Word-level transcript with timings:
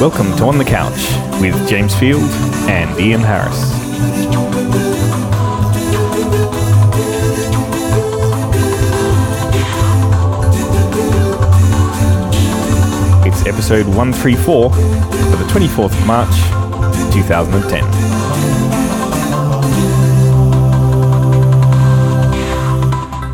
Welcome 0.00 0.34
to 0.38 0.44
On 0.44 0.56
the 0.56 0.64
Couch 0.64 0.96
with 1.42 1.68
James 1.68 1.94
Field 1.94 2.22
and 2.70 2.98
Ian 2.98 3.20
Harris. 3.20 3.54
It's 13.26 13.46
episode 13.46 13.86
134 13.88 14.70
for 14.70 14.78
the 14.78 15.44
24th 15.52 15.92
of 15.92 16.06
March, 16.06 16.34
2010. 17.12 17.84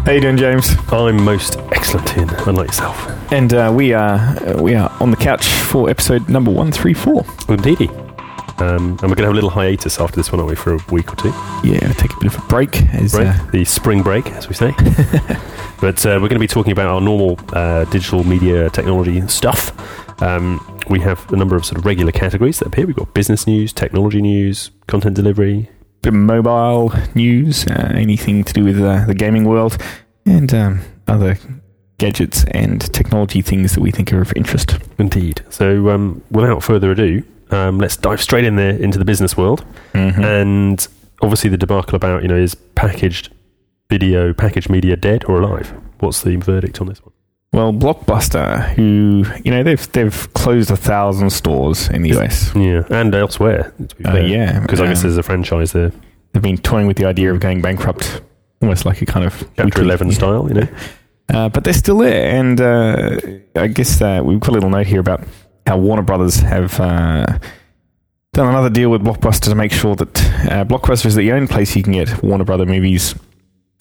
How 0.05 0.11
you 0.11 0.21
doing, 0.21 0.37
James? 0.37 0.75
I'm 0.89 1.23
most 1.23 1.59
excellent 1.71 2.17
in, 2.17 2.29
unlike 2.29 2.67
yourself. 2.67 3.16
And 3.31 3.53
uh, 3.53 3.73
we 3.75 3.93
are 3.93 4.19
uh, 4.19 4.63
we 4.63 4.75
are 4.75 4.91
on 5.01 5.11
the 5.11 5.17
couch 5.17 5.47
for 5.47 5.91
episode 5.91 6.29
number 6.29 6.51
134. 6.51 7.25
Indeedy. 7.49 7.89
Um, 8.59 8.93
and 8.93 9.03
we're 9.03 9.09
going 9.09 9.17
to 9.17 9.25
have 9.25 9.33
a 9.33 9.35
little 9.35 9.51
hiatus 9.51 10.01
after 10.01 10.17
this 10.17 10.33
one, 10.33 10.41
aren't 10.41 10.49
we, 10.51 10.57
for 10.57 10.75
a 10.75 10.79
week 10.91 11.13
or 11.13 11.17
two? 11.17 11.29
Yeah, 11.63 11.93
take 11.95 12.13
a 12.13 12.21
bit 12.21 12.35
of 12.35 12.43
a 12.43 12.47
break. 12.47 12.83
As, 12.95 13.13
Break, 13.13 13.29
uh, 13.29 13.51
the 13.51 13.65
spring 13.67 14.03
break, 14.03 14.27
as 14.31 14.49
we 14.49 14.55
say. 14.55 14.71
but 15.81 16.07
uh, 16.07 16.19
we're 16.23 16.29
going 16.29 16.31
to 16.31 16.39
be 16.39 16.47
talking 16.47 16.73
about 16.73 16.87
our 16.87 17.01
normal 17.01 17.39
uh, 17.53 17.85
digital 17.87 18.25
media 18.25 18.71
technology 18.71 19.21
stuff. 19.29 19.73
Um, 20.23 20.81
we 20.89 21.01
have 21.01 21.31
a 21.33 21.37
number 21.37 21.55
of 21.55 21.67
sort 21.67 21.79
of 21.79 21.85
regular 21.85 22.13
categories 22.13 22.61
that 22.61 22.69
appear. 22.69 22.87
We've 22.87 22.97
got 22.97 23.13
business 23.13 23.47
news, 23.47 23.75
technology 23.75 24.23
news, 24.23 24.71
content 24.87 25.17
delivery. 25.17 25.69
bit 26.01 26.15
of 26.15 26.21
mobile 26.21 26.93
news, 27.15 27.67
uh, 27.67 27.93
anything 27.95 28.43
to 28.45 28.53
do 28.55 28.65
with 28.65 28.81
uh, 28.81 29.05
the 29.05 29.15
gaming 29.15 29.45
world, 29.45 29.77
and 30.25 30.55
um, 30.55 30.81
other 31.07 31.37
gadgets 31.99 32.45
and 32.51 32.93
technology 32.93 33.43
things 33.43 33.75
that 33.75 33.81
we 33.81 33.91
think 33.91 34.13
are 34.13 34.21
of 34.21 34.33
interest. 34.37 34.79
Indeed. 34.99 35.43
So, 35.51 35.91
um, 35.91 36.23
without 36.31 36.63
further 36.63 36.91
ado, 36.91 37.23
um, 37.51 37.79
let's 37.79 37.97
dive 37.97 38.21
straight 38.21 38.45
in 38.45 38.57
there 38.57 38.77
into 38.77 38.99
the 38.99 39.05
business 39.05 39.37
world. 39.37 39.65
Mm-hmm. 39.93 40.25
And 40.25 40.89
obviously, 41.23 41.51
the 41.51 41.57
debacle 41.57 41.97
about 41.97 42.23
you 42.23 42.29
know 42.29 42.37
is 42.37 42.55
packaged 42.55 43.33
video, 43.89 44.33
packaged 44.33 44.69
media 44.69 44.97
dead 44.97 45.25
or 45.27 45.41
alive? 45.41 45.73
What's 46.01 46.23
the 46.23 46.37
verdict 46.37 46.81
on 46.81 46.89
this 46.89 47.03
one? 47.03 47.13
well, 47.53 47.73
Blockbuster, 47.73 48.69
who 48.75 49.25
you 49.43 49.51
know 49.51 49.63
they've 49.63 49.91
they've 49.93 50.33
closed 50.35 50.71
a 50.71 50.77
thousand 50.77 51.31
stores 51.31 51.89
in 51.89 52.03
the 52.03 52.19
US. 52.19 52.55
Yeah, 52.55 52.83
and 52.91 53.15
elsewhere. 53.15 53.73
Uh, 54.05 54.17
yeah, 54.19 54.61
because 54.61 54.81
I 54.81 54.87
guess 54.87 54.99
um, 54.99 55.03
there's 55.05 55.17
a 55.17 55.23
franchise 55.23 55.73
there, 55.73 55.91
they've 56.33 56.43
been 56.43 56.59
toying 56.59 56.87
with 56.87 56.99
the 56.99 57.07
idea 57.07 57.33
of 57.33 57.41
going 57.41 57.63
bankrupt, 57.63 58.21
almost 58.61 58.85
like 58.85 59.01
a 59.01 59.07
kind 59.07 59.25
of 59.25 59.39
Chapter 59.39 59.65
weekly- 59.65 59.85
Eleven 59.85 60.13
style. 60.13 60.47
You 60.49 60.55
know, 60.55 60.69
Uh, 61.29 61.49
but 61.49 61.65
they're 61.65 61.73
still 61.73 61.99
there, 61.99 62.37
and 62.39 62.61
uh, 62.61 63.19
I 63.57 63.67
guess 63.67 64.01
uh, 64.01 64.21
we've 64.25 64.39
got 64.39 64.51
a 64.51 64.53
little 64.53 64.71
note 64.71 64.87
here 64.87 65.01
about 65.01 65.25
how 65.67 65.77
Warner 65.77 66.03
Brothers 66.03 66.37
have 66.37 66.79
uh, 66.79 67.27
done 68.33 68.49
another 68.49 68.71
deal 68.71 68.91
with 68.91 69.03
Blockbuster 69.03 69.47
to 69.47 69.55
make 69.55 69.73
sure 69.73 69.97
that 69.97 70.19
uh, 70.51 70.65
Blockbuster 70.65 71.07
is 71.07 71.17
the 71.17 71.33
only 71.33 71.49
place 71.49 71.75
you 71.75 71.83
can 71.83 71.95
get 71.95 72.23
Warner 72.23 72.45
Brother 72.45 72.65
movies 72.65 73.15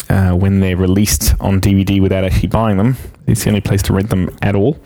uh, 0.10 0.32
when 0.34 0.60
they're 0.60 0.78
released 0.78 1.34
on 1.40 1.60
DVD 1.62 2.02
without 2.02 2.24
actually 2.24 2.48
buying 2.50 2.78
them. 2.78 2.96
It's 3.28 3.44
the 3.44 3.50
only 3.50 3.62
place 3.62 3.82
to 3.84 3.94
rent 3.94 4.10
them 4.12 4.30
at 4.44 4.54
all. 4.56 4.78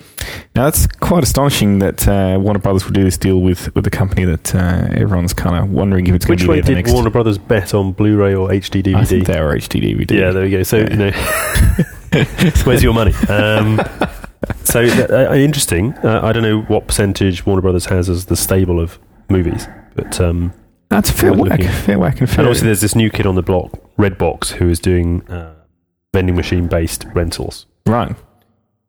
Now 0.55 0.63
that's 0.65 0.87
quite 0.87 1.23
astonishing 1.23 1.79
that 1.79 2.07
uh, 2.07 2.37
Warner 2.39 2.59
Brothers 2.59 2.85
would 2.85 2.93
do 2.93 3.03
this 3.03 3.17
deal 3.17 3.41
with 3.41 3.73
with 3.75 3.85
a 3.85 3.89
company 3.89 4.23
that 4.25 4.55
uh, 4.55 4.87
everyone's 4.91 5.33
kind 5.33 5.57
of 5.61 5.69
wondering 5.71 6.07
if 6.07 6.15
it's 6.15 6.25
going 6.25 6.39
to 6.39 6.45
be 6.45 6.49
way 6.49 6.61
did 6.61 6.75
next. 6.75 6.93
Warner 6.93 7.09
Brothers 7.09 7.37
bet 7.37 7.73
on 7.73 7.91
Blu-ray 7.91 8.33
or 8.35 8.47
HD 8.49 8.81
DVD? 8.81 8.95
I 8.95 9.03
think 9.05 9.27
they 9.27 9.37
are 9.37 9.53
HD 9.55 9.81
DVD. 9.81 10.11
Yeah, 10.17 10.31
there 10.31 10.43
we 10.43 10.49
go. 10.51 10.63
So 10.63 10.77
Yeah. 10.77 10.89
you 10.89 10.95
know, 10.97 11.11
where's 12.63 12.81
your 12.81 12.93
money? 12.93 13.13
Um, 13.27 13.81
so 14.63 14.83
uh, 14.85 15.31
uh, 15.31 15.33
interesting. 15.35 15.93
Uh, 15.95 16.21
I 16.23 16.31
don't 16.31 16.43
know 16.43 16.61
what 16.61 16.87
percentage 16.87 17.45
Warner 17.45 17.61
Brothers 17.61 17.85
has 17.87 18.09
as 18.09 18.25
the 18.27 18.35
stable 18.37 18.79
of 18.79 18.97
movies, 19.29 19.67
but 19.95 20.19
um, 20.21 20.53
that's 20.89 21.11
fair 21.11 21.33
whack, 21.33 21.61
fair 21.61 21.99
whack, 21.99 22.19
and 22.21 22.29
fair. 22.29 22.39
and 22.39 22.47
obviously 22.47 22.67
there's 22.67 22.81
this 22.81 22.95
new 22.95 23.09
kid 23.09 23.25
on 23.25 23.35
the 23.35 23.43
block, 23.43 23.71
Redbox, 23.99 24.51
who 24.51 24.69
is 24.69 24.79
doing 24.79 25.27
uh, 25.29 25.53
vending 26.13 26.35
machine 26.35 26.67
based 26.67 27.05
rentals. 27.13 27.65
right. 27.85 28.15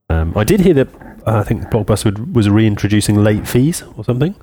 Um, 0.09 0.32
I 0.37 0.43
did 0.43 0.59
hear 0.59 0.75
that 0.75 0.88
uh, 1.25 1.38
I 1.38 1.44
think 1.44 1.62
Blockbuster 1.65 2.06
would- 2.06 2.34
was 2.34 2.48
reintroducing 2.48 3.22
late 3.22 3.47
fees 3.47 3.84
or 3.97 4.04
something. 4.04 4.34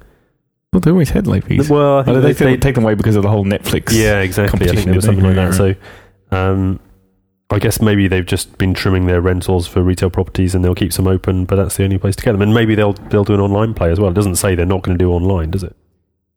Well, 0.71 0.79
they 0.79 0.91
always 0.91 1.09
had 1.09 1.27
late 1.27 1.43
fees. 1.43 1.69
Well, 1.69 1.99
I 1.99 2.03
think 2.03 2.21
they, 2.21 2.33
they, 2.33 2.45
they, 2.51 2.57
take 2.57 2.75
them 2.75 2.83
away 2.83 2.93
because 2.93 3.15
of 3.15 3.23
the 3.23 3.29
whole 3.29 3.43
Netflix. 3.43 3.91
yeah, 3.91 4.19
exactly. 4.19 4.69
I 4.69 4.73
think 4.73 4.85
competition, 4.85 4.85
there 4.91 4.95
was 4.95 5.05
something 5.05 5.25
like 5.25 5.35
that. 5.35 5.53
So, 5.53 5.75
um, 6.31 6.79
I 7.49 7.59
guess 7.59 7.81
maybe 7.81 8.07
they've 8.07 8.25
just 8.25 8.57
been 8.57 8.73
trimming 8.73 9.07
their 9.07 9.21
rentals 9.21 9.67
for 9.67 9.81
retail 9.81 10.09
properties, 10.09 10.53
and 10.53 10.63
they'll 10.63 10.75
keep 10.75 10.91
some 10.91 11.07
open. 11.07 11.45
But 11.45 11.55
that's 11.55 11.77
the 11.77 11.83
only 11.83 11.97
place 11.97 12.15
to 12.17 12.23
get 12.23 12.33
them. 12.33 12.41
And 12.41 12.53
maybe 12.53 12.75
they'll 12.75 12.93
they'll 12.93 13.23
do 13.23 13.33
an 13.33 13.39
online 13.39 13.73
play 13.73 13.91
as 13.91 13.99
well. 13.99 14.11
It 14.11 14.13
doesn't 14.13 14.35
say 14.35 14.55
they're 14.55 14.65
not 14.65 14.83
going 14.83 14.97
to 14.97 15.03
do 15.03 15.11
online, 15.11 15.51
does 15.51 15.63
it? 15.63 15.75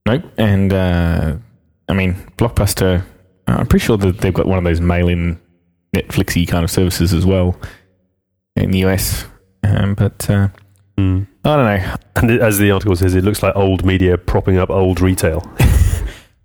Nope. 0.07 0.25
And 0.39 0.73
uh, 0.73 1.37
I 1.89 1.93
mean, 1.93 2.15
Blockbuster. 2.37 3.05
Uh, 3.51 3.57
I'm 3.59 3.67
pretty 3.67 3.85
sure 3.85 3.97
that 3.99 4.19
they've 4.19 4.35
got 4.35 4.47
one 4.47 4.59
of 4.59 4.65
those 4.65 4.81
mail-in 4.81 5.41
Netflixy 5.95 6.47
kind 6.47 6.65
of 6.65 6.71
services 6.71 7.13
as 7.13 7.27
well 7.27 7.59
in 8.57 8.71
the 8.71 8.85
US. 8.87 9.27
Um, 9.65 9.95
but 9.95 10.29
uh, 10.31 10.49
Mm. 10.99 11.27
I 11.47 11.57
don't 11.57 11.65
know. 11.65 11.95
And 12.17 12.31
as 12.43 12.59
the 12.59 12.71
article 12.73 12.95
says, 12.95 13.15
it 13.15 13.25
looks 13.25 13.43
like 13.43 13.57
old 13.57 13.87
media 13.87 14.19
propping 14.19 14.59
up 14.59 14.69
old 14.71 15.01
retail. 15.01 15.43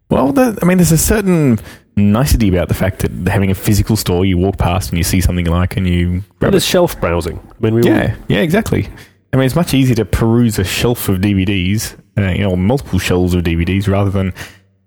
Well, 0.07 0.31
the, 0.33 0.57
I 0.61 0.65
mean, 0.65 0.77
there's 0.77 0.91
a 0.91 0.99
certain 0.99 1.57
nicety 1.97 2.47
about 2.47 2.67
the 2.67 2.75
fact 2.75 2.99
that 2.99 3.11
having 3.27 3.49
a 3.49 3.55
physical 3.55 3.95
store, 3.95 4.23
you 4.23 4.37
walk 4.37 4.59
past 4.59 4.89
and 4.91 4.99
you 4.99 5.03
see 5.03 5.19
something 5.19 5.43
you 5.47 5.51
like, 5.51 5.75
and 5.77 5.87
you 5.89 6.23
grab 6.39 6.53
it. 6.53 6.61
shelf 6.61 7.01
browsing. 7.01 7.39
I 7.39 7.53
mean, 7.59 7.73
we 7.73 7.81
all, 7.81 7.87
Yeah, 7.87 8.15
yeah, 8.27 8.41
exactly. 8.41 8.87
I 9.33 9.37
mean, 9.37 9.47
it's 9.47 9.55
much 9.55 9.73
easier 9.73 9.95
to 9.95 10.05
peruse 10.05 10.59
a 10.59 10.63
shelf 10.63 11.09
of 11.09 11.17
DVDs, 11.21 11.97
uh, 12.19 12.29
you 12.29 12.43
know, 12.43 12.55
multiple 12.55 12.99
shelves 12.99 13.33
of 13.33 13.43
DVDs, 13.43 13.87
rather 13.87 14.11
than 14.11 14.31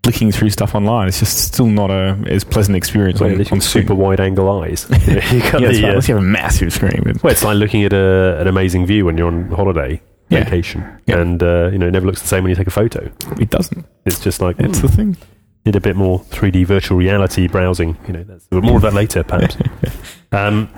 flicking 0.05 0.33
through 0.33 0.51
stuff 0.51 0.75
online. 0.75 1.09
It's 1.09 1.19
just 1.19 1.39
still 1.39 1.67
not 1.67 1.91
a 1.91 2.19
as 2.29 2.45
pleasant 2.45 2.77
experience 2.77 3.21
well, 3.21 3.31
on, 3.35 3.47
on 3.51 3.61
super 3.61 3.95
wide 3.95 4.21
angle 4.21 4.49
eyes. 4.63 4.87
You 4.91 4.97
know, 5.15 5.21
you 5.31 5.39
Yeah, 5.39 5.51
the, 5.51 5.59
right, 5.59 5.85
uh, 5.85 5.89
unless 5.89 6.09
you 6.09 6.15
have 6.15 6.23
a 6.23 6.27
massive 6.27 6.73
screen. 6.73 7.03
But 7.05 7.23
well, 7.23 7.33
it's 7.33 7.45
like 7.45 7.57
looking 7.57 7.85
at 7.85 7.93
a, 7.93 8.41
an 8.41 8.47
amazing 8.47 8.87
view 8.87 9.05
when 9.05 9.17
you're 9.19 9.29
on 9.29 9.51
holiday 9.51 10.01
Yeah. 10.31 10.45
vacation, 10.45 10.85
Yeah. 11.07 11.19
and 11.21 11.43
uh, 11.43 11.69
you 11.73 11.79
know 11.79 11.89
it 11.89 11.93
never 11.93 12.07
looks 12.07 12.21
the 12.23 12.29
same 12.29 12.45
when 12.45 12.51
you 12.51 12.57
take 12.57 12.67
a 12.69 12.71
photo. 12.71 13.11
it 13.41 13.51
doesn't. 13.51 13.85
It's 14.07 14.21
just 14.21 14.41
like 14.41 14.59
It's 14.59 14.79
mm, 14.79 14.83
the 14.83 14.89
thing. 14.89 15.17
did 15.65 15.77
a 15.77 15.81
bit 15.81 15.97
more 15.97 16.21
3D 16.21 16.65
virtual 16.67 16.97
reality 16.99 17.47
browsing. 17.49 17.97
You 18.07 18.13
know, 18.15 18.25
that's 18.25 18.47
more 18.51 18.77
of 18.77 18.83
that 18.83 18.95
later, 18.95 19.23
perhaps. 19.25 19.57
um, 20.33 20.69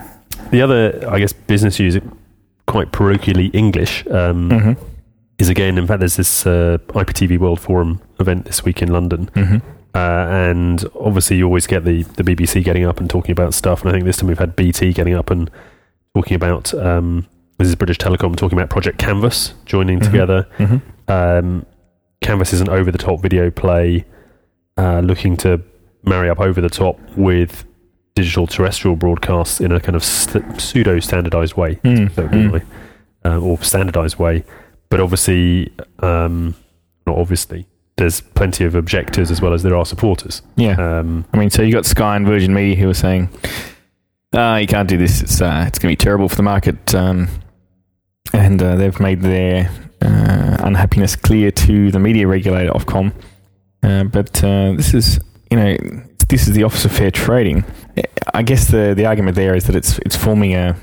the 0.50 0.62
other, 0.62 1.06
I 1.08 1.18
guess, 1.20 1.32
business 1.32 1.78
use 1.78 1.96
quite 2.66 2.90
parochially 2.92 3.54
English, 3.54 4.04
um, 4.08 4.50
hmm 4.50 4.72
is 5.38 5.48
again. 5.48 5.78
In 5.78 5.86
fact, 5.86 6.00
there's 6.00 6.16
this 6.16 6.46
uh, 6.46 6.76
IPTV 6.88 7.38
World 7.38 7.60
Forum 7.60 8.00
event 8.20 8.44
this 8.44 8.64
week 8.64 8.82
in 8.82 8.92
London, 8.92 9.30
hmm 9.34 9.56
uh, 9.92 9.98
and 10.30 10.84
obviously 11.00 11.36
you 11.38 11.44
always 11.46 11.66
get 11.66 11.84
the 11.84 12.02
the 12.02 12.22
BBC 12.22 12.62
getting 12.62 12.84
up 12.84 13.00
and 13.00 13.10
talking 13.10 13.32
about 13.32 13.54
stuff. 13.54 13.80
And 13.82 13.88
I 13.90 13.92
think 13.92 14.04
this 14.04 14.18
time 14.18 14.28
we've 14.28 14.38
had 14.38 14.54
BT 14.54 14.92
getting 14.92 15.14
up 15.14 15.30
and 15.30 15.50
talking 16.14 16.34
about. 16.36 16.72
Um, 16.74 17.26
this 17.58 17.68
is 17.68 17.74
British 17.74 17.98
Telecom 17.98 18.36
talking 18.36 18.56
about 18.58 18.70
Project 18.70 18.98
Canvas 18.98 19.52
joining 19.66 19.98
Mhm. 20.00 20.04
together. 20.04 20.46
hmm 20.56 20.76
Um, 21.08 21.66
Canvas 22.22 22.52
is 22.52 22.60
an 22.60 22.68
over 22.68 22.90
the 22.92 22.98
top 22.98 23.20
video 23.20 23.50
play 23.50 24.04
uh, 24.78 25.00
looking 25.00 25.36
to 25.38 25.60
marry 26.04 26.30
up 26.30 26.40
over 26.40 26.60
the 26.60 26.70
top 26.70 26.98
with 27.16 27.64
digital 28.14 28.46
terrestrial 28.46 28.96
broadcasts 28.96 29.60
in 29.60 29.72
a 29.72 29.80
kind 29.80 29.94
of 29.96 30.04
st- 30.04 30.60
pseudo 30.60 31.00
standardized 31.00 31.54
way, 31.56 31.74
Mm. 31.84 32.14
so 32.14 32.26
anyway, 32.28 32.62
uh, 33.24 33.38
or 33.38 33.58
standardized 33.62 34.18
way. 34.18 34.44
But 34.88 35.00
obviously, 35.00 35.70
um, 35.98 36.54
not 37.06 37.18
obviously, 37.18 37.66
there's 38.00 38.20
plenty 38.20 38.64
of 38.64 38.74
objectors 38.74 39.30
as 39.30 39.40
well 39.40 39.52
as 39.52 39.62
there 39.62 39.76
are 39.76 39.84
supporters. 39.84 40.42
Yeah. 40.56 40.72
Um, 40.72 41.24
I 41.32 41.38
mean, 41.38 41.50
so 41.50 41.62
you 41.62 41.72
got 41.72 41.86
Sky 41.86 42.16
and 42.16 42.26
Virgin 42.26 42.52
Media 42.52 42.74
who 42.76 42.90
are 42.90 42.94
saying, 42.94 43.28
"Ah, 44.34 44.56
you 44.56 44.66
can't 44.66 44.88
do 44.88 44.96
this. 44.96 45.22
It's 45.22 45.40
uh, 45.40 45.64
it's 45.66 45.78
going 45.78 45.94
to 45.94 45.98
be 45.98 46.02
terrible 46.02 46.28
for 46.28 46.36
the 46.36 46.42
market." 46.42 46.94
Um, 46.94 47.28
and 48.32 48.62
uh, 48.62 48.76
they've 48.76 48.98
made 49.00 49.20
their 49.20 49.70
uh, 50.02 50.56
unhappiness 50.60 51.16
clear 51.16 51.50
to 51.50 51.90
the 51.90 51.98
media 51.98 52.26
regulator 52.26 52.70
Ofcom. 52.72 53.12
Uh, 53.82 54.04
but 54.04 54.42
uh, 54.42 54.72
this 54.72 54.94
is, 54.94 55.20
you 55.50 55.56
know, 55.56 55.76
this 56.28 56.46
is 56.46 56.54
the 56.54 56.64
Office 56.64 56.84
of 56.84 56.92
Fair 56.92 57.10
Trading. 57.10 57.64
I 58.34 58.42
guess 58.42 58.68
the 58.68 58.94
the 58.96 59.06
argument 59.06 59.36
there 59.36 59.54
is 59.54 59.64
that 59.64 59.76
it's 59.76 59.98
it's 60.00 60.16
forming 60.16 60.54
a 60.54 60.76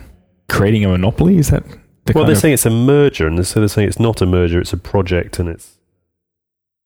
creating 0.49 0.85
a 0.85 0.89
monopoly. 0.89 1.37
Is 1.37 1.49
that 1.49 1.63
the 2.05 2.13
well, 2.13 2.25
they're 2.25 2.35
saying 2.35 2.53
it's 2.53 2.65
a 2.65 2.69
merger, 2.69 3.27
and 3.27 3.45
so 3.45 3.59
they're 3.59 3.69
saying 3.69 3.87
it's 3.87 3.99
not 3.99 4.21
a 4.21 4.25
merger; 4.25 4.59
it's 4.59 4.73
a 4.73 4.77
project, 4.77 5.39
and 5.39 5.49
it's. 5.49 5.76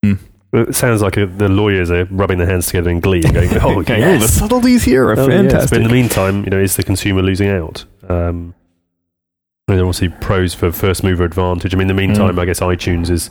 Hmm. 0.03 0.13
Well, 0.51 0.67
It 0.67 0.75
sounds 0.75 1.01
like 1.01 1.17
uh 1.17 1.27
the 1.37 1.47
lawyers 1.49 1.89
are 1.91 2.05
rubbing 2.05 2.37
their 2.39 2.47
hands 2.47 2.67
together 2.67 2.89
in 2.89 2.99
glee 2.99 3.21
and 3.23 3.33
going, 3.33 3.49
"Oh, 3.61 3.79
Okay, 3.79 3.99
yes. 3.99 4.13
all 4.13 4.19
the 4.19 4.27
subtleties 4.27 4.83
here 4.83 5.05
are 5.09 5.19
Oh, 5.19 5.27
yes. 5.27 5.41
fantastic. 5.41 5.69
But 5.71 5.77
in 5.81 5.87
the 5.87 5.93
meantime, 5.93 6.43
you 6.43 6.49
know, 6.49 6.59
is 6.59 6.75
the 6.75 6.83
consumer 6.83 7.21
losing 7.21 7.49
out? 7.49 7.85
Um, 8.09 8.53
there 9.67 9.77
are 9.77 9.81
obviously 9.81 10.09
pros 10.09 10.53
for 10.53 10.71
first 10.71 11.03
mover 11.03 11.23
advantage. 11.23 11.73
I 11.73 11.77
mean, 11.77 11.89
in 11.89 11.95
the 11.95 12.01
meantime, 12.07 12.35
Mm. 12.35 12.39
I 12.41 12.45
guess 12.45 12.59
iTunes 12.59 13.09
is 13.09 13.29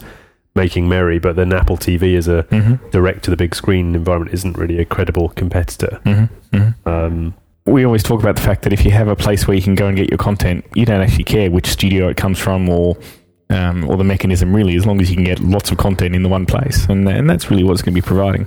making 0.55 0.89
merry, 0.89 1.19
but 1.19 1.37
then 1.37 1.53
Apple 1.53 1.77
TV 1.77 2.17
as 2.17 2.27
a 2.29 2.45
Mm-hmm, 2.45 2.89
direct 2.91 3.23
to 3.25 3.31
the 3.31 3.37
big 3.37 3.55
screen 3.55 3.95
environment 3.95 4.33
isn't 4.33 4.57
really 4.57 4.79
a 4.79 4.85
credible 4.85 5.29
competitor. 5.31 6.01
mm-hmm, 6.07 6.57
mm-hmm. 6.57 6.89
Um, 6.89 7.35
we 7.67 7.85
always 7.85 8.03
talk 8.03 8.21
about 8.21 8.37
the 8.37 8.43
fact 8.43 8.63
that 8.63 8.73
if 8.73 8.85
you 8.85 8.91
have 8.93 9.07
a 9.09 9.15
place 9.15 9.47
where 9.47 9.55
you 9.57 9.63
can 9.63 9.75
go 9.75 9.87
and 9.87 9.97
get 9.97 10.09
your 10.11 10.19
content, 10.19 10.65
you 10.75 10.87
don't 10.87 11.03
actually 11.03 11.25
care 11.25 11.51
which 11.51 11.67
studio 11.67 12.09
it 12.09 12.17
comes 12.17 12.39
from 12.39 12.69
or 12.71 12.97
um, 13.51 13.89
or 13.89 13.97
the 13.97 14.05
mechanism 14.05 14.55
really, 14.55 14.77
as 14.77 14.87
long 14.87 15.01
as 15.01 15.11
you 15.11 15.17
can 15.17 15.25
get 15.25 15.41
lots 15.41 15.71
of 15.71 15.79
content 15.79 16.15
in 16.15 16.23
the 16.23 16.29
one 16.29 16.47
place, 16.47 16.87
and 16.87 17.09
and 17.09 17.29
that's 17.29 17.51
really 17.51 17.65
what 17.65 17.73
it's 17.73 17.83
going 17.83 17.95
to 17.95 18.01
be 18.01 18.07
providing. 18.07 18.47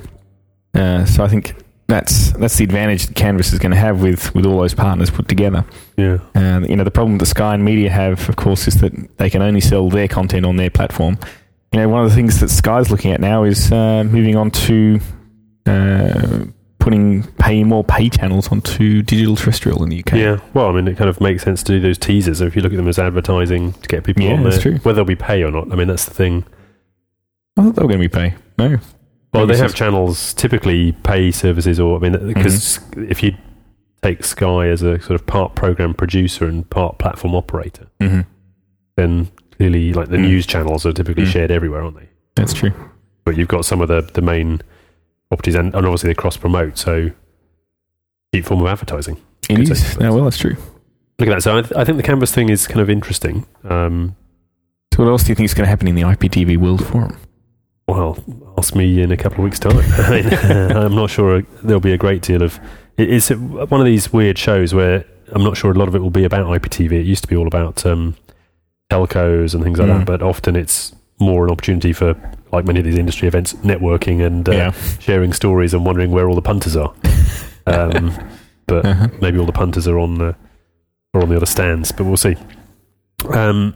Uh, 0.74 1.06
so 1.06 1.24
I 1.24 1.28
think 1.28 1.56
that's 1.88 2.32
that's 2.34 2.58
the 2.58 2.64
advantage 2.64 3.06
that 3.08 3.16
Canvas 3.16 3.54
is 3.54 3.60
going 3.60 3.72
to 3.72 3.78
have 3.78 4.02
with 4.02 4.34
with 4.34 4.46
all 4.46 4.60
those 4.60 4.74
partners 4.74 5.10
put 5.12 5.28
together. 5.28 5.66
Yeah. 5.98 6.20
And 6.34 6.68
you 6.68 6.76
know 6.76 6.84
the 6.84 6.92
problem 6.92 7.18
that 7.20 7.26
Sky 7.28 7.54
and 7.54 7.64
Media 7.64 7.90
have, 7.90 8.28
of 8.30 8.36
course, 8.36 8.68
is 8.68 8.80
that 8.82 8.94
they 9.18 9.30
can 9.30 9.42
only 9.42 9.62
sell 9.62 9.90
their 9.90 10.08
content 10.08 10.46
on 10.46 10.56
their 10.56 10.70
platform. 10.70 11.18
You 11.72 11.80
know, 11.80 11.90
one 11.90 12.04
of 12.04 12.10
the 12.10 12.16
things 12.16 12.40
that 12.40 12.50
Sky's 12.50 12.90
looking 12.92 13.12
at 13.12 13.20
now 13.20 13.44
is 13.44 13.72
uh, 13.72 14.04
moving 14.04 14.36
on 14.36 14.52
to 14.52 15.00
uh, 15.66 16.46
putting 16.84 17.24
pay 17.40 17.64
more 17.64 17.84
pay 17.84 18.10
channels 18.10 18.50
onto 18.52 19.02
digital 19.02 19.36
terrestrial 19.38 19.82
in 19.84 19.90
the 19.90 20.00
UK. 20.00 20.14
Yeah. 20.16 20.40
Well, 20.54 20.68
I 20.68 20.74
mean, 20.74 20.88
it 20.88 20.98
kind 20.98 21.10
of 21.10 21.22
makes 21.22 21.42
sense 21.44 21.64
to 21.64 21.72
do 21.72 21.80
those 21.80 21.98
teasers. 21.98 22.42
If 22.42 22.56
you 22.58 22.62
look 22.62 22.74
at 22.74 22.76
them 22.76 22.90
as 22.90 23.00
advertising 23.00 23.72
to 23.74 23.88
get 23.88 24.04
people 24.04 24.24
Yeah, 24.24 24.34
on 24.34 24.44
there, 24.44 24.52
that's 24.52 24.62
true. 24.62 24.76
whether 24.84 24.98
they'll 24.98 25.06
be 25.06 25.16
pay 25.16 25.44
or 25.44 25.52
not. 25.52 25.72
I 25.72 25.76
mean, 25.76 25.88
that's 25.88 26.04
the 26.06 26.14
thing. 26.14 26.44
I 27.58 27.64
thought 27.64 27.76
they 27.76 27.82
were 27.84 27.88
going 27.88 28.02
to 28.02 28.10
be 28.10 28.14
pay. 28.14 28.36
No. 28.58 28.78
Well, 29.34 29.48
they 29.48 29.58
have 29.58 29.74
channels 29.74 30.34
typically 30.34 30.92
pay 30.92 31.32
services, 31.32 31.80
or 31.80 31.96
I 31.96 32.00
mean, 32.00 32.28
because 32.34 32.80
Mm-hmm. 32.80 33.12
if 33.12 33.24
you 33.24 33.36
take 34.02 34.24
Sky 34.26 34.68
as 34.68 34.82
a 34.82 35.00
sort 35.02 35.12
of 35.20 35.26
part 35.26 35.56
program 35.56 35.94
producer 35.94 36.46
and 36.46 36.70
part 36.70 36.98
platform 37.00 37.34
operator, 37.34 37.88
hmm 38.02 38.22
then 38.96 39.30
clearly, 39.58 39.92
like 39.94 40.10
the 40.10 40.18
Mm. 40.18 40.28
news 40.28 40.46
channels 40.46 40.86
are 40.86 40.92
typically 40.94 41.24
Mm. 41.24 41.32
shared 41.32 41.50
everywhere, 41.52 41.82
aren't 41.82 41.98
they? 41.98 42.10
That's 42.36 42.54
true. 42.54 42.72
But 43.26 43.38
you've 43.38 43.48
got 43.48 43.64
some 43.66 43.82
of 43.82 43.88
the 43.88 44.02
the 44.14 44.22
main 44.22 44.62
properties, 45.34 45.56
and, 45.56 45.74
and 45.76 45.86
obviously 45.86 46.08
they 46.10 46.14
cross 46.14 46.38
promote, 46.38 46.78
so 46.78 47.10
cheap 48.34 48.46
form 48.46 48.62
of 48.62 48.68
advertising. 48.68 49.18
It 49.50 49.60
is. 49.70 49.98
No, 50.00 50.14
well, 50.14 50.24
that's 50.26 50.38
true. 50.38 50.56
Look 51.20 51.30
at 51.30 51.36
that. 51.36 51.42
So 51.44 51.58
I, 51.58 51.62
th- 51.62 51.74
I 51.74 51.84
think 51.84 51.98
the 51.98 52.04
canvas 52.04 52.32
thing 52.32 52.50
is 52.50 52.68
kind 52.68 52.82
of 52.82 52.90
interesting. 52.90 53.46
Um, 53.64 54.16
So, 54.94 55.04
what 55.04 55.10
else 55.10 55.24
do 55.24 55.30
you 55.30 55.36
think 55.36 55.46
is 55.46 55.54
going 55.54 55.66
to 55.66 55.70
happen 55.70 55.88
in 55.88 55.96
the 55.96 56.04
IPTV 56.04 56.58
World 56.58 56.86
Forum? 56.86 57.18
well, 57.88 58.18
ask 58.58 58.76
me 58.76 59.02
in 59.02 59.12
a 59.12 59.18
couple 59.18 59.40
of 59.40 59.44
weeks' 59.44 59.60
time. 59.60 59.78
I'm 60.78 60.96
not 60.96 61.10
sure 61.10 61.42
there'll 61.64 61.82
be 61.82 61.92
a 61.94 61.98
great 61.98 62.22
deal 62.22 62.42
of. 62.42 62.60
It's 62.98 63.30
one 63.30 63.82
of 63.82 63.86
these 63.86 64.14
weird 64.14 64.38
shows 64.38 64.74
where 64.74 65.04
I'm 65.34 65.44
not 65.44 65.58
sure 65.58 65.72
a 65.72 65.74
lot 65.74 65.88
of 65.90 65.96
it 65.96 66.00
will 66.00 66.10
be 66.10 66.24
about 66.24 66.46
IPTV. 66.48 66.92
It 66.94 67.06
used 67.06 67.24
to 67.24 67.28
be 67.28 67.36
all 67.36 67.48
about 67.48 67.86
um, 67.86 68.16
telcos 68.92 69.54
and 69.54 69.64
things 69.64 69.80
like 69.80 69.90
Mm. 69.90 69.98
that, 70.00 70.06
but 70.06 70.22
often 70.22 70.56
it's 70.56 70.96
more 71.20 71.44
an 71.46 71.52
opportunity 71.52 71.92
for, 71.92 72.14
like 72.54 72.66
many 72.66 72.80
of 72.80 72.86
these 72.86 72.98
industry 72.98 73.28
events, 73.28 73.54
networking 73.56 74.26
and 74.26 74.48
uh, 74.48 74.52
yeah. 74.52 74.72
sharing 75.00 75.34
stories 75.34 75.74
and 75.74 75.86
wondering 75.86 76.12
where 76.12 76.28
all 76.30 76.36
the 76.36 76.42
punters 76.42 76.76
are. 76.76 76.94
Um, 77.68 78.14
but 78.68 78.86
Uh-huh. 78.86 79.08
maybe 79.22 79.38
all 79.40 79.46
the 79.46 79.52
punters 79.52 79.88
are 79.88 80.00
on 80.00 80.16
the 80.16 80.36
are 81.14 81.22
on 81.22 81.30
the 81.30 81.36
other 81.36 81.46
stands, 81.46 81.92
but 81.92 82.06
we'll 82.06 82.18
see. 82.18 82.36
Um, 83.30 83.76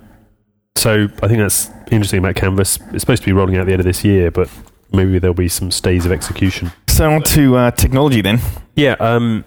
so 0.75 1.07
I 1.21 1.27
think 1.27 1.39
that's 1.39 1.69
interesting 1.91 2.19
about 2.19 2.35
Canvas. 2.35 2.79
It's 2.93 3.01
supposed 3.01 3.21
to 3.23 3.25
be 3.27 3.31
rolling 3.33 3.55
out 3.57 3.61
at 3.61 3.65
the 3.67 3.73
end 3.73 3.79
of 3.81 3.85
this 3.85 4.03
year, 4.03 4.31
but 4.31 4.49
maybe 4.91 5.19
there'll 5.19 5.33
be 5.35 5.47
some 5.47 5.69
stays 5.71 6.05
of 6.05 6.11
execution. 6.11 6.71
So, 6.87 7.09
on 7.11 7.21
to 7.23 7.55
uh, 7.57 7.71
technology 7.71 8.21
then. 8.21 8.39
Yeah, 8.75 8.95
um, 8.99 9.45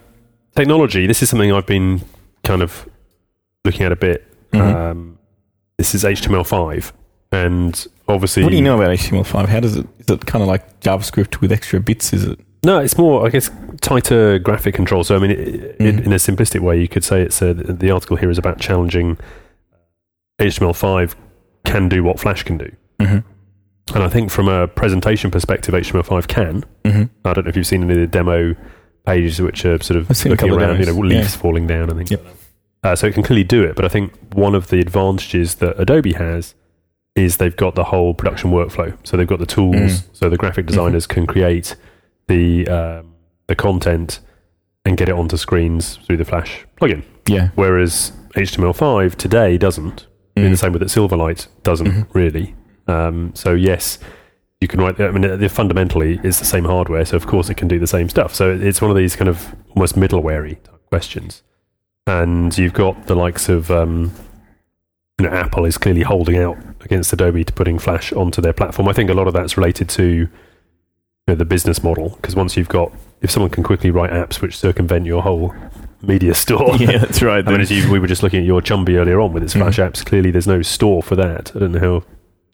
technology. 0.55 1.05
This 1.07 1.21
is 1.21 1.29
something 1.29 1.51
I've 1.51 1.65
been 1.67 2.01
kind 2.43 2.61
of 2.61 2.87
looking 3.65 3.83
at 3.83 3.91
a 3.91 3.95
bit. 3.97 4.25
Mhm. 4.53 4.61
Um, 4.75 5.17
this 5.77 5.93
is 5.95 6.03
HTML5, 6.05 6.91
and 7.31 7.87
obviously, 8.07 8.43
what 8.43 8.49
do 8.49 8.55
you 8.57 8.61
know 8.61 8.81
about 8.81 8.91
HTML5? 8.97 9.47
How 9.47 9.59
does 9.59 9.77
it? 9.77 9.87
Is 9.99 10.09
it 10.09 10.25
kind 10.25 10.41
of 10.41 10.47
like 10.47 10.79
JavaScript 10.81 11.41
with 11.41 11.51
extra 11.51 11.79
bits? 11.79 12.13
Is 12.13 12.23
it? 12.25 12.39
No, 12.63 12.79
it's 12.79 12.97
more, 12.97 13.25
I 13.25 13.29
guess, 13.29 13.49
tighter 13.81 14.37
graphic 14.37 14.75
control. 14.75 15.03
So, 15.03 15.15
I 15.15 15.19
mean, 15.19 15.31
it, 15.31 15.75
in, 15.79 15.97
Mhm. 15.97 16.05
in 16.05 16.13
a 16.13 16.17
simplistic 16.17 16.59
way, 16.59 16.79
you 16.79 16.87
could 16.87 17.03
say 17.03 17.21
it's 17.21 17.41
a, 17.41 17.55
the 17.55 17.89
article 17.89 18.17
here 18.17 18.29
is 18.29 18.37
about 18.37 18.59
challenging 18.59 19.17
HTML5 20.39 21.15
can 21.65 21.89
do 21.89 22.03
what 22.03 22.19
Flash 22.19 22.43
can 22.43 22.57
do. 22.57 22.71
Mm-hmm. 22.99 23.95
And 23.95 24.03
I 24.03 24.09
think 24.09 24.29
from 24.29 24.47
a 24.47 24.67
presentation 24.67 25.31
perspective, 25.31 25.73
HTML5 25.73 26.27
can. 26.27 26.63
Mm-hmm. 26.83 27.03
I 27.25 27.33
don't 27.33 27.45
know 27.45 27.49
if 27.49 27.55
you've 27.57 27.67
seen 27.67 27.83
any 27.83 27.93
of 27.93 27.99
the 27.99 28.07
demo 28.07 28.55
pages 29.05 29.41
which 29.41 29.65
are 29.65 29.81
sort 29.81 29.97
of 29.99 30.09
I've 30.09 30.17
seen 30.17 30.31
a 30.31 30.33
looking 30.33 30.49
couple 30.49 30.63
of 30.63 30.69
around, 30.69 30.79
you 30.79 30.85
know, 30.85 30.93
leaves 30.93 31.33
yeah. 31.35 31.41
falling 31.41 31.65
down 31.67 31.89
and 31.89 31.97
things 31.97 32.11
Yep. 32.11 32.25
Uh, 32.83 32.95
so 32.95 33.07
it 33.07 33.13
can 33.13 33.23
clearly 33.23 33.43
do 33.43 33.63
it. 33.63 33.75
But 33.75 33.85
I 33.85 33.89
think 33.89 34.13
one 34.33 34.55
of 34.55 34.67
the 34.67 34.79
advantages 34.79 35.55
that 35.55 35.79
Adobe 35.79 36.13
has 36.13 36.53
is 37.15 37.37
they've 37.37 37.55
got 37.57 37.75
the 37.75 37.83
whole 37.85 38.13
production 38.13 38.51
workflow. 38.51 38.95
So 39.03 39.17
they've 39.17 39.27
got 39.27 39.39
the 39.39 39.45
tools, 39.45 39.75
Mm. 39.75 40.03
so 40.13 40.29
the 40.29 40.37
graphic 40.37 40.65
designers 40.65 41.05
can 41.07 41.27
create 41.27 41.75
the 42.27 42.67
um, 42.67 43.13
the 43.47 43.55
content 43.55 44.19
and 44.85 44.97
get 44.97 45.09
it 45.09 45.15
onto 45.15 45.37
screens 45.37 45.97
through 46.05 46.17
the 46.17 46.25
Flash 46.25 46.65
plugin. 46.79 47.03
Yeah. 47.27 47.49
Whereas 47.55 48.13
HTML5 48.35 49.15
today 49.15 49.57
doesn't. 49.57 50.07
In 50.37 50.43
the 50.43 50.49
Mm. 50.51 50.57
same 50.59 50.71
way 50.73 50.79
that 50.79 50.87
Silverlight 50.87 51.47
doesn't 51.63 51.87
Mhm. 51.87 52.05
really. 52.13 52.55
Um, 52.87 53.31
so 53.33 53.53
yes, 53.53 53.99
you 54.61 54.67
can 54.69 54.79
write. 54.79 54.99
I 55.01 55.11
mean, 55.11 55.49
fundamentally, 55.49 56.19
it's 56.23 56.39
the 56.39 56.45
same 56.45 56.63
hardware, 56.63 57.03
so 57.03 57.17
of 57.17 57.27
course 57.27 57.49
it 57.49 57.57
can 57.57 57.67
do 57.67 57.77
the 57.79 57.87
same 57.87 58.07
stuff. 58.07 58.33
So 58.33 58.49
it's 58.51 58.81
one 58.81 58.89
of 58.89 58.95
these 58.97 59.15
kind 59.17 59.27
of 59.27 59.53
almost 59.75 59.97
middleware 59.97 60.47
type 60.63 60.81
questions. 60.89 61.43
And 62.07 62.57
you've 62.57 62.73
got 62.73 63.07
the 63.07 63.15
likes 63.15 63.49
of, 63.49 63.69
um, 63.69 64.11
you 65.21 65.29
know, 65.29 65.35
Apple 65.35 65.65
is 65.65 65.77
clearly 65.77 66.01
holding 66.01 66.37
out 66.37 66.57
against 66.81 67.13
Adobe 67.13 67.43
to 67.43 67.53
putting 67.53 67.77
Flash 67.79 68.11
onto 68.13 68.41
their 68.41 68.53
platform. 68.53 68.87
I 68.87 68.93
think 68.93 69.09
a 69.09 69.13
lot 69.13 69.27
of 69.27 69.33
that's 69.33 69.55
related 69.57 69.87
to 69.89 70.03
you 70.03 70.29
know, 71.27 71.35
the 71.35 71.45
business 71.45 71.83
model 71.83 72.09
because 72.09 72.35
once 72.35 72.57
you've 72.57 72.69
got, 72.69 72.91
if 73.21 73.29
someone 73.29 73.51
can 73.51 73.63
quickly 73.63 73.91
write 73.91 74.11
apps 74.11 74.41
which 74.41 74.57
circumvent 74.57 75.05
your 75.05 75.21
whole 75.21 75.53
media 76.01 76.33
store, 76.43 76.75
yeah, 76.77 76.97
that's 76.97 77.21
right. 77.21 77.47
I 77.47 77.51
mean, 77.51 77.61
as 77.61 77.71
you, 77.71 77.91
we 77.91 77.99
were 77.99 78.07
just 78.07 78.23
looking 78.23 78.39
at 78.39 78.45
your 78.45 78.61
Chumby 78.61 78.95
earlier 78.97 79.19
on 79.21 79.31
with 79.33 79.43
its 79.43 79.53
Flash 79.53 79.77
Mhm. 79.77 79.91
apps. 79.91 80.03
Clearly, 80.05 80.31
there's 80.31 80.47
no 80.47 80.61
store 80.63 81.03
for 81.03 81.15
that. 81.15 81.51
I 81.55 81.59
don't 81.59 81.73
know 81.73 81.79
how 81.79 82.03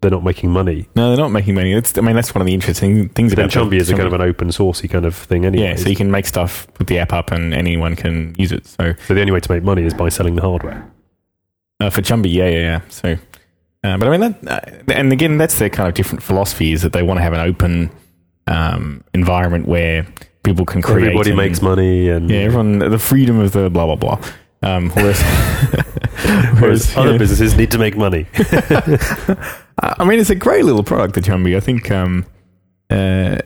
they're 0.01 0.11
not 0.11 0.23
making 0.23 0.51
money. 0.51 0.87
no, 0.95 1.07
they're 1.09 1.17
not 1.17 1.31
making 1.31 1.55
money. 1.55 1.73
It's, 1.73 1.97
I 1.97 2.01
mean, 2.01 2.15
that's 2.15 2.35
one 2.35 2.41
of 2.41 2.45
the 2.45 2.53
interesting 2.53 3.09
things 3.09 3.33
But 3.33 3.45
about 3.45 3.51
Chumby 3.51 3.69
the- 3.71 3.77
is 3.77 3.89
a 3.89 3.93
kind 3.95 4.05
of 4.07 4.13
an 4.13 4.21
open 4.21 4.49
sourcey 4.49 4.89
kind 4.89 5.05
of 5.05 5.15
thing 5.15 5.45
anyway. 5.45 5.69
yeah. 5.69 5.75
So 5.75 5.89
you 5.89 5.95
can 5.95 6.11
make 6.11 6.25
stuff, 6.27 6.67
put 6.75 6.85
the 6.87 6.99
app 6.99 7.13
up, 7.13 7.31
and 7.31 7.53
anyone 7.53 7.95
can 7.95 8.35
use 8.37 8.51
it. 8.51 8.67
So 8.67 8.93
so 9.07 9.13
the 9.13 9.21
only 9.21 9.31
way 9.31 9.39
to 9.39 9.51
make 9.51 9.63
money 9.63 9.83
is 9.85 9.93
by 9.93 10.09
selling 10.09 10.35
the 10.35 10.41
hardware. 10.43 10.85
Uh, 11.79 11.89
for 11.89 12.01
Chumby, 12.01 12.33
yeah, 12.33 12.47
yeah, 12.47 12.59
yeah. 12.59 12.81
So, 12.89 13.17
uh, 13.83 13.97
but 13.97 14.07
I 14.07 14.17
mean 14.17 14.21
that, 14.21 14.47
uh, 14.47 14.93
and 14.93 15.13
again, 15.13 15.37
that's 15.37 15.59
their 15.59 15.69
kind 15.69 15.87
of 15.87 15.93
different 15.93 16.23
philosophy 16.23 16.71
is 16.71 16.81
that 16.81 16.93
they 16.93 17.03
want 17.03 17.19
to 17.19 17.21
have 17.21 17.33
an 17.33 17.39
open 17.39 17.91
um, 18.47 19.03
environment 19.13 19.67
where 19.67 20.07
people 20.43 20.65
can 20.65 20.81
create. 20.81 21.07
Everybody 21.07 21.31
and- 21.31 21.37
makes 21.37 21.61
money, 21.61 22.09
and 22.09 22.29
Yeah, 22.29 22.39
everyone 22.39 22.79
the 22.79 22.99
freedom 22.99 23.39
of 23.39 23.51
the 23.51 23.69
blah 23.69 23.85
blah 23.85 23.95
blah. 23.95 24.29
Um, 24.63 24.89
whereas, 24.89 25.21
whereas 26.59 26.97
other 26.97 27.19
businesses 27.19 27.55
need 27.55 27.69
to 27.71 27.77
make 27.77 27.95
money. 27.95 28.25
I 29.79 30.03
mean, 30.03 30.19
it's 30.19 30.31
a 30.31 30.35
great 30.35 30.65
little 30.65 30.83
product, 30.83 31.13
the 31.13 31.21
Chumby. 31.21 31.55
I 31.55 31.59
think. 31.59 31.91
Um, 31.91 32.25
uh, 32.89 33.37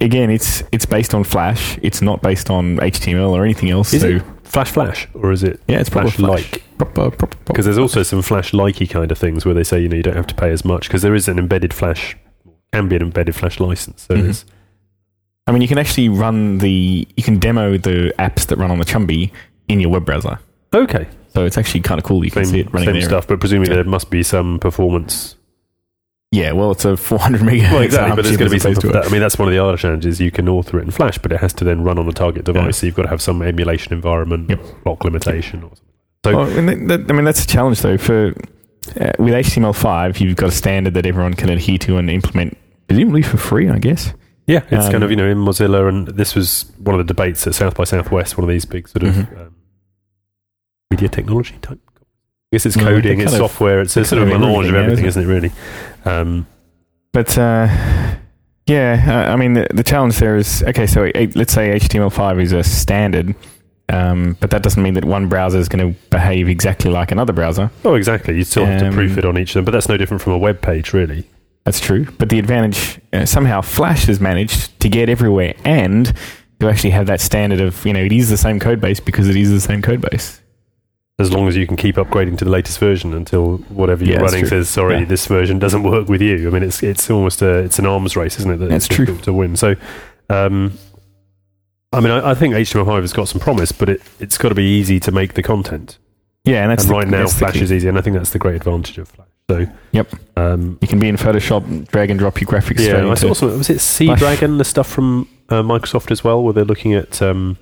again, 0.00 0.30
it's 0.30 0.62
it's 0.72 0.86
based 0.86 1.14
on 1.14 1.24
Flash. 1.24 1.78
It's 1.82 2.00
not 2.00 2.22
based 2.22 2.48
on 2.48 2.78
HTML 2.78 3.30
or 3.30 3.44
anything 3.44 3.70
else. 3.70 3.92
Is 3.92 4.02
so 4.02 4.08
it 4.08 4.22
Flash 4.44 4.70
Flash, 4.70 5.08
or 5.14 5.32
is 5.32 5.42
it 5.42 5.60
yeah, 5.68 5.80
it's 5.80 5.88
Flash 5.88 6.18
like? 6.18 6.62
Because 6.78 7.64
there's 7.64 7.78
also 7.78 8.02
some 8.02 8.22
Flash 8.22 8.52
likey 8.52 8.88
kind 8.88 9.10
of 9.10 9.18
things 9.18 9.44
where 9.44 9.54
they 9.54 9.64
say 9.64 9.80
you 9.80 9.88
know 9.88 9.96
you 9.96 10.02
don't 10.02 10.16
have 10.16 10.26
to 10.28 10.34
pay 10.34 10.50
as 10.50 10.64
much 10.64 10.86
because 10.88 11.02
there 11.02 11.14
is 11.14 11.28
an 11.28 11.38
embedded 11.38 11.72
Flash, 11.74 12.16
can 12.72 12.88
be 12.88 12.96
an 12.96 13.02
embedded 13.02 13.34
Flash 13.34 13.58
license. 13.60 14.02
So 14.02 14.14
Mhm. 14.14 14.22
there's 14.22 14.44
I 15.46 15.52
mean, 15.52 15.60
you 15.60 15.68
can 15.68 15.76
actually 15.78 16.08
run 16.08 16.58
the 16.58 17.06
you 17.16 17.22
can 17.22 17.38
demo 17.38 17.76
the 17.76 18.14
apps 18.18 18.46
that 18.46 18.56
run 18.56 18.70
on 18.70 18.78
the 18.78 18.84
Chumby 18.84 19.30
in 19.68 19.80
your 19.80 19.90
web 19.90 20.04
browser. 20.06 20.38
okay, 20.74 21.06
So 21.34 21.44
it's 21.44 21.56
actually 21.58 21.80
kind 21.80 21.98
of 21.98 22.04
cool. 22.04 22.24
You 22.24 22.30
can 22.30 22.44
see 22.44 22.50
same, 22.52 22.60
it 22.60 22.72
running 22.72 22.86
same 22.88 22.94
there. 22.94 23.02
stuff, 23.08 23.26
but 23.28 23.40
presumably 23.40 23.70
Yeah. 23.70 23.82
there 23.82 23.84
must 23.84 24.08
be 24.10 24.22
some 24.22 24.58
performance 24.58 25.36
Yeah, 26.34 26.52
well, 26.52 26.72
it's 26.72 26.84
a 26.84 26.96
400 26.96 27.40
megahertz. 27.48 27.72
Well, 27.72 27.82
exactly, 27.82 28.16
but 28.16 28.24
there's 28.24 28.36
going 28.36 28.50
to 28.50 28.54
be 28.54 28.58
some. 28.58 28.74
to 28.74 28.88
That, 28.88 29.06
I 29.06 29.08
mean, 29.10 29.20
that's 29.20 29.38
one 29.38 29.46
of 29.48 29.52
the 29.54 29.62
other 29.62 29.76
challenges. 29.76 30.20
You 30.20 30.30
can 30.30 30.48
author 30.48 30.78
it 30.78 30.82
in 30.82 30.90
Flash, 30.90 31.18
but 31.18 31.30
it 31.32 31.40
has 31.40 31.52
to 31.54 31.64
then 31.64 31.84
run 31.84 31.98
on 31.98 32.06
the 32.06 32.12
target 32.12 32.44
device. 32.44 32.64
Yeah. 32.64 32.70
So 32.72 32.86
you've 32.86 32.94
got 32.96 33.02
to 33.02 33.08
have 33.08 33.22
some 33.22 33.40
emulation 33.42 33.92
environment, 33.92 34.50
Yep. 34.50 35.04
limitation, 35.04 35.62
or 35.62 35.70
something. 35.76 35.84
So 36.24 36.36
Well, 36.36 36.46
that, 36.46 36.88
that- 36.88 37.10
I 37.10 37.12
mean, 37.14 37.24
that's 37.24 37.44
a 37.44 37.46
challenge 37.46 37.80
though. 37.82 37.98
For 37.98 38.28
uh, 39.00 39.12
with 39.18 39.34
HTML5, 39.34 40.20
you've 40.20 40.36
got 40.36 40.48
a 40.48 40.52
standard 40.52 40.94
that 40.94 41.06
everyone 41.06 41.34
can 41.34 41.50
adhere 41.50 41.78
to 41.78 41.98
and 41.98 42.10
implement, 42.10 42.56
presumably 42.88 43.22
for 43.22 43.36
free, 43.36 43.68
I 43.70 43.78
guess. 43.78 44.12
yeah, 44.46 44.62
it's 44.70 44.86
Um, 44.86 44.92
kind 44.92 45.04
of 45.04 45.10
you 45.10 45.16
know 45.16 45.26
in 45.28 45.38
Mozilla, 45.38 45.88
and 45.88 46.08
this 46.08 46.34
was 46.34 46.70
one 46.78 46.98
of 46.98 47.06
the 47.06 47.14
debates 47.14 47.46
at 47.46 47.54
South 47.54 47.76
by 47.76 47.84
Southwest. 47.84 48.36
One 48.36 48.44
of 48.44 48.50
these 48.50 48.64
big 48.64 48.88
sort 48.88 49.04
of 49.04 49.14
Mhm. 49.14 49.40
um, 49.40 49.54
media 50.90 51.08
technology 51.08 51.54
type. 51.62 51.78
I 52.54 52.56
guess 52.56 52.66
it's 52.66 52.76
coding, 52.76 53.18
they're 53.18 53.26
it's 53.26 53.32
of- 53.34 53.38
software, 53.38 53.80
it's 53.80 53.96
a 53.96 54.04
sort 54.04 54.22
of 54.22 54.28
a 54.28 54.38
melange 54.38 54.68
of 54.68 54.74
everything 54.76 55.06
isn't 55.06 55.22
it? 55.22 55.26
Really. 55.26 55.50
Um, 56.04 56.46
But 57.12 57.36
uh, 57.36 57.66
yeah, 58.66 59.28
I 59.32 59.36
mean, 59.36 59.54
the, 59.54 59.66
the 59.74 59.82
challenge 59.82 60.18
there 60.18 60.36
is 60.36 60.62
okay. 60.62 60.86
So 60.86 61.10
let's 61.34 61.52
say 61.52 61.74
HTML5 61.78 62.40
is 62.42 62.52
a 62.52 62.62
standard. 62.62 63.34
Um, 63.90 64.36
but 64.40 64.50
that 64.50 64.62
doesn't 64.62 64.82
mean 64.82 64.94
that 64.94 65.04
one 65.04 65.28
browser 65.28 65.58
is 65.58 65.68
going 65.68 65.92
to 65.92 66.00
behave 66.08 66.48
exactly 66.48 66.90
like 66.90 67.10
another 67.12 67.32
browser. 67.34 67.70
oh, 67.84 67.94
exactly. 67.96 68.34
You 68.36 68.44
still 68.44 68.64
have 68.64 68.80
to 68.80 68.86
Um, 68.88 68.94
proof 68.94 69.18
it 69.18 69.24
on 69.26 69.36
each 69.36 69.50
of 69.50 69.54
them, 69.56 69.64
but 69.66 69.72
that's 69.72 69.88
no 69.90 69.96
different 69.98 70.22
from 70.22 70.32
a 70.32 70.38
web 70.38 70.62
page, 70.62 70.94
really. 70.94 71.28
That's 71.64 71.80
true. 71.80 72.06
But 72.18 72.28
the 72.30 72.38
advantage 72.38 72.98
uh, 73.12 73.26
somehow 73.26 73.60
Flash 73.60 74.06
has 74.06 74.20
managed 74.20 74.78
to 74.80 74.88
get 74.88 75.08
everywhere 75.10 75.54
and 75.64 76.14
to 76.60 76.68
actually 76.70 76.90
have 76.90 77.06
that 77.08 77.20
standard 77.20 77.60
of 77.60 77.84
you 77.84 77.92
know 77.92 78.00
it 78.00 78.12
is 78.12 78.30
the 78.30 78.36
same 78.38 78.58
code 78.60 78.80
base 78.80 79.00
because 79.00 79.28
it 79.28 79.36
is 79.36 79.50
the 79.50 79.60
same 79.60 79.82
code 79.82 80.00
base. 80.00 80.40
As 81.18 81.32
long 81.32 81.46
as 81.46 81.56
you 81.56 81.66
can 81.66 81.76
keep 81.76 81.94
upgrading 81.96 82.36
to 82.38 82.44
the 82.44 82.50
latest 82.50 82.78
version 82.80 83.14
until 83.14 83.58
whatever 83.68 84.04
you're 84.04 84.16
Yeah, 84.16 84.22
running 84.22 84.46
says, 84.46 84.68
sorry, 84.68 84.98
Yeah. 84.98 85.04
this 85.04 85.26
version 85.26 85.58
doesn't 85.60 85.84
work 85.84 86.08
with 86.08 86.20
you. 86.20 86.48
I 86.48 86.50
mean, 86.50 86.62
it's 86.64 86.82
it's 86.82 87.08
almost 87.10 87.40
a 87.42 87.58
it's 87.58 87.78
an 87.78 87.86
arms 87.86 88.16
race, 88.16 88.38
isn't 88.40 88.50
it? 88.50 88.56
That 88.56 88.70
That's 88.70 88.86
it's 88.86 88.94
true. 88.94 89.06
difficult 89.06 89.24
to 89.26 89.32
win. 89.32 89.54
So, 89.56 89.76
um, 90.28 90.72
I 91.92 92.00
mean, 92.00 92.10
I, 92.10 92.30
I 92.30 92.34
think 92.34 92.54
HTML5 92.54 93.00
has 93.02 93.12
got 93.12 93.28
some 93.28 93.40
promise, 93.40 93.70
but 93.70 93.88
it 93.88 94.02
it's 94.18 94.36
got 94.38 94.48
to 94.48 94.54
be 94.56 94.64
easy 94.64 94.98
to 95.00 95.12
make 95.12 95.34
the 95.34 95.42
content. 95.42 95.98
Yeah, 96.44 96.62
and 96.62 96.70
that's 96.70 96.82
and 96.84 96.90
the, 96.90 96.96
right 96.96 97.08
now, 97.08 97.26
Flash 97.28 97.56
is 97.56 97.72
easy, 97.72 97.88
and 97.88 97.96
I 97.96 98.00
think 98.02 98.16
that's 98.16 98.30
the 98.30 98.38
great 98.38 98.56
advantage 98.56 98.98
of 98.98 99.08
Flash. 99.08 99.28
So, 99.48 99.66
Yep. 99.92 100.14
um, 100.36 100.78
You 100.82 100.88
can 100.88 100.98
be 100.98 101.08
in 101.08 101.16
Photoshop, 101.16 101.88
drag 101.88 102.10
and 102.10 102.18
drop 102.18 102.40
your 102.40 102.48
graphics 102.48 102.80
yeah, 102.86 103.08
I 103.10 103.14
saw 103.14 103.32
some. 103.34 103.56
Was 103.58 103.70
it 103.70 103.78
Sea 103.80 104.06
Flash. 104.06 104.18
Dragon, 104.18 104.58
the 104.58 104.64
stuff 104.64 104.88
from 104.88 105.28
uh, 105.48 105.62
Microsoft 105.62 106.10
as 106.10 106.24
well, 106.24 106.42
where 106.42 106.52
they're 106.52 106.64
looking 106.64 106.92
at 106.94 107.22
um, 107.22 107.56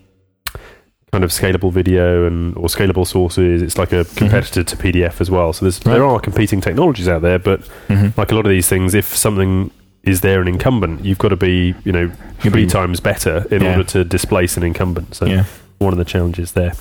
kind 1.12 1.25
of 1.25 1.31
scalable 1.31 1.71
video 1.71 2.25
and 2.26 2.57
or 2.57 2.69
scalable 2.69 3.07
sources. 3.07 3.61
It's 3.61 3.76
like 3.76 3.92
a 3.92 4.04
competitor 4.16 4.64
to 4.64 4.76
PDF 4.78 5.21
as 5.21 5.31
well. 5.31 5.52
So 5.52 5.66
there's 5.66 5.78
Mm-hmm. 5.78 5.88
Right. 5.90 5.95
there 5.97 6.07
are 6.07 6.19
competing 6.21 6.61
technologies 6.62 7.07
out 7.07 7.21
there, 7.21 7.38
but 7.38 7.61
Mhm. 7.88 8.16
like 8.16 8.33
a 8.33 8.35
lot 8.35 8.47
of 8.47 8.50
these 8.50 8.66
things, 8.69 8.95
if 8.95 9.14
something 9.14 9.71
is 10.04 10.23
there 10.23 10.40
an 10.40 10.49
incumbent, 10.49 11.04
you've 11.04 11.19
got 11.19 11.28
to 11.28 11.37
be 11.37 11.75
you 11.85 11.92
know 11.92 12.11
three 12.40 12.66
times 12.66 12.99
better 13.00 13.47
in 13.50 13.61
Yeah. 13.62 13.73
order 13.73 13.85
to 13.90 14.04
displace 14.04 14.57
an 14.57 14.62
incumbent. 14.62 15.14
So 15.14 15.26
Yeah. 15.26 15.45
one 15.78 15.92
of 15.92 15.99
the 15.99 16.07
challenges 16.07 16.52
there. 16.52 16.73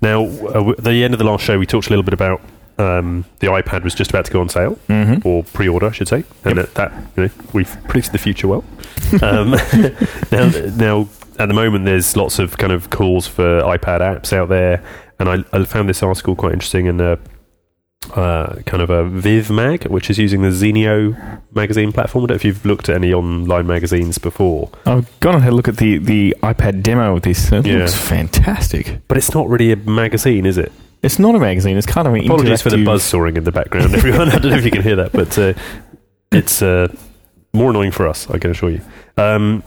Now, 0.00 0.24
uh, 0.24 0.70
at 0.76 0.82
the 0.82 1.04
end 1.04 1.14
of 1.14 1.18
the 1.18 1.24
last 1.24 1.44
show, 1.44 1.56
we 1.56 1.66
talked 1.66 1.86
a 1.86 1.90
little 1.90 2.02
bit 2.02 2.14
about 2.14 2.40
um, 2.78 3.26
the 3.40 3.46
iPad 3.48 3.84
was 3.84 3.94
just 3.94 4.10
about 4.10 4.24
to 4.24 4.32
go 4.32 4.40
on 4.40 4.48
sale 4.48 4.76
Mm-hmm. 4.88 5.28
or 5.28 5.44
pre-order, 5.44 5.86
I 5.88 5.92
should 5.92 6.08
say, 6.08 6.24
and 6.44 6.56
that, 6.58 6.74
that 6.74 6.90
you 7.16 7.24
know, 7.24 7.30
we've 7.52 7.76
predicted 7.86 8.12
the 8.12 8.18
future 8.18 8.48
well. 8.48 8.64
um, 9.22 9.50
now, 10.32 10.50
now, 10.76 11.08
at 11.42 11.46
the 11.46 11.54
moment, 11.54 11.84
there's 11.84 12.16
lots 12.16 12.38
of 12.38 12.56
kind 12.58 12.72
of 12.72 12.90
calls 12.90 13.26
for 13.26 13.60
iPad 13.62 14.00
apps 14.00 14.32
out 14.32 14.48
there, 14.48 14.82
and 15.18 15.28
I, 15.28 15.44
I 15.52 15.64
found 15.64 15.88
this 15.88 16.02
article 16.02 16.34
quite 16.36 16.52
interesting 16.52 16.86
in 16.86 17.00
a 17.00 17.18
uh, 18.14 18.56
kind 18.66 18.82
of 18.82 18.90
a 18.90 19.04
Viv 19.08 19.50
Mag, 19.50 19.86
which 19.86 20.10
is 20.10 20.18
using 20.18 20.42
the 20.42 20.48
Zinio 20.48 21.40
magazine 21.54 21.92
platform. 21.92 22.24
I 22.24 22.26
don't 22.26 22.30
know 22.34 22.36
if 22.36 22.44
you've 22.44 22.64
looked 22.64 22.88
at 22.88 22.96
any 22.96 23.12
online 23.12 23.66
magazines 23.66 24.18
before, 24.18 24.70
I've 24.86 25.08
gone 25.20 25.34
and 25.36 25.44
had 25.44 25.52
a 25.52 25.56
look 25.56 25.68
at 25.68 25.76
the, 25.76 25.98
the 25.98 26.34
iPad 26.42 26.82
demo 26.82 27.16
of 27.16 27.22
this. 27.22 27.50
It 27.52 27.66
Yeah. 27.66 27.78
looks 27.78 27.94
fantastic. 27.94 29.00
but 29.08 29.16
it's 29.18 29.34
not 29.34 29.48
really 29.48 29.72
a 29.72 29.76
magazine, 29.76 30.46
is 30.46 30.58
it? 30.58 30.72
It's 31.02 31.18
not 31.18 31.34
a 31.34 31.38
magazine. 31.40 31.76
It's 31.76 31.86
kind 31.86 32.06
of 32.06 32.14
an 32.14 32.24
Apologies 32.24 32.62
for 32.62 32.70
the 32.70 32.84
buzz 32.84 33.02
sawing 33.02 33.36
in 33.36 33.44
the 33.44 33.52
background, 33.52 33.94
everyone. 33.94 34.28
I 34.28 34.38
don't 34.38 34.50
know 34.52 34.58
if 34.58 34.64
you 34.64 34.70
can 34.70 34.82
hear 34.82 34.96
that, 34.96 35.12
but 35.12 35.36
uh, 35.38 35.54
it's 36.30 36.62
uh, 36.62 36.88
more 37.52 37.70
annoying 37.70 37.90
for 37.92 38.06
us, 38.08 38.28
I 38.30 38.38
can 38.38 38.50
assure 38.52 38.70
you. 38.70 38.80
Um, 39.16 39.62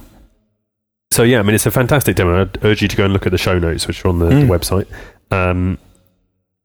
so, 1.15 1.23
yeah, 1.23 1.39
I 1.39 1.43
mean, 1.43 1.55
it's 1.55 1.65
a 1.65 1.71
fantastic 1.71 2.15
demo. 2.15 2.41
I'd 2.41 2.63
urge 2.65 2.81
you 2.81 2.87
to 2.87 2.95
go 2.95 3.05
and 3.05 3.13
look 3.13 3.25
at 3.25 3.31
the 3.31 3.37
show 3.37 3.57
notes, 3.57 3.87
which 3.87 4.03
are 4.03 4.09
on 4.09 4.19
the, 4.19 4.25
the 4.27 4.35
Mm. 4.35 4.47
website. 4.49 4.87
Um, 5.31 5.77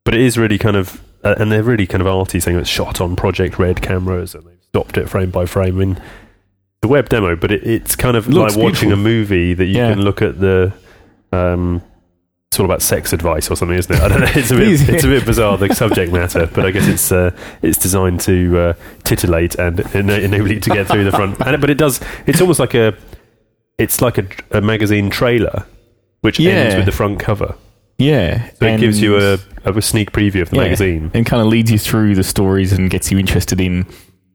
but 0.03 0.13
it 0.13 0.21
is 0.21 0.37
really 0.37 0.57
kind 0.57 0.75
of, 0.75 1.01
uh, 1.23 1.35
and 1.37 1.51
they're 1.51 1.63
really 1.63 1.87
kind 1.87 2.01
of 2.01 2.07
arty, 2.07 2.39
saying 2.39 2.57
it's 2.57 2.69
shot 2.69 2.99
on 3.01 3.15
Project 3.15 3.57
Red 3.59 3.81
cameras 3.81 4.35
and 4.35 4.45
they've 4.45 4.57
stopped 4.69 4.97
it 4.97 5.09
frame 5.09 5.29
by 5.31 5.45
frame. 5.45 5.75
I 5.77 5.85
mean, 5.85 6.01
the 6.81 6.87
web 6.87 7.09
demo, 7.09 7.35
but 7.35 7.51
it, 7.51 7.63
it's 7.65 7.95
kind 7.95 8.17
of 8.17 8.27
Looks 8.27 8.55
like 8.55 8.63
watching 8.63 8.89
beautiful. 8.89 8.93
a 8.93 8.97
movie 8.97 9.53
that 9.53 9.65
you 9.65 9.77
Yeah. 9.77 9.91
can 9.93 10.01
look 10.01 10.21
at 10.21 10.39
the. 10.39 10.73
Um, 11.31 11.81
it's 12.49 12.59
all 12.59 12.65
about 12.65 12.81
sex 12.81 13.13
advice 13.13 13.49
or 13.49 13.55
something, 13.55 13.77
isn't 13.77 13.95
it? 13.95 14.01
I 14.01 14.09
don't 14.09 14.19
know. 14.19 14.25
It's 14.35 14.51
a 14.51 14.55
bit, 14.57 14.89
it's 14.89 15.03
a 15.05 15.07
bit 15.07 15.25
bizarre 15.25 15.57
the 15.57 15.73
subject 15.73 16.11
matter, 16.11 16.47
but 16.53 16.65
I 16.65 16.71
guess 16.71 16.85
it's 16.87 17.09
uh, 17.09 17.31
it's 17.61 17.77
designed 17.77 18.19
to 18.21 18.59
uh, 18.59 18.73
titillate 19.05 19.55
and 19.55 19.79
ena- 19.95 20.17
enable 20.19 20.51
you 20.51 20.59
to 20.59 20.69
get 20.69 20.87
through 20.87 21.05
the 21.05 21.11
front. 21.11 21.39
And, 21.39 21.61
but 21.61 21.69
it 21.69 21.75
does. 21.77 22.01
It's 22.25 22.41
almost 22.41 22.59
like 22.59 22.73
a 22.73 22.93
it's 23.77 24.01
like 24.01 24.17
a, 24.17 24.25
a 24.51 24.61
magazine 24.61 25.09
trailer, 25.09 25.65
which 26.21 26.39
ends 26.39 26.75
with 26.75 26.85
the 26.85 26.91
front 26.91 27.19
cover. 27.19 27.55
Yeah. 27.97 28.49
So 28.59 28.65
it 28.65 28.79
gives 28.79 29.01
you 29.01 29.17
a, 29.17 29.37
a 29.65 29.81
sneak 29.81 30.11
preview 30.11 30.41
of 30.41 30.49
the 30.49 30.55
Yeah. 30.57 30.63
magazine. 30.63 31.11
and 31.13 31.25
kind 31.25 31.41
of 31.41 31.47
leads 31.47 31.71
you 31.71 31.77
through 31.77 32.15
the 32.15 32.23
stories 32.23 32.73
and 32.73 32.89
gets 32.89 33.11
you 33.11 33.19
interested 33.19 33.61
in. 33.61 33.85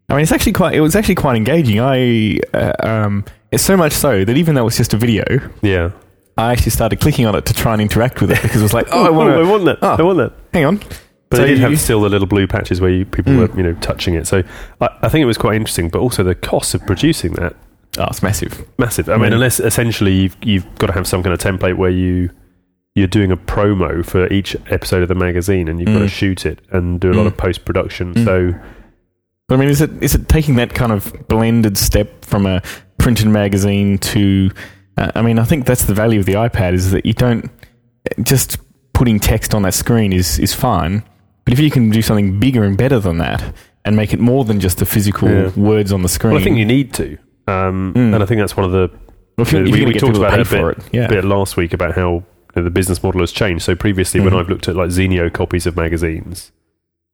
I 0.08 0.14
mean, 0.14 0.22
it's 0.22 0.30
actually 0.32 0.52
quite. 0.52 0.74
It 0.74 0.80
was 0.80 0.94
actually 0.94 1.16
quite 1.16 1.36
engaging. 1.36 1.80
I 1.80 2.38
uh, 2.54 2.72
um, 2.80 3.24
it's 3.50 3.64
so 3.64 3.76
much 3.76 3.92
so 3.92 4.24
that 4.24 4.36
even 4.36 4.54
though 4.54 4.66
it's 4.68 4.76
just 4.76 4.94
a 4.94 4.96
video, 4.96 5.24
Yeah. 5.62 5.90
I 6.38 6.52
actually 6.52 6.70
started 6.72 7.00
clicking 7.00 7.24
on 7.26 7.34
it 7.34 7.46
to 7.46 7.54
try 7.54 7.72
and 7.72 7.80
interact 7.80 8.20
with 8.20 8.30
it 8.30 8.40
because 8.42 8.60
it 8.60 8.64
was 8.64 8.74
like, 8.74 8.86
oh, 8.92 9.06
I 9.06 9.10
want 9.10 9.30
I 9.30 9.38
to. 9.38 9.46
want 9.46 9.64
that. 9.64 9.78
Oh. 9.82 9.96
I 9.98 10.02
want 10.02 10.18
that. 10.18 10.32
Hang 10.52 10.64
on. 10.66 10.76
But 11.28 11.38
So 11.38 11.42
they 11.42 11.48
did 11.48 11.58
you- 11.58 11.64
have 11.70 11.80
still 11.80 12.02
the 12.02 12.08
little 12.08 12.26
blue 12.28 12.46
patches 12.46 12.80
where 12.80 12.90
you, 12.90 13.04
people 13.04 13.32
Mm. 13.32 13.48
were, 13.48 13.56
you 13.56 13.62
know, 13.64 13.72
touching 13.80 14.14
it. 14.14 14.26
So 14.28 14.44
I, 14.80 14.88
I 15.02 15.08
think 15.08 15.22
it 15.22 15.26
was 15.26 15.38
quite 15.38 15.56
interesting. 15.56 15.88
But 15.88 16.00
also 16.00 16.22
the 16.22 16.34
cost 16.36 16.74
of 16.74 16.84
producing 16.86 17.32
that 17.34 17.56
Oh, 17.98 18.06
it's 18.08 18.22
massive. 18.22 18.64
massive. 18.78 19.08
I 19.08 19.16
mean, 19.16 19.30
Mm. 19.30 19.34
unless 19.34 19.60
essentially 19.60 20.14
you've 20.14 20.36
you've 20.42 20.74
got 20.78 20.88
to 20.88 20.92
have 20.92 21.06
some 21.06 21.22
kind 21.22 21.32
of 21.32 21.38
template 21.40 21.76
where 21.76 21.90
you 21.90 22.30
you're 22.94 23.06
doing 23.06 23.30
a 23.30 23.36
promo 23.36 24.02
for 24.04 24.26
each 24.32 24.56
episode 24.70 25.02
of 25.02 25.08
the 25.08 25.14
magazine, 25.14 25.68
and 25.68 25.78
you've 25.78 25.88
got 25.92 25.98
to 26.00 26.06
Mm. 26.06 26.10
shoot 26.10 26.46
it 26.46 26.60
and 26.72 26.98
do 27.00 27.10
a 27.10 27.14
lot 27.14 27.24
Mm. 27.24 27.26
of 27.28 27.36
post 27.36 27.64
production. 27.64 28.14
Mm. 28.14 28.24
So 28.24 28.54
I 29.50 29.56
mean, 29.56 29.68
is 29.68 29.80
it 29.80 29.90
is 30.00 30.14
it 30.14 30.28
taking 30.28 30.56
that 30.56 30.74
kind 30.74 30.92
of 30.92 31.12
blended 31.28 31.76
step 31.78 32.24
from 32.24 32.46
a 32.46 32.62
printed 32.98 33.28
magazine 33.28 33.98
to? 33.98 34.50
Uh, 34.98 35.12
I 35.14 35.22
mean, 35.22 35.38
I 35.38 35.44
think 35.44 35.66
that's 35.66 35.84
the 35.84 35.94
value 35.94 36.18
of 36.18 36.26
the 36.26 36.32
iPad 36.34 36.72
is 36.72 36.90
that 36.92 37.04
you 37.06 37.12
don't 37.12 37.50
just 38.22 38.58
putting 38.94 39.20
text 39.20 39.54
on 39.54 39.62
that 39.62 39.74
screen 39.74 40.12
is 40.12 40.38
is 40.38 40.52
fine, 40.54 41.02
but 41.44 41.52
if 41.52 41.60
you 41.60 41.70
can 41.70 41.90
do 41.90 42.02
something 42.02 42.38
bigger 42.40 42.64
and 42.64 42.76
better 42.78 42.98
than 42.98 43.18
that 43.18 43.42
and 43.84 43.94
make 43.94 44.12
it 44.14 44.18
more 44.20 44.44
than 44.44 44.58
just 44.58 44.78
the 44.78 44.86
physical 44.86 45.28
Yeah. 45.28 45.50
words 45.54 45.92
on 45.92 46.02
the 46.02 46.08
screen. 46.08 46.32
well, 46.32 46.40
I 46.40 46.44
think 46.44 46.56
you 46.56 46.64
need 46.64 46.92
to, 46.94 47.18
um, 47.46 47.92
Mm. 47.94 48.14
and 48.14 48.22
I 48.22 48.26
think 48.26 48.40
that's 48.40 48.56
one 48.56 48.64
of 48.64 48.72
the 48.72 48.90
Well, 49.38 49.46
you- 49.48 49.72
we- 49.72 49.78
you're 49.78 49.86
we 49.88 49.92
get 49.94 50.00
talked 50.00 50.16
about 50.16 50.34
it 50.34 50.40
a 50.40 50.44
for 50.44 50.70
it. 50.70 50.78
Yeah. 50.92 51.06
bit 51.08 51.24
last 51.24 51.56
week 51.56 51.72
about 51.74 51.94
how 51.94 52.10
you 52.14 52.22
know, 52.56 52.62
the 52.62 52.70
business 52.70 53.02
model 53.02 53.20
has 53.20 53.32
changed. 53.32 53.62
So 53.64 53.74
previously, 53.74 54.20
when 54.20 54.32
Mhm. 54.32 54.40
I've 54.40 54.48
looked 54.48 54.66
at 54.68 54.76
like 54.76 54.88
Zinio 54.90 55.30
copies 55.32 55.66
of 55.66 55.76
magazines, 55.76 56.52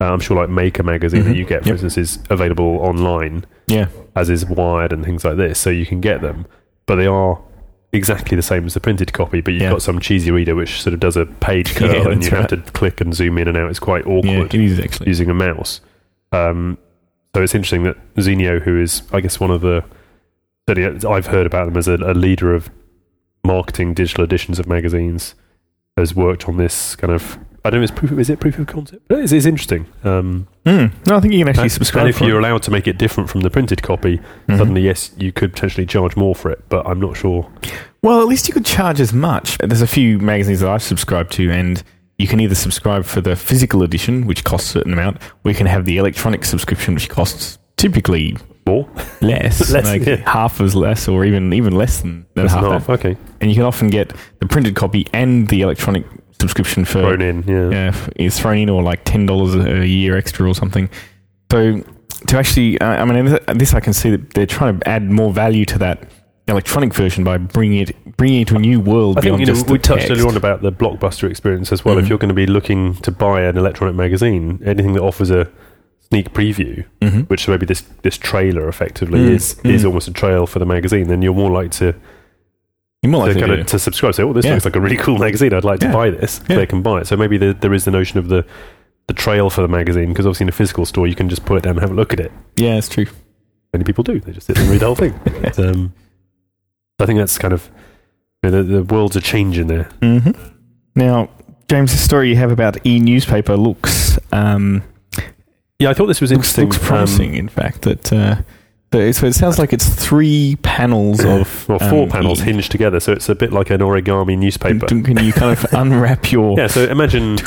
uh, 0.01 0.13
I'm 0.13 0.21
sure 0.21 0.37
like 0.37 0.49
Maker 0.49 0.83
magazine 0.85 1.25
that 1.25 1.35
Mhm. 1.35 1.37
you 1.37 1.45
get, 1.45 1.63
for 1.63 1.69
Yep. 1.71 1.73
instance, 1.83 1.99
is 1.99 2.19
available 2.31 2.79
online. 2.81 3.45
Yeah. 3.67 3.87
as 4.15 4.29
is 4.29 4.45
Wired 4.45 4.93
and 4.93 5.03
things 5.05 5.25
like 5.25 5.37
this, 5.39 5.59
so 5.59 5.71
you 5.71 5.87
can 5.87 6.01
get 6.01 6.21
them, 6.21 6.45
but 6.87 6.97
they 6.97 7.07
are 7.07 7.39
exactly 7.95 8.37
the 8.37 8.43
same 8.43 8.67
as 8.67 8.75
the 8.75 8.81
printed 8.81 9.13
copy. 9.15 9.41
But 9.41 9.55
you've 9.55 9.63
Yeah. 9.63 9.71
got 9.71 9.81
some 9.83 9.99
cheesy 10.01 10.31
reader 10.31 10.55
which 10.55 10.83
sort 10.83 10.93
of 10.95 11.01
does 11.01 11.17
a 11.17 11.25
page 11.25 11.75
curl, 11.77 11.89
Yeah, 11.91 12.09
and 12.11 12.23
you 12.23 12.31
have 12.31 12.49
to 12.49 12.59
click 12.59 13.01
and 13.01 13.15
zoom 13.15 13.39
in 13.39 13.49
and 13.49 13.57
out. 13.57 13.71
It's 13.71 13.79
quite 13.79 14.07
awkward 14.07 14.55
it 14.55 14.61
is 14.61 14.79
actually. 14.79 15.09
using 15.09 15.31
a 15.31 15.35
mouse. 15.35 15.81
Um, 16.31 16.77
so 17.35 17.43
it's 17.43 17.55
interesting 17.55 17.85
that 17.85 17.97
Zinio, 18.17 18.61
who 18.63 18.79
is, 18.81 19.03
I 19.13 19.21
guess, 19.21 19.41
one 19.41 19.51
of 19.51 19.63
the 19.63 19.83
certainly 20.69 21.07
I've 21.07 21.27
heard 21.27 21.47
about 21.47 21.67
them 21.67 21.77
as 21.77 21.89
a, 21.89 21.95
a 21.97 22.15
leader 22.15 22.55
of 22.55 22.71
marketing 23.45 23.95
digital 23.95 24.25
editions 24.25 24.59
of 24.59 24.67
magazines, 24.67 25.35
has 25.97 26.15
worked 26.15 26.49
on 26.49 26.57
this 26.57 26.97
kind 26.97 27.13
of. 27.13 27.39
I 27.65 27.71
don't 27.71 27.81
know. 27.81 27.85
Is 27.85 27.91
proof? 27.93 28.11
Of, 28.11 28.19
is 28.19 28.29
it 28.31 28.41
proof 28.41 28.59
of 28.59 28.67
concept? 28.67 29.07
But 29.09 29.21
It's, 29.21 29.33
it's 29.33 29.47
interesting. 29.47 29.87
Um, 30.05 30.49
Mm. 30.65 30.93
No, 31.09 31.17
I 31.17 31.21
think 31.21 31.33
you 31.33 31.41
can 31.41 31.49
actually 31.49 31.65
and, 31.65 31.73
subscribe. 31.73 32.07
and 32.07 32.11
if 32.15 32.21
you're 32.21 32.37
it. 32.37 32.45
allowed 32.45 32.63
to 32.63 32.71
make 32.71 32.87
it 32.87 32.99
different 32.99 33.29
from 33.29 33.41
the 33.41 33.51
printed 33.51 33.83
copy, 33.83 34.21
Mhm. 34.49 34.59
suddenly 34.59 34.83
yes, 34.83 35.11
you 35.19 35.33
could 35.33 35.53
potentially 35.53 35.85
charge 35.87 36.17
more 36.17 36.35
for 36.37 36.51
it. 36.53 36.63
But 36.69 36.87
I'm 36.87 37.01
not 37.01 37.17
sure. 37.17 37.49
Well, 38.03 38.21
at 38.21 38.29
least 38.29 38.47
you 38.49 38.55
could 38.55 38.65
charge 38.65 39.01
as 39.01 39.13
much. 39.13 39.59
There's 39.59 39.83
a 39.83 39.87
few 39.89 40.19
magazines 40.21 40.61
that 40.61 40.71
I've 40.71 40.83
subscribed 40.85 41.33
to, 41.33 41.51
and 41.51 41.83
you 42.19 42.29
can 42.29 42.39
either 42.39 42.55
subscribe 42.55 43.05
for 43.05 43.21
the 43.21 43.35
physical 43.35 43.83
edition, 43.83 44.27
which 44.27 44.45
costs 44.45 44.71
a 44.71 44.73
certain 44.75 44.93
amount, 44.93 45.19
or 45.45 45.51
you 45.51 45.57
can 45.57 45.67
have 45.67 45.85
the 45.85 45.97
electronic 45.99 46.45
subscription, 46.45 46.95
which 46.95 47.09
costs 47.09 47.59
typically 47.77 48.37
More? 48.67 48.89
less, 49.21 49.71
Less, 49.73 49.85
like 49.85 50.07
yeah. 50.07 50.17
half 50.31 50.61
as 50.61 50.75
less, 50.77 51.09
or 51.09 51.25
even 51.25 51.53
even 51.53 51.75
less 51.75 52.01
than, 52.01 52.27
than 52.35 52.47
half, 52.49 52.87
that. 52.87 52.93
Okay. 53.01 53.17
And 53.41 53.51
you 53.51 53.57
can 53.57 53.65
often 53.65 53.89
get 53.91 54.13
the 54.41 54.47
printed 54.47 54.77
copy 54.77 55.07
and 55.13 55.49
the 55.49 55.63
electronic 55.63 56.05
subscription 56.41 56.85
for 56.85 57.01
Thrown 57.01 57.23
in. 57.23 57.43
Yeah. 57.43 57.71
yeah, 57.71 58.09
is 58.17 58.39
thrown 58.39 58.59
in, 58.59 58.69
or 58.69 58.83
like 58.83 59.05
ten 59.05 59.27
dollars 59.27 59.55
a 59.55 59.87
year 59.87 60.17
extra 60.17 60.49
or 60.49 60.55
something. 60.55 60.89
So 61.51 61.83
to 62.29 62.39
actually, 62.39 62.81
uh, 62.81 62.87
I 62.87 63.05
mean, 63.05 63.39
this 63.55 63.75
I 63.75 63.81
can 63.81 63.93
see 63.93 64.11
that 64.11 64.35
they're 64.35 64.47
trying 64.47 64.79
to 64.79 64.89
add 64.89 65.11
more 65.11 65.33
value 65.33 65.65
to 65.67 65.79
that 65.79 66.09
electronic 66.49 66.93
version 66.95 67.25
by 67.25 67.39
bringing 67.39 67.81
it 67.81 68.17
bringing 68.17 68.43
it 68.43 68.49
to 68.49 68.57
a 68.57 68.59
new 68.59 68.81
world 68.81 69.17
I 69.17 69.21
think 69.23 69.39
you 69.41 69.47
know 69.47 69.63
we 69.69 69.79
touched 69.79 70.11
earlier 70.11 70.27
on 70.27 70.37
about 70.37 70.61
the 70.63 70.73
blockbuster 70.73 71.29
experience 71.31 71.73
as 71.73 71.85
well. 71.85 71.99
If 71.99 72.05
Mhm. 72.05 72.09
you're 72.11 72.19
going 72.19 72.29
to 72.29 72.35
be 72.35 72.47
looking 72.47 72.95
to 72.97 73.11
buy 73.11 73.43
an 73.43 73.57
electronic 73.57 73.95
magazine, 73.97 74.61
anything 74.65 74.93
that 74.95 75.03
offers 75.03 75.31
a 75.31 75.49
sneak 76.13 76.33
preview, 76.35 76.85
Mhm. 77.01 77.29
which 77.31 77.49
maybe 77.49 77.65
this 77.67 77.83
this 78.03 78.19
trailer 78.19 78.69
effectively 78.69 79.19
Mm, 79.21 79.31
is 79.37 79.57
is 79.65 79.83
mm. 79.83 79.87
almost 79.87 80.09
a 80.09 80.13
trail 80.13 80.47
for 80.47 80.59
the 80.59 80.67
magazine, 80.67 81.09
then 81.09 81.23
you're 81.23 81.35
more 81.35 81.51
likely 81.51 81.71
to, 81.81 81.95
You're 83.03 83.11
more 83.13 83.23
to 83.23 83.27
likely 83.29 83.41
kind 83.43 83.53
to 83.55 83.61
of 83.63 83.67
to 83.69 83.79
subscribe. 83.79 84.15
Say, 84.15 84.23
oh, 84.23 84.33
this 84.33 84.45
Yeah. 84.45 84.53
looks 84.55 84.65
like 84.65 84.77
a 84.77 84.81
really 84.81 84.97
cool 85.07 85.19
magazine. 85.19 85.53
I'd 85.55 85.65
like 85.65 85.81
to 85.81 85.87
Yeah. 85.87 85.93
buy 86.01 86.11
this. 86.11 86.41
Yeah. 86.49 86.57
They 86.57 86.67
can 86.67 86.83
buy 86.83 87.01
it. 87.01 87.07
So 87.07 87.17
maybe 87.17 87.37
there, 87.39 87.55
there 87.55 87.73
is 87.75 87.85
the 87.85 87.91
notion 87.91 88.19
of 88.19 88.29
the 88.29 88.45
the 89.09 89.15
trail 89.15 89.51
for 89.51 89.63
the 89.63 89.69
magazine 89.69 90.09
because 90.11 90.27
obviously 90.27 90.45
in 90.45 90.49
a 90.49 90.59
physical 90.61 90.85
store 90.87 91.07
you 91.09 91.15
can 91.17 91.29
just 91.29 91.45
put 91.45 91.57
it 91.59 91.65
down 91.65 91.73
and 91.73 91.81
have 91.81 91.91
a 91.91 91.95
look 91.95 92.13
at 92.13 92.21
it. 92.21 92.31
yeah, 92.57 92.77
it's 92.77 92.89
true. 92.89 93.07
Many 93.73 93.85
people 93.85 94.05
do. 94.05 94.21
They 94.21 94.33
just 94.33 94.47
sit 94.47 94.59
and 94.59 94.69
read 94.69 94.81
the 94.81 94.87
whole 94.87 94.95
thing. 94.95 95.15
But, 95.43 95.59
um, 95.59 95.93
I 97.01 97.07
think 97.07 97.19
that's 97.19 97.37
kind 97.39 97.53
of 97.55 97.69
you 98.45 98.51
know, 98.51 98.63
the, 98.63 98.63
the 98.79 98.83
worlds 98.95 99.17
are 99.17 99.21
changing 99.35 99.67
there. 99.69 99.89
hmm 100.01 100.31
Now, 100.95 101.31
James, 101.69 101.91
the 101.93 101.99
story 101.99 102.29
you 102.29 102.37
have 102.37 102.53
about 102.53 102.85
e-newspaper 102.87 103.57
looks 103.57 104.19
um, 104.31 104.83
Yeah, 105.83 105.91
I 105.91 105.95
thought 105.95 106.07
this 106.07 106.21
was 106.21 106.31
looks, 106.31 106.57
interesting. 106.59 106.65
looks 106.67 106.79
Um, 106.79 106.87
promising. 106.87 107.35
in 107.35 107.49
fact, 107.49 107.83
that 107.83 108.13
uh, 108.13 108.37
so 109.13 109.27
it 109.27 109.33
sounds 109.35 109.59
like 109.59 109.73
it's 109.73 109.89
three 109.89 110.57
panels 110.63 111.21
of 111.25 111.67
well, 111.69 111.79
four 111.79 112.05
um, 112.05 112.09
panels 112.11 112.41
e- 112.41 112.45
hinged 112.45 112.71
together, 112.71 113.01
so 113.01 113.13
it's 113.13 113.29
a 113.29 113.35
bit 113.35 113.53
like 113.53 113.71
an 113.71 113.81
origami 113.81 114.37
newspaper. 114.39 114.87
Can, 114.87 115.03
can 115.03 115.23
you 115.25 115.33
kind 115.33 115.51
of 115.53 115.67
unwrap 115.73 116.31
your 116.31 116.59
Yeah, 116.59 116.67
so 116.67 116.85
imagine 116.85 117.39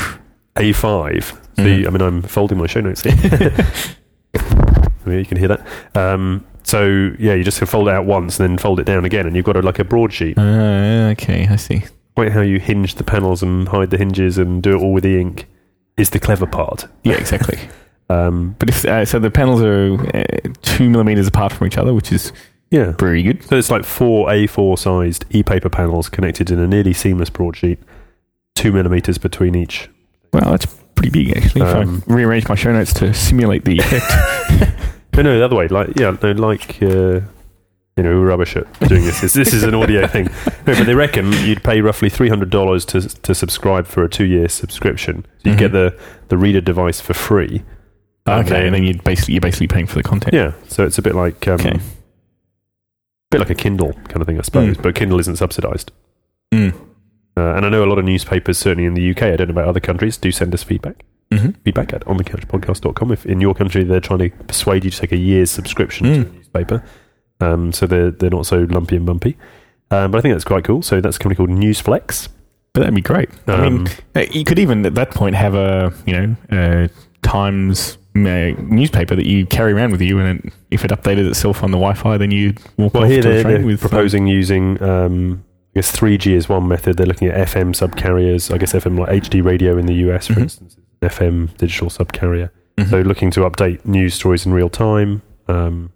A5. 0.56 1.24
So 1.24 1.62
Mhm. 1.62 1.78
you- 1.80 1.86
I 1.86 1.90
mean, 1.90 2.00
I'm 2.02 2.22
folding 2.22 2.58
my 2.58 2.66
show 2.66 2.80
notes 2.80 3.02
here. 3.02 3.14
I 4.34 5.08
mean, 5.08 5.18
you 5.20 5.24
can 5.24 5.38
hear 5.38 5.48
that. 5.48 5.66
Um, 5.94 6.44
so 6.64 7.12
yeah, 7.18 7.34
you 7.34 7.44
just 7.44 7.60
fold 7.60 7.88
it 7.88 7.94
out 7.94 8.06
once 8.06 8.40
and 8.40 8.48
then 8.50 8.58
fold 8.58 8.80
it 8.80 8.84
down 8.86 9.04
again, 9.04 9.26
and 9.26 9.36
you've 9.36 9.44
got 9.44 9.56
a, 9.56 9.62
like 9.62 9.78
a 9.78 9.84
broadsheet. 9.84 10.36
Uh, 10.36 11.10
okay, 11.12 11.46
I 11.48 11.56
see. 11.56 11.84
Quite 12.16 12.32
how 12.32 12.40
you 12.40 12.58
hinge 12.58 12.96
the 12.96 13.04
panels 13.04 13.42
and 13.42 13.68
hide 13.68 13.90
the 13.90 13.98
hinges 13.98 14.36
and 14.38 14.62
do 14.62 14.76
it 14.76 14.82
all 14.82 14.92
with 14.92 15.04
the 15.04 15.20
ink 15.20 15.46
is 15.96 16.10
the 16.10 16.18
clever 16.18 16.46
part. 16.46 16.86
Yeah, 17.04 17.14
exactly. 17.14 17.58
Um, 18.08 18.54
but 18.58 18.68
if 18.68 18.84
uh, 18.84 19.04
so, 19.04 19.18
the 19.18 19.30
panels 19.30 19.62
are 19.62 19.94
uh, 20.16 20.24
two 20.62 20.88
millimeters 20.88 21.26
apart 21.26 21.52
from 21.52 21.66
each 21.66 21.76
other, 21.76 21.92
which 21.92 22.12
is 22.12 22.32
yeah. 22.70 22.92
pretty 22.96 23.22
good. 23.22 23.42
So 23.44 23.56
it's 23.56 23.70
like 23.70 23.84
four 23.84 24.28
A4 24.28 24.78
sized 24.78 25.24
e-paper 25.30 25.68
panels 25.68 26.08
connected 26.08 26.50
in 26.50 26.58
a 26.58 26.66
nearly 26.66 26.92
seamless 26.92 27.30
broadsheet, 27.30 27.78
two 28.54 28.72
millimeters 28.72 29.18
between 29.18 29.54
each. 29.54 29.88
Well, 30.32 30.50
that's 30.52 30.66
pretty 30.94 31.10
big 31.10 31.36
actually. 31.36 31.62
Um, 31.62 31.98
if 31.98 32.10
I 32.10 32.14
rearrange 32.14 32.48
my 32.48 32.54
show 32.54 32.72
notes 32.72 32.92
to 32.94 33.12
simulate 33.12 33.64
the 33.64 33.78
effect. 33.78 34.72
No, 35.16 35.22
no, 35.22 35.38
the 35.38 35.44
other 35.46 35.56
way. 35.56 35.66
Like, 35.68 35.98
yeah, 35.98 36.14
no, 36.22 36.32
like, 36.32 36.82
uh, 36.82 37.20
you 37.96 38.02
know, 38.02 38.20
rubbish 38.20 38.54
at 38.54 38.66
doing 38.86 39.02
this. 39.02 39.22
This, 39.22 39.32
this 39.32 39.54
is 39.54 39.62
an 39.62 39.74
audio 39.74 40.06
thing. 40.14 40.26
No, 40.26 40.74
but 40.74 40.84
they 40.84 40.94
reckon 40.94 41.32
you'd 41.32 41.64
pay 41.64 41.80
roughly 41.80 42.10
three 42.10 42.28
hundred 42.28 42.50
dollars 42.50 42.84
to 42.86 43.00
to 43.00 43.34
subscribe 43.34 43.86
for 43.86 44.04
a 44.04 44.10
two 44.10 44.26
year 44.26 44.46
subscription. 44.48 45.24
So 45.38 45.48
you 45.48 45.56
Mhm. 45.56 45.58
get 45.58 45.72
the 45.72 45.98
the 46.28 46.36
reader 46.36 46.60
device 46.60 47.00
for 47.00 47.14
free. 47.14 47.62
Okay, 48.28 48.66
and 48.66 48.74
then 48.74 48.84
you'd 48.84 49.02
basically 49.04 49.34
you're 49.34 49.40
basically 49.40 49.68
paying 49.68 49.86
for 49.86 49.94
the 49.94 50.02
content. 50.02 50.34
yeah, 50.34 50.52
so 50.68 50.84
it's 50.84 50.98
a 50.98 51.02
bit 51.02 51.14
like 51.14 51.46
um, 51.48 51.54
Okay. 51.60 51.70
a 51.76 51.80
bit 53.30 53.38
like 53.40 53.50
a 53.50 53.54
Kindle 53.54 53.92
kind 54.08 54.20
of 54.20 54.26
thing, 54.26 54.38
I 54.38 54.42
suppose. 54.42 54.76
Mm. 54.76 54.82
But 54.82 54.94
Kindle 54.94 55.18
isn't 55.20 55.36
subsidized. 55.36 55.92
Mm. 56.52 56.74
Uh, 57.36 57.54
and 57.54 57.66
I 57.66 57.68
know 57.68 57.84
a 57.84 57.86
lot 57.86 57.98
of 57.98 58.04
newspapers, 58.04 58.56
certainly 58.58 58.86
in 58.86 58.94
the 58.94 59.10
UK, 59.10 59.22
I 59.24 59.36
don't 59.36 59.48
know 59.48 59.52
about 59.52 59.68
other 59.68 59.80
countries, 59.80 60.16
do 60.16 60.30
send 60.32 60.54
us 60.54 60.62
feedback. 60.62 61.04
hmm 61.32 61.50
Feedback 61.64 61.92
at 61.92 62.02
onthecouchpodcast.com. 62.06 63.12
If 63.12 63.26
in 63.26 63.40
your 63.40 63.54
country 63.54 63.84
they're 63.84 64.00
trying 64.00 64.20
to 64.20 64.30
persuade 64.44 64.84
you 64.84 64.90
to 64.90 64.98
take 64.98 65.12
a 65.12 65.16
year's 65.18 65.50
subscription 65.50 66.06
to 66.06 66.12
Mm. 66.24 66.30
a 66.30 66.32
newspaper, 66.34 66.84
um, 67.40 67.72
so 67.72 67.86
they're, 67.86 68.10
they're 68.10 68.30
not 68.30 68.46
so 68.46 68.60
lumpy 68.70 68.96
and 68.96 69.04
bumpy. 69.04 69.36
Um, 69.90 70.10
but 70.10 70.18
I 70.18 70.20
think 70.22 70.34
that's 70.34 70.44
quite 70.44 70.64
cool. 70.64 70.82
So 70.82 71.00
that's 71.00 71.16
a 71.16 71.18
company 71.18 71.36
called 71.36 71.50
Newsflex. 71.50 72.28
But 72.72 72.80
that'd 72.80 72.94
be 72.94 73.00
great. 73.02 73.28
I 73.46 73.68
mean, 73.68 73.80
Um, 73.80 73.86
uh, 74.14 74.24
you 74.32 74.44
could 74.44 74.58
even 74.58 74.84
at 74.86 74.94
that 74.96 75.10
point 75.10 75.34
have 75.36 75.54
a 75.54 75.92
you 76.06 76.12
know 76.12 76.36
uh, 76.50 76.88
Times 77.22 77.96
newspaper 78.22 79.14
that 79.16 79.26
you 79.26 79.46
carry 79.46 79.72
around 79.72 79.92
with 79.92 80.00
you, 80.00 80.18
and 80.18 80.40
it, 80.44 80.52
if 80.70 80.84
it 80.84 80.90
updated 80.90 81.28
itself 81.28 81.62
on 81.62 81.70
the 81.70 81.78
Wi-Fi, 81.78 82.16
then 82.18 82.30
you 82.30 82.54
walk 82.76 82.94
well, 82.94 83.04
off 83.04 83.08
here 83.10 83.22
to 83.22 83.28
they're, 83.28 83.36
the 83.38 83.42
train 83.42 83.54
they're 83.58 83.66
with 83.66 83.84
uh, 83.84 83.88
proposing 83.88 84.26
using, 84.26 84.82
um, 84.82 85.44
I 85.74 85.78
guess, 85.80 85.90
3G 85.96 86.32
is 86.32 86.48
one 86.48 86.66
method. 86.68 86.96
They're 86.96 87.06
looking 87.06 87.28
at 87.28 87.48
FM 87.48 87.74
subcarriers. 87.74 88.52
I 88.52 88.58
guess 88.58 88.72
FM 88.72 88.98
like 88.98 89.10
HD 89.22 89.44
radio 89.44 89.76
in 89.78 89.86
the 89.86 89.94
US, 90.10 90.26
for 90.28 90.34
Mhm. 90.34 90.42
instance, 90.42 90.76
FM 91.02 91.50
digital 91.58 91.88
subcarrier. 91.88 92.50
Mhm. 92.78 92.90
So 92.90 93.00
looking 93.02 93.30
to 93.32 93.40
update 93.40 93.84
news 93.86 94.14
stories 94.14 94.46
in 94.46 94.52
real 94.52 94.68
time. 94.68 95.22
Um, 95.48 95.90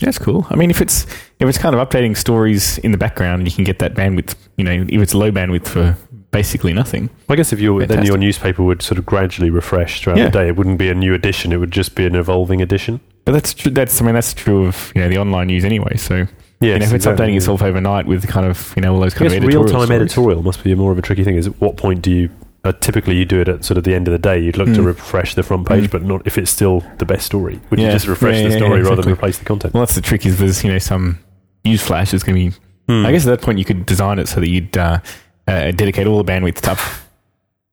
That's 0.00 0.18
cool. 0.18 0.46
I 0.50 0.56
mean, 0.56 0.68
if 0.70 0.80
it's 0.82 1.04
if 1.40 1.48
it's 1.48 1.56
kind 1.58 1.74
of 1.74 1.86
updating 1.88 2.16
stories 2.16 2.76
in 2.78 2.92
the 2.92 2.98
background, 2.98 3.46
you 3.48 3.54
can 3.54 3.64
get 3.64 3.78
that 3.78 3.94
bandwidth. 3.94 4.34
You 4.58 4.64
know, 4.64 4.84
if 4.88 5.00
it's 5.00 5.14
low 5.14 5.30
bandwidth 5.32 5.66
for 5.66 5.96
basically 6.36 6.72
nothing. 6.72 7.08
I 7.28 7.34
guess 7.36 7.52
if 7.52 7.60
you 7.60 7.84
then 7.86 8.04
your 8.04 8.18
newspaper 8.18 8.62
would 8.62 8.82
sort 8.82 8.98
of 8.98 9.06
gradually 9.06 9.50
refresh 9.50 10.00
throughout 10.02 10.18
Yeah. 10.18 10.24
the 10.26 10.30
day. 10.40 10.48
It 10.48 10.56
wouldn't 10.56 10.78
be 10.78 10.90
a 10.90 10.94
new 10.94 11.14
edition. 11.14 11.52
It 11.52 11.56
would 11.56 11.70
just 11.70 11.94
be 11.94 12.04
an 12.06 12.14
evolving 12.14 12.60
edition. 12.60 13.00
But 13.24 13.32
that's 13.32 13.54
true. 13.54 13.72
That's 13.72 14.00
I 14.00 14.04
mean, 14.04 14.14
that's 14.14 14.34
true 14.34 14.66
of 14.66 14.92
you 14.94 15.00
know 15.02 15.08
the 15.08 15.18
online 15.18 15.46
news 15.48 15.64
anyway. 15.64 15.96
So 15.96 16.14
yeah, 16.16 16.24
you 16.60 16.68
know, 16.70 16.74
if 16.76 16.82
it's 16.82 17.06
exactly. 17.06 17.26
updating 17.26 17.36
itself 17.36 17.62
overnight 17.62 18.06
with 18.06 18.26
kind 18.28 18.46
of 18.46 18.72
you 18.76 18.82
know 18.82 18.94
all 18.94 19.00
those 19.00 19.14
kind 19.14 19.32
of 19.32 19.42
real 19.44 19.64
time 19.64 19.90
editorial 19.90 20.42
must 20.42 20.62
be 20.62 20.74
more 20.74 20.92
of 20.92 20.98
a 20.98 21.02
tricky 21.02 21.24
thing. 21.24 21.36
Is 21.36 21.46
at 21.46 21.60
what 21.60 21.76
point 21.76 22.02
do 22.02 22.10
you? 22.10 22.28
Uh, 22.64 22.72
typically, 22.72 23.16
you 23.16 23.24
do 23.24 23.40
it 23.40 23.48
at 23.48 23.64
sort 23.64 23.78
of 23.78 23.84
the 23.84 23.94
end 23.94 24.08
of 24.08 24.12
the 24.12 24.18
day. 24.18 24.38
You'd 24.38 24.56
look 24.58 24.66
to 24.74 24.80
Mm. 24.82 24.86
refresh 24.86 25.34
the 25.34 25.42
front 25.44 25.68
page, 25.68 25.84
Mm. 25.84 25.90
but 25.92 26.02
not 26.02 26.22
if 26.26 26.36
it's 26.36 26.50
still 26.50 26.84
the 26.98 27.04
best 27.06 27.24
story. 27.24 27.60
Would 27.70 27.78
you 27.80 27.90
just 27.90 28.08
refresh 28.08 28.36
Yeah, 28.36 28.42
the 28.48 28.50
yeah, 28.50 28.56
story 28.56 28.80
yeah, 28.82 28.88
rather 28.88 29.02
than 29.02 29.12
replace 29.12 29.38
the 29.38 29.44
content? 29.44 29.72
Well, 29.72 29.82
that's 29.82 29.94
the 29.94 30.00
trick. 30.00 30.26
Is 30.26 30.38
there's 30.38 30.62
you 30.64 30.72
know 30.72 30.78
some 30.78 31.18
news 31.64 31.80
flash 31.82 32.12
is 32.12 32.22
going 32.24 32.36
to 32.36 32.50
be 32.50 32.56
Hmm. 32.88 33.04
I 33.04 33.10
guess 33.10 33.26
at 33.26 33.30
that 33.30 33.42
point 33.44 33.58
you 33.58 33.64
could 33.64 33.84
design 33.84 34.20
it 34.20 34.28
so 34.28 34.38
that 34.40 34.48
you'd 34.48 34.76
uh, 34.76 34.98
uh, 35.46 35.70
dedicate 35.72 36.06
all 36.06 36.22
the 36.22 36.30
bandwidth 36.30 36.60
to 36.62 36.72
up, 36.72 36.78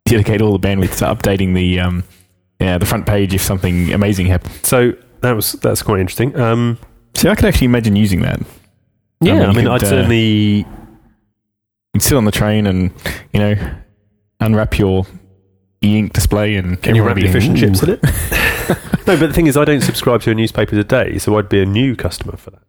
dedicate 0.05 0.41
all 0.41 0.57
the 0.57 0.67
bandwidth 0.67 0.97
to 0.97 1.05
updating 1.05 1.55
the 1.55 1.79
um, 1.79 2.03
yeah 2.59 2.77
the 2.77 2.85
front 2.85 3.05
page 3.05 3.33
if 3.33 3.41
something 3.41 3.93
amazing 3.93 4.27
happened. 4.27 4.53
so. 4.63 4.93
That 5.21 5.37
was 5.37 5.53
that's 5.53 5.81
quite 5.81 6.01
interesting. 6.01 6.37
Um, 6.37 6.77
See, 7.15 7.29
I 7.29 7.35
could 7.35 7.45
actually 7.45 7.65
imagine 7.65 7.95
using 7.95 8.23
that. 8.23 8.41
yeah, 9.21 9.45
I 9.47 9.53
mean, 9.53 9.67
I'd 9.67 9.81
uh, 9.81 9.87
certainly. 9.87 10.65
You'd 11.93 12.01
sit 12.03 12.17
on 12.17 12.25
the 12.25 12.31
train 12.31 12.67
and 12.67 12.91
you 13.31 13.39
know 13.39 13.55
unwrap 14.41 14.77
your 14.77 15.05
e-ink 15.81 16.11
display 16.11 16.55
and 16.57 16.81
Can 16.81 16.95
you 16.95 17.03
wrap 17.03 17.17
your 17.17 17.31
fish 17.31 17.45
and 17.47 17.57
chips 17.57 17.83
in 17.83 17.91
it? 17.91 18.03
no, 19.07 19.17
but 19.17 19.27
the 19.27 19.33
thing 19.33 19.47
is, 19.47 19.55
I 19.55 19.63
don't 19.63 19.79
subscribe 19.79 20.21
to 20.23 20.31
a 20.31 20.35
newspaper 20.35 20.71
today, 20.75 21.17
so 21.19 21.37
I'd 21.37 21.47
be 21.47 21.61
a 21.61 21.65
new 21.65 21.95
customer 21.95 22.35
for 22.35 22.51
that. 22.51 22.63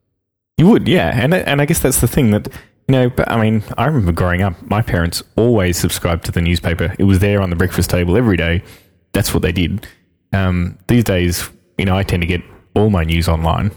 You 0.57 0.69
would, 0.69 0.87
yeah, 0.87 1.11
and 1.13 1.35
and 1.35 1.61
I 1.61 1.67
guess 1.67 1.81
that's 1.81 2.01
the 2.01 2.07
thing 2.07 2.31
that 2.31 2.49
you 2.89 2.93
know. 2.93 3.11
But 3.11 3.31
I 3.31 3.41
mean, 3.41 3.63
I 3.79 3.87
remember 3.87 4.13
growing 4.13 4.43
up, 4.43 4.55
my 4.63 4.83
parents 4.83 5.23
always 5.37 5.77
subscribed 5.79 6.25
to 6.27 6.33
the 6.33 6.41
newspaper. 6.41 6.95
It 6.99 7.05
was 7.05 7.19
there 7.21 7.41
on 7.41 7.51
the 7.51 7.57
breakfast 7.57 7.91
table 7.91 8.17
every 8.17 8.37
day. 8.37 8.63
That's 9.13 9.33
what 9.33 9.43
they 9.43 9.53
did. 9.53 9.87
Um, 10.33 10.79
these 10.89 11.05
days, 11.05 11.49
you 11.79 11.85
know, 11.85 11.97
I 11.97 12.03
tend 12.03 12.23
to 12.23 12.27
get 12.27 12.43
all 12.75 12.91
my 12.91 13.05
news 13.05 13.29
online, 13.29 13.71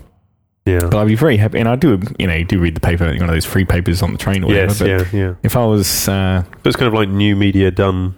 Yeah. 0.66 0.80
but 0.82 0.96
I'd 0.96 1.08
be 1.08 1.16
very 1.16 1.38
happy. 1.38 1.60
And 1.60 1.70
I 1.70 1.76
do, 1.76 2.00
you 2.18 2.26
know, 2.26 2.44
do 2.44 2.60
read 2.60 2.76
the 2.76 2.80
paper, 2.80 3.06
one 3.06 3.22
of 3.22 3.28
those 3.30 3.46
free 3.46 3.64
papers 3.66 4.02
on 4.02 4.12
the 4.12 4.18
train 4.18 4.44
or 4.44 4.52
Yes. 4.52 4.80
whatever. 4.82 5.04
But 5.04 5.14
Yeah. 5.14 5.20
Yeah. 5.28 5.34
if 5.44 5.56
I 5.56 5.66
was, 5.66 6.10
uh, 6.10 6.44
So 6.44 6.50
it's 6.66 6.76
kind 6.76 6.88
of 6.88 6.94
like 6.96 7.10
new 7.10 7.36
media 7.36 7.70
done 7.70 8.16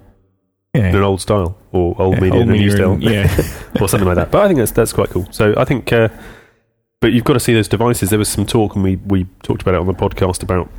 yeah, 0.73 0.89
in 0.89 0.95
an 0.95 1.01
old 1.03 1.19
style, 1.19 1.57
or 1.73 1.95
old 1.99 2.15
yeah, 2.15 2.21
media 2.21 2.39
in 2.41 2.49
a 2.49 2.53
new 2.53 2.71
style. 2.71 2.97
yeah, 3.01 3.27
or 3.81 3.89
something 3.89 4.07
like 4.07 4.15
that. 4.15 4.31
But 4.31 4.43
I 4.43 4.47
think 4.47 4.59
that's 4.59 4.71
that's 4.71 4.93
quite 4.93 5.09
cool. 5.09 5.27
So 5.31 5.53
I 5.57 5.65
think, 5.65 5.91
uh, 5.91 6.07
but 7.01 7.13
you've 7.13 7.23
got 7.23 7.33
to 7.33 7.39
see 7.39 7.53
those 7.53 7.67
devices. 7.67 8.09
There 8.09 8.19
was 8.19 8.29
some 8.29 8.45
talk, 8.45 8.75
and 8.75 8.83
we 8.83 8.97
we 8.97 9.25
talked 9.43 9.61
about 9.61 9.73
it 9.75 9.79
on 9.79 9.87
the 9.87 9.93
podcast 9.93 10.43
about 10.43 10.69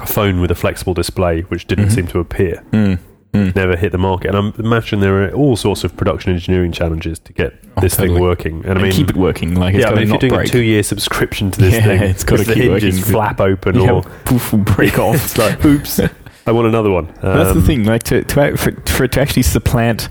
a 0.00 0.06
phone 0.06 0.40
with 0.40 0.50
a 0.50 0.54
flexible 0.54 0.94
display, 0.94 1.42
which 1.42 1.66
didn't 1.66 1.86
Mhm. 1.88 1.92
seem 1.92 2.06
to 2.08 2.20
appear, 2.20 2.62
Mm, 2.72 2.98
mm. 3.34 3.54
never 3.54 3.76
hit 3.76 3.92
the 3.92 3.98
market. 3.98 4.34
And 4.34 4.54
I 4.56 4.60
imagine 4.60 5.00
there 5.00 5.24
are 5.24 5.30
all 5.32 5.56
sorts 5.56 5.84
of 5.84 5.94
production 5.96 6.32
engineering 6.32 6.72
challenges 6.72 7.18
to 7.18 7.32
get 7.32 7.54
Oh, 7.76 7.80
this 7.82 7.96
totally. 7.96 8.14
thing 8.14 8.22
working. 8.22 8.62
And, 8.66 8.78
I 8.78 8.82
mean, 8.82 8.92
keep 8.92 9.10
it 9.10 9.16
working. 9.16 9.54
Like 9.56 9.74
yeah, 9.74 9.88
I 9.88 9.94
mean, 9.94 9.96
to 9.96 10.02
if 10.02 10.08
you're 10.08 10.18
doing 10.18 10.32
break. 10.34 10.48
a 10.48 10.52
two-year 10.52 10.82
subscription 10.84 11.50
to 11.50 11.60
this 11.60 11.74
Yeah, 11.74 11.82
thing, 11.84 12.02
it's 12.02 12.22
if 12.24 12.46
the 12.46 12.54
keep 12.54 12.64
hinges 12.64 12.98
working. 13.00 13.12
flap 13.12 13.40
open, 13.40 13.74
You 13.74 13.90
or 13.90 14.02
poof, 14.24 14.52
break 14.76 14.98
off. 15.06 15.16
it's 15.16 15.36
like, 15.36 15.62
oops, 15.64 16.00
I 16.46 16.52
want 16.52 16.68
another 16.68 16.90
one. 16.90 17.06
But 17.20 17.34
that's 17.36 17.52
the 17.52 17.60
Um, 17.60 17.66
thing. 17.66 17.84
Like 17.84 18.04
to, 18.04 18.22
to 18.24 18.56
for, 18.56 18.72
for 18.86 19.04
it 19.04 19.12
to 19.12 19.20
actually 19.20 19.42
supplant 19.42 20.08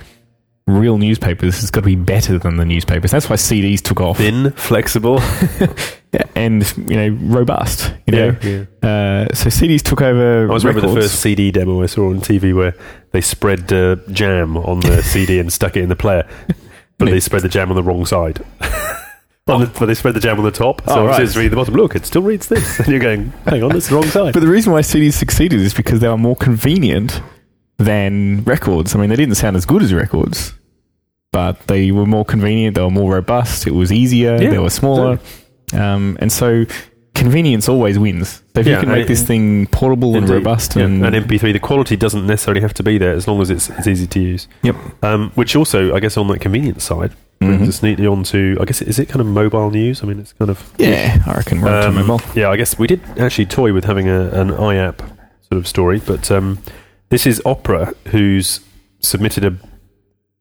real 0.69 0.97
newspapers, 0.97 1.61
it's 1.61 1.71
got 1.71 1.81
to 1.81 1.85
be 1.85 1.95
better 1.95 2.37
than 2.37 2.57
the 2.57 2.65
newspapers. 2.65 3.11
That's 3.11 3.29
why 3.29 3.35
CDs 3.35 3.81
took 3.81 3.99
off. 4.01 4.17
Thin, 4.17 4.51
flexible, 4.51 5.19
and 6.35 6.71
you 6.77 6.95
know 6.95 7.09
robust. 7.21 7.93
You 8.07 8.13
know, 8.13 8.37
yeah, 8.41 8.65
yeah. 8.83 8.89
uh, 9.29 9.33
so 9.33 9.49
CDs 9.49 9.81
took 9.81 10.01
over. 10.01 10.49
I 10.49 10.53
was 10.53 10.63
remember 10.65 10.87
the 10.87 11.01
first 11.01 11.21
CD 11.21 11.51
demo 11.51 11.81
I 11.83 11.87
saw 11.87 12.09
on 12.09 12.21
TV 12.21 12.55
where 12.55 12.75
they 13.11 13.21
spread 13.21 13.71
uh, 13.73 13.97
jam 14.11 14.57
on 14.57 14.79
the 14.81 15.01
CD 15.03 15.39
and 15.39 15.51
stuck 15.51 15.75
it 15.75 15.81
in 15.83 15.89
the 15.89 15.95
player, 15.95 16.27
but 16.97 17.05
they 17.05 17.19
spread 17.19 17.41
the 17.41 17.49
jam 17.49 17.69
on 17.69 17.75
the 17.75 17.83
wrong 17.83 18.05
side. 18.05 18.43
The, 19.45 19.65
but 19.79 19.87
they 19.87 19.95
spread 19.95 20.13
the 20.13 20.19
jam 20.19 20.37
on 20.37 20.45
the 20.45 20.51
top, 20.51 20.83
so 20.87 20.93
Oh, 21.01 21.07
right. 21.07 21.23
it's 21.23 21.35
reading 21.35 21.49
the 21.49 21.55
bottom. 21.55 21.73
Look, 21.73 21.95
it 21.95 22.05
still 22.05 22.21
reads 22.21 22.49
this, 22.49 22.77
and 22.77 22.87
you're 22.89 22.99
going, 22.99 23.33
"Hang 23.45 23.63
on, 23.63 23.75
it's 23.75 23.89
the 23.89 23.95
wrong 23.95 24.03
side." 24.05 24.31
But 24.35 24.41
the 24.41 24.47
reason 24.47 24.71
why 24.71 24.81
CDs 24.81 25.13
succeeded 25.13 25.59
is 25.59 25.73
because 25.73 26.01
they 26.01 26.07
were 26.07 26.19
more 26.19 26.35
convenient 26.35 27.19
than 27.77 28.43
records. 28.43 28.93
I 28.93 28.99
mean, 28.99 29.09
they 29.09 29.15
didn't 29.15 29.33
sound 29.35 29.55
as 29.55 29.65
good 29.65 29.81
as 29.81 29.91
records, 29.91 30.53
but 31.31 31.59
they 31.67 31.91
were 31.91 32.05
more 32.05 32.25
convenient. 32.25 32.75
They 32.75 32.81
were 32.81 32.89
more 32.91 33.13
robust. 33.13 33.67
It 33.67 33.71
was 33.73 33.91
easier. 33.91 34.37
Yeah, 34.41 34.49
they 34.49 34.59
were 34.59 34.69
smaller, 34.69 35.19
um, 35.73 36.17
and 36.19 36.31
so 36.31 36.65
convenience 37.15 37.67
always 37.67 37.99
wins. 37.99 38.41
So 38.55 38.61
if 38.61 38.67
Yeah, 38.67 38.75
you 38.75 38.79
can 38.81 38.89
make 38.89 39.07
this 39.07 39.23
thing 39.23 39.67
portable 39.67 40.15
and 40.15 40.27
robust, 40.29 40.75
Yeah, 40.75 40.83
and 40.85 41.05
and 41.05 41.15
MP3, 41.15 41.51
the 41.53 41.59
quality 41.59 41.95
doesn't 41.97 42.25
necessarily 42.25 42.61
have 42.61 42.73
to 42.75 42.83
be 42.83 42.97
there 42.97 43.13
as 43.13 43.27
long 43.27 43.41
as 43.41 43.49
it's 43.49 43.69
it's 43.69 43.87
easy 43.87 44.07
to 44.07 44.19
use. 44.19 44.47
Yep. 44.63 44.75
Um, 45.03 45.31
which 45.35 45.55
also, 45.55 45.93
I 45.95 45.99
guess, 45.99 46.17
on 46.17 46.27
that 46.29 46.39
convenience 46.39 46.83
side, 46.83 47.11
brings 47.39 47.61
Mhm. 47.61 47.67
us 47.69 47.83
neatly 47.83 48.07
onto. 48.07 48.57
I 48.59 48.65
guess 48.65 48.81
is 48.81 48.99
it 48.99 49.07
kind 49.09 49.21
of 49.21 49.27
mobile 49.27 49.69
news? 49.71 50.01
I 50.03 50.05
mean, 50.07 50.19
it's 50.19 50.33
kind 50.33 50.49
of 50.49 50.63
yeah, 50.77 51.21
I 51.27 51.33
reckon 51.35 51.61
we're 51.61 51.87
Um, 51.87 51.95
mobile. 51.95 52.21
Yeah, 52.35 52.49
I 52.49 52.57
guess 52.57 52.77
we 52.79 52.87
did 52.87 53.01
actually 53.17 53.45
toy 53.45 53.71
with 53.73 53.85
having 53.85 54.07
a, 54.09 54.29
an 54.29 54.49
iApp 54.49 54.99
sort 55.49 55.57
of 55.59 55.67
story, 55.67 56.01
but 56.05 56.29
um, 56.31 56.57
this 57.09 57.25
is 57.27 57.41
Opera 57.45 57.93
who's 58.07 58.59
submitted 59.01 59.43
a 59.45 59.53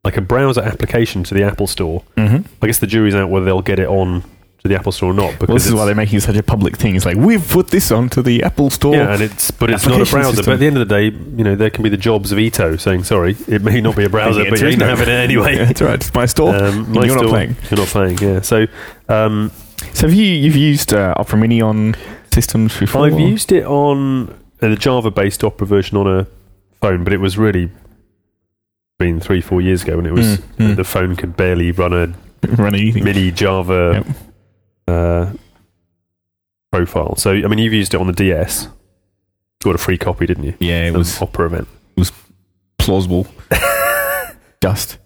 like 0.03 0.17
a 0.17 0.21
browser 0.21 0.61
application 0.61 1.23
to 1.25 1.33
the 1.33 1.43
Apple 1.43 1.67
Store. 1.67 2.03
Mm-hmm. 2.15 2.51
I 2.63 2.67
guess 2.67 2.79
the 2.79 2.87
jury's 2.87 3.15
out 3.15 3.29
whether 3.29 3.45
they'll 3.45 3.61
get 3.61 3.79
it 3.79 3.87
on 3.87 4.23
to 4.59 4.67
the 4.67 4.75
Apple 4.75 4.91
Store 4.91 5.11
or 5.11 5.13
not. 5.13 5.31
Because 5.33 5.47
Well, 5.47 5.55
this 5.57 5.67
is 5.67 5.73
why 5.73 5.85
they're 5.85 5.95
making 5.95 6.19
such 6.21 6.35
a 6.35 6.43
public 6.43 6.77
thing. 6.77 6.95
It's 6.95 7.05
like 7.05 7.17
we've 7.17 7.47
put 7.49 7.67
this 7.67 7.91
onto 7.91 8.21
the 8.21 8.43
Apple 8.43 8.69
Store. 8.69 8.95
yeah, 8.95 9.13
and 9.13 9.21
it's 9.21 9.51
but 9.51 9.69
it's 9.69 9.85
not 9.85 10.01
a 10.01 10.05
browser. 10.09 10.35
system. 10.37 10.45
But 10.45 10.53
at 10.53 10.59
the 10.59 10.67
end 10.67 10.77
of 10.77 10.87
the 10.87 10.93
day, 10.93 11.05
you 11.05 11.43
know, 11.43 11.55
there 11.55 11.69
can 11.69 11.83
be 11.83 11.89
the 11.89 11.97
jobs 11.97 12.31
of 12.31 12.39
Ito 12.39 12.75
saying, 12.77 13.03
"Sorry, 13.03 13.35
it 13.47 13.61
may 13.61 13.81
not 13.81 13.95
be 13.95 14.03
a 14.05 14.09
browser, 14.09 14.43
but 14.49 14.59
you 14.61 14.69
can 14.71 14.79
have 14.81 15.01
it 15.01 15.07
anyway." 15.07 15.55
Yeah, 15.55 15.65
that's 15.65 15.81
right. 15.81 15.95
It's 15.95 16.13
my 16.13 16.25
store. 16.25 16.55
Um, 16.55 16.93
You're 16.93 17.05
not 17.07 17.17
store- 17.19 17.29
playing. 17.29 17.55
You're 17.69 17.79
not 17.79 17.87
playing. 17.87 18.17
Yeah. 18.19 18.41
So 18.41 18.67
um, 19.07 19.51
so 19.93 20.07
have 20.07 20.13
you 20.13 20.25
you've 20.25 20.55
used 20.57 20.93
uh, 20.93 21.13
Opera 21.17 21.37
Mini 21.39 21.61
on 21.61 21.95
systems 22.33 22.77
before? 22.77 23.05
I've 23.05 23.19
used 23.19 23.51
it 23.51 23.65
on 23.65 24.37
the 24.59 24.75
Java-based 24.75 25.41
Opera 25.43 25.67
version 25.67 25.97
on 25.97 26.05
a 26.07 26.27
phone, 26.81 27.03
but 27.05 27.13
it 27.13 27.21
was 27.21 27.37
really 27.37 27.69
been 28.99 29.19
three, 29.19 29.41
four 29.41 29.61
years 29.61 29.81
ago 29.83 29.95
when 29.97 30.05
it 30.05 30.13
was 30.13 30.37
Mm, 30.37 30.43
mm. 30.57 30.75
the 30.75 30.83
phone 30.83 31.15
could 31.15 31.35
barely 31.35 31.71
run 31.71 31.93
a 31.93 32.13
Run 32.55 32.75
anything. 32.75 33.03
mini 33.03 33.31
Java 33.31 34.03
Yep. 34.05 34.15
uh, 34.87 35.31
profile. 36.71 37.15
So, 37.15 37.31
I 37.31 37.47
mean, 37.47 37.59
you've 37.59 37.73
used 37.73 37.93
it 37.93 37.99
on 37.99 38.07
the 38.07 38.13
DS. 38.13 38.63
You 38.65 38.71
got 39.65 39.75
a 39.75 39.77
free 39.79 39.97
copy, 39.97 40.25
didn't 40.25 40.43
you? 40.43 40.53
Yeah, 40.59 40.85
it 40.87 40.93
was 40.93 41.21
Opera 41.21 41.47
event. 41.47 41.67
It 41.97 41.99
was 41.99 42.11
plausible. 42.77 43.27
Just. 44.61 44.97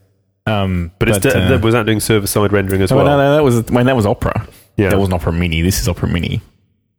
Um, 0.46 0.92
But, 1.00 1.10
it's 1.10 1.26
uh, 1.26 1.60
was 1.64 1.74
that 1.74 1.86
doing 1.86 2.00
server 2.00 2.28
side 2.28 2.52
rendering 2.52 2.82
as 2.82 2.92
oh, 2.92 2.98
well? 2.98 3.06
no, 3.06 3.18
no, 3.18 3.36
that 3.36 3.44
was 3.44 3.64
when 3.72 3.86
that 3.88 3.96
was 3.96 4.06
Opera. 4.06 4.48
Yeah. 4.78 4.90
That 4.90 5.00
wasn't 5.00 5.16
Opera 5.16 5.32
Mini. 5.34 5.62
This 5.62 5.80
is 5.80 5.88
Opera 5.88 6.10
Mini. 6.10 6.42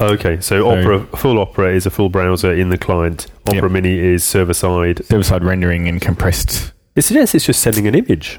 okay, 0.00 0.40
so 0.40 0.68
Opera 0.70 1.04
full 1.16 1.38
Opera 1.38 1.72
is 1.74 1.86
a 1.86 1.90
full 1.90 2.08
browser 2.08 2.52
in 2.52 2.70
the 2.70 2.78
client. 2.78 3.26
Opera. 3.48 3.68
Mini 3.70 3.96
is 3.98 4.24
server 4.24 4.54
side. 4.54 5.04
Server 5.06 5.22
side 5.22 5.44
rendering 5.44 5.86
and 5.88 6.00
compressed. 6.00 6.72
It 6.96 7.02
suggests 7.02 7.34
it's 7.34 7.44
just 7.46 7.60
sending 7.60 7.86
an 7.86 7.94
image. 7.94 8.38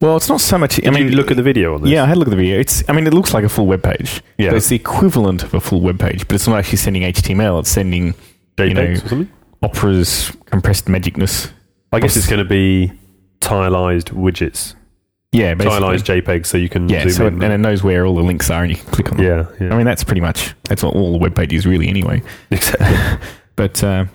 Well, 0.00 0.16
it's 0.16 0.28
not 0.28 0.40
so 0.40 0.58
much. 0.58 0.76
Did 0.76 0.88
I 0.88 0.90
mean, 0.90 1.04
you 1.08 1.16
look 1.16 1.30
at 1.30 1.36
the 1.36 1.42
video 1.42 1.74
on 1.74 1.82
this? 1.82 1.90
Yeah, 1.90 2.02
I 2.02 2.06
had 2.06 2.16
a 2.16 2.18
look 2.18 2.28
at 2.28 2.32
the 2.32 2.36
video. 2.36 2.58
It's. 2.58 2.82
I 2.88 2.92
mean, 2.92 3.06
it 3.06 3.14
looks 3.14 3.32
like 3.32 3.44
a 3.44 3.48
full 3.48 3.66
web 3.66 3.82
page. 3.82 4.22
Yeah. 4.38 4.50
So 4.50 4.56
it's 4.56 4.68
the 4.68 4.76
equivalent 4.76 5.42
of 5.42 5.54
a 5.54 5.60
full 5.60 5.80
web 5.80 5.98
page, 5.98 6.26
but 6.26 6.34
it's 6.34 6.46
not 6.48 6.58
actually 6.58 6.78
sending 6.78 7.02
HTML. 7.02 7.60
It's 7.60 7.70
sending 7.70 8.14
JPEGs 8.56 8.68
you 8.68 8.74
know, 8.74 8.82
or 8.82 8.96
something. 8.96 9.32
Opera's 9.62 10.32
compressed 10.46 10.86
magicness. 10.86 11.50
I 11.92 12.00
guess 12.00 12.16
it's 12.16 12.26
going 12.26 12.40
to 12.40 12.44
be 12.44 12.92
tilized 13.40 14.10
widgets, 14.10 14.74
Yeah, 15.32 15.54
basically. 15.54 15.78
tilized 15.78 16.22
JPEGs, 16.22 16.46
so 16.46 16.58
you 16.58 16.68
can 16.68 16.88
Yeah, 16.88 17.02
zoom 17.04 17.10
so 17.12 17.26
it, 17.28 17.32
and 17.34 17.44
it 17.44 17.58
knows 17.58 17.82
where 17.84 18.04
all 18.04 18.16
the 18.16 18.22
links 18.22 18.50
are, 18.50 18.62
and 18.62 18.70
you 18.72 18.76
can 18.76 18.90
click 18.90 19.12
on 19.12 19.16
them. 19.18 19.24
yeah, 19.26 19.46
yeah. 19.60 19.72
I 19.72 19.76
mean, 19.76 19.86
that's 19.86 20.02
pretty 20.04 20.20
much 20.20 20.54
that's 20.64 20.82
what 20.82 20.94
all 20.94 21.12
the 21.12 21.18
web 21.18 21.34
page 21.36 21.52
is 21.52 21.66
really, 21.66 21.88
anyway. 21.88 22.20
exactly. 22.50 22.96
But 23.56 23.82
uh, 23.84 24.06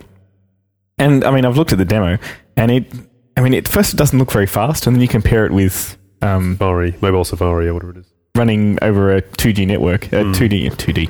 and 0.98 1.24
I 1.24 1.30
mean, 1.30 1.46
I've 1.46 1.56
looked 1.56 1.72
at 1.72 1.78
the 1.78 1.84
demo, 1.86 2.18
and 2.56 2.70
it. 2.70 2.92
I 3.40 3.42
mean, 3.42 3.54
at 3.54 3.66
first 3.66 3.94
it 3.94 3.96
doesn't 3.96 4.18
look 4.18 4.30
very 4.32 4.46
fast, 4.46 4.86
and 4.86 4.94
then 4.94 5.00
you 5.00 5.08
compare 5.08 5.46
it 5.46 5.52
with 5.52 5.96
um, 6.20 6.52
Safari, 6.54 6.94
mobile 7.00 7.24
Safari, 7.24 7.68
or 7.68 7.74
whatever 7.74 7.92
it 7.92 7.96
is. 7.98 8.06
running 8.36 8.78
over 8.82 9.16
a 9.16 9.22
2G 9.22 9.66
network, 9.66 10.06
a 10.12 10.22
Mm. 10.24 10.34
2D, 10.34 10.70
2D, 10.76 11.08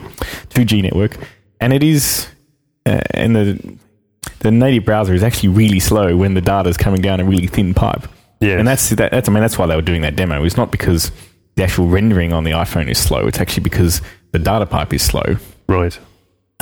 2G 0.50 0.82
network, 0.82 1.16
and 1.60 1.72
it 1.72 1.82
is, 1.82 2.28
uh, 2.86 3.00
and 3.14 3.34
the 3.34 3.76
the 4.40 4.50
native 4.50 4.84
browser 4.84 5.12
is 5.12 5.22
actually 5.22 5.48
really 5.50 5.80
slow 5.80 6.16
when 6.16 6.34
the 6.34 6.40
data 6.40 6.68
is 6.68 6.76
coming 6.76 7.00
down 7.02 7.18
a 7.20 7.24
really 7.24 7.46
thin 7.48 7.74
pipe, 7.74 8.06
Yeah, 8.40 8.58
and 8.58 8.66
that's 8.68 8.90
that, 8.90 9.10
that's 9.10 9.28
I 9.28 9.32
mean 9.32 9.42
that's 9.42 9.58
why 9.58 9.66
they 9.66 9.74
were 9.76 9.82
doing 9.82 10.02
that 10.02 10.14
demo. 10.16 10.44
It's 10.44 10.56
not 10.56 10.70
because 10.70 11.10
the 11.56 11.64
actual 11.64 11.88
rendering 11.88 12.32
on 12.32 12.44
the 12.44 12.52
iPhone 12.52 12.88
is 12.88 12.98
slow; 12.98 13.26
it's 13.26 13.40
actually 13.40 13.64
because 13.64 14.00
the 14.32 14.38
data 14.38 14.66
pipe 14.66 14.94
is 14.94 15.02
slow. 15.02 15.36
right. 15.66 15.98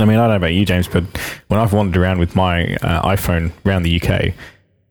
I 0.00 0.04
mean, 0.04 0.16
I 0.16 0.22
don't 0.22 0.31
know 0.31 0.37
about 0.37 0.54
you, 0.54 0.64
James, 0.64 0.87
but 0.87 1.02
when 1.48 1.59
I've 1.59 1.72
wandered 1.72 2.00
around 2.00 2.20
with 2.20 2.37
my 2.37 2.76
uh, 2.76 3.02
iPhone 3.02 3.50
around 3.66 3.83
the 3.83 4.00
UK, 4.00 4.33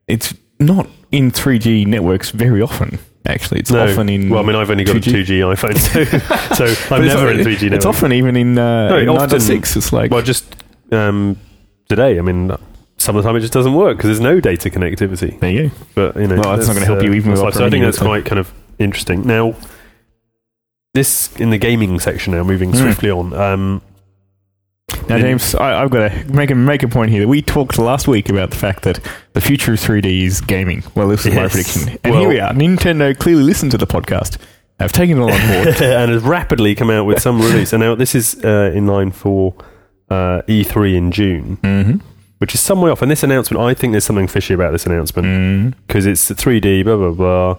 it's 0.07 0.33
not 0.59 0.87
in 1.11 1.31
3G 1.31 1.85
networks 1.87 2.31
very 2.31 2.61
often. 2.61 2.99
Actually, 3.25 3.59
it's 3.59 3.71
No. 3.71 3.83
often 3.85 4.07
in. 4.09 4.29
well, 4.29 4.41
I 4.41 4.47
mean, 4.47 4.55
I've 4.55 4.71
only 4.71 4.85
got 4.85 4.95
2G. 4.97 5.07
a 5.07 5.23
2G 5.23 5.55
iPhone, 5.55 5.77
so, 6.55 6.65
so 6.75 6.95
I'm 6.95 7.05
never 7.05 7.29
in 7.31 7.39
3G. 7.39 7.63
Networks. 7.63 7.75
It's 7.75 7.85
often 7.85 8.13
even 8.13 8.35
in, 8.37 8.57
uh, 8.57 8.89
No, 8.89 8.97
in 8.97 9.09
often- 9.09 9.39
9.6. 9.39 9.75
It's 9.75 9.91
like 9.91 10.11
well, 10.11 10.21
just 10.21 10.45
um, 10.91 11.37
today. 11.89 12.17
I 12.17 12.21
mean, 12.21 12.51
some 12.97 13.15
of 13.17 13.23
the 13.23 13.27
time 13.29 13.35
it 13.35 13.41
just 13.41 13.51
doesn't 13.53 13.73
work 13.73 13.97
because 13.97 14.07
there's 14.09 14.21
no 14.21 14.39
data 14.39 14.69
connectivity. 14.69 15.37
there 15.41 15.51
you 15.51 15.69
go. 15.69 15.75
But 15.95 16.15
you 16.21 16.27
know, 16.27 16.35
Well, 16.39 16.55
that's 16.55 16.67
not 16.67 16.73
gonna 16.75 16.85
help 16.85 17.03
you 17.03 17.13
even 17.13 17.31
with. 17.31 17.39
So 17.53 17.65
I 17.65 17.69
think 17.69 17.83
that's 17.83 17.99
quite 17.99 18.25
kind 18.25 18.39
of 18.39 18.51
interesting. 18.79 19.27
Now, 19.27 19.55
this 20.93 21.35
in 21.35 21.49
the 21.49 21.57
gaming 21.57 21.99
section 21.99 22.33
now, 22.33 22.43
moving 22.43 22.71
Mm. 22.71 22.77
swiftly 22.81 23.11
on. 23.11 23.33
Um, 23.33 23.81
Now, 25.09 25.17
James, 25.17 25.53
I, 25.55 25.81
I've 25.83 25.89
got 25.89 26.09
to 26.09 26.25
make 26.31 26.49
a 26.49 26.55
make 26.55 26.81
a 26.81 26.87
point 26.87 27.11
here. 27.11 27.21
that 27.21 27.27
We 27.27 27.41
talked 27.41 27.77
last 27.77 28.07
week 28.07 28.29
about 28.29 28.51
the 28.51 28.55
fact 28.55 28.83
that 28.83 28.99
the 29.33 29.41
future 29.41 29.73
of 29.73 29.79
3D 29.79 30.23
is 30.23 30.39
gaming. 30.41 30.83
Well, 30.95 31.09
this 31.09 31.25
was 31.25 31.33
my 31.35 31.47
prediction, 31.47 31.97
and 32.03 32.13
Well- 32.13 32.21
here 32.21 32.29
we 32.29 32.39
are. 32.39 32.53
Nintendo 32.53 33.17
clearly 33.17 33.43
listened 33.43 33.71
to 33.71 33.77
the 33.77 33.87
podcast. 33.87 34.37
I've 34.79 34.93
taken 34.93 35.17
it 35.17 35.21
all 35.21 35.31
on 35.31 35.47
board. 35.47 35.81
and 35.81 36.11
has 36.11 36.23
rapidly 36.23 36.73
come 36.75 36.89
out 36.89 37.05
with 37.05 37.21
some 37.21 37.41
release. 37.41 37.73
And 37.73 37.81
now 37.81 37.95
this 37.95 38.15
is 38.15 38.35
uh, 38.45 38.71
in 38.73 38.85
line 38.87 39.11
for 39.11 39.55
uh, 40.09 40.41
E3 40.47 40.95
in 40.95 41.11
June, 41.11 41.57
mm-hmm. 41.57 41.97
which 42.37 42.53
is 42.53 42.61
some 42.61 42.81
way 42.81 42.89
off. 42.91 43.01
And 43.01 43.09
this 43.11 43.23
announcement, 43.23 43.61
I 43.61 43.73
think 43.73 43.91
there's 43.91 44.05
something 44.05 44.27
fishy 44.27 44.53
about 44.53 44.71
this 44.71 44.85
announcement 44.85 45.27
Mm. 45.27 45.73
because 45.87 46.05
it's 46.05 46.29
3D, 46.31 46.83
blah 46.85 46.95
blah 46.95 47.57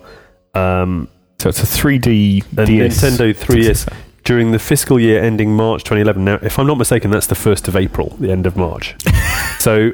blah. 0.55 0.83
Um, 0.83 1.09
So 1.41 1.49
it's 1.51 1.63
a 1.63 1.67
3D 1.67 2.45
DS. 2.55 3.03
Nintendo 3.03 3.35
3DS 3.37 3.93
during 4.25 4.51
the 4.53 4.59
fiscal 4.59 4.99
year 5.01 5.23
ending 5.23 5.55
March 5.55 5.85
2011. 5.85 6.25
Now, 6.25 6.39
if 6.43 6.59
I'm 6.59 6.67
not 6.67 6.79
mistaken, 6.79 7.11
that's 7.11 7.27
the 7.29 7.35
first 7.35 7.69
of 7.69 7.77
April, 7.77 8.17
the 8.21 8.31
end 8.31 8.47
of 8.47 8.57
March. 8.57 8.95
so 9.59 9.93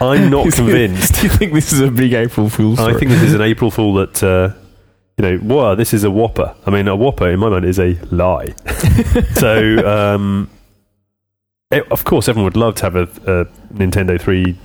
I'm 0.00 0.30
not 0.30 0.52
convinced. 0.52 1.16
Do 1.16 1.22
you 1.22 1.28
think 1.30 1.52
this 1.52 1.72
is 1.72 1.80
a 1.80 1.90
big 1.90 2.12
April 2.12 2.48
Fool's? 2.48 2.78
I 2.78 2.92
think 2.94 3.10
this 3.10 3.22
is 3.22 3.34
an 3.34 3.40
April 3.52 3.70
Fool 3.70 3.94
that. 3.94 4.22
Uh, 4.22 4.54
you 5.18 5.22
know, 5.22 5.38
whoa, 5.38 5.74
this 5.74 5.94
is 5.94 6.04
a 6.04 6.10
whopper. 6.10 6.54
I 6.66 6.70
mean, 6.70 6.88
a 6.88 6.94
whopper 6.94 7.30
in 7.30 7.38
my 7.40 7.48
mind 7.48 7.64
is 7.64 7.78
a 7.78 7.94
lie. 8.10 8.54
so, 9.34 9.78
um, 9.88 10.50
it- 11.70 11.90
of 11.90 12.04
course, 12.04 12.28
everyone 12.28 12.44
would 12.44 12.56
love 12.58 12.74
to 12.74 12.82
have 12.82 12.96
a, 12.96 13.02
a 13.04 13.44
Nintendo 13.72 14.20
3 14.20 14.58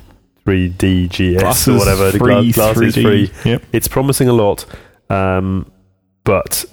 3DGS 0.45 1.39
Glasses 1.39 1.67
or 1.69 1.77
whatever. 1.77 2.11
The 2.11 2.17
free, 2.19 2.51
gla- 2.51 2.73
glasses 2.73 2.95
3D. 2.97 3.01
free. 3.01 3.49
Yep. 3.51 3.63
It's 3.71 3.87
promising 3.87 4.27
a 4.27 4.33
lot, 4.33 4.65
um, 5.09 5.71
but 6.25 6.65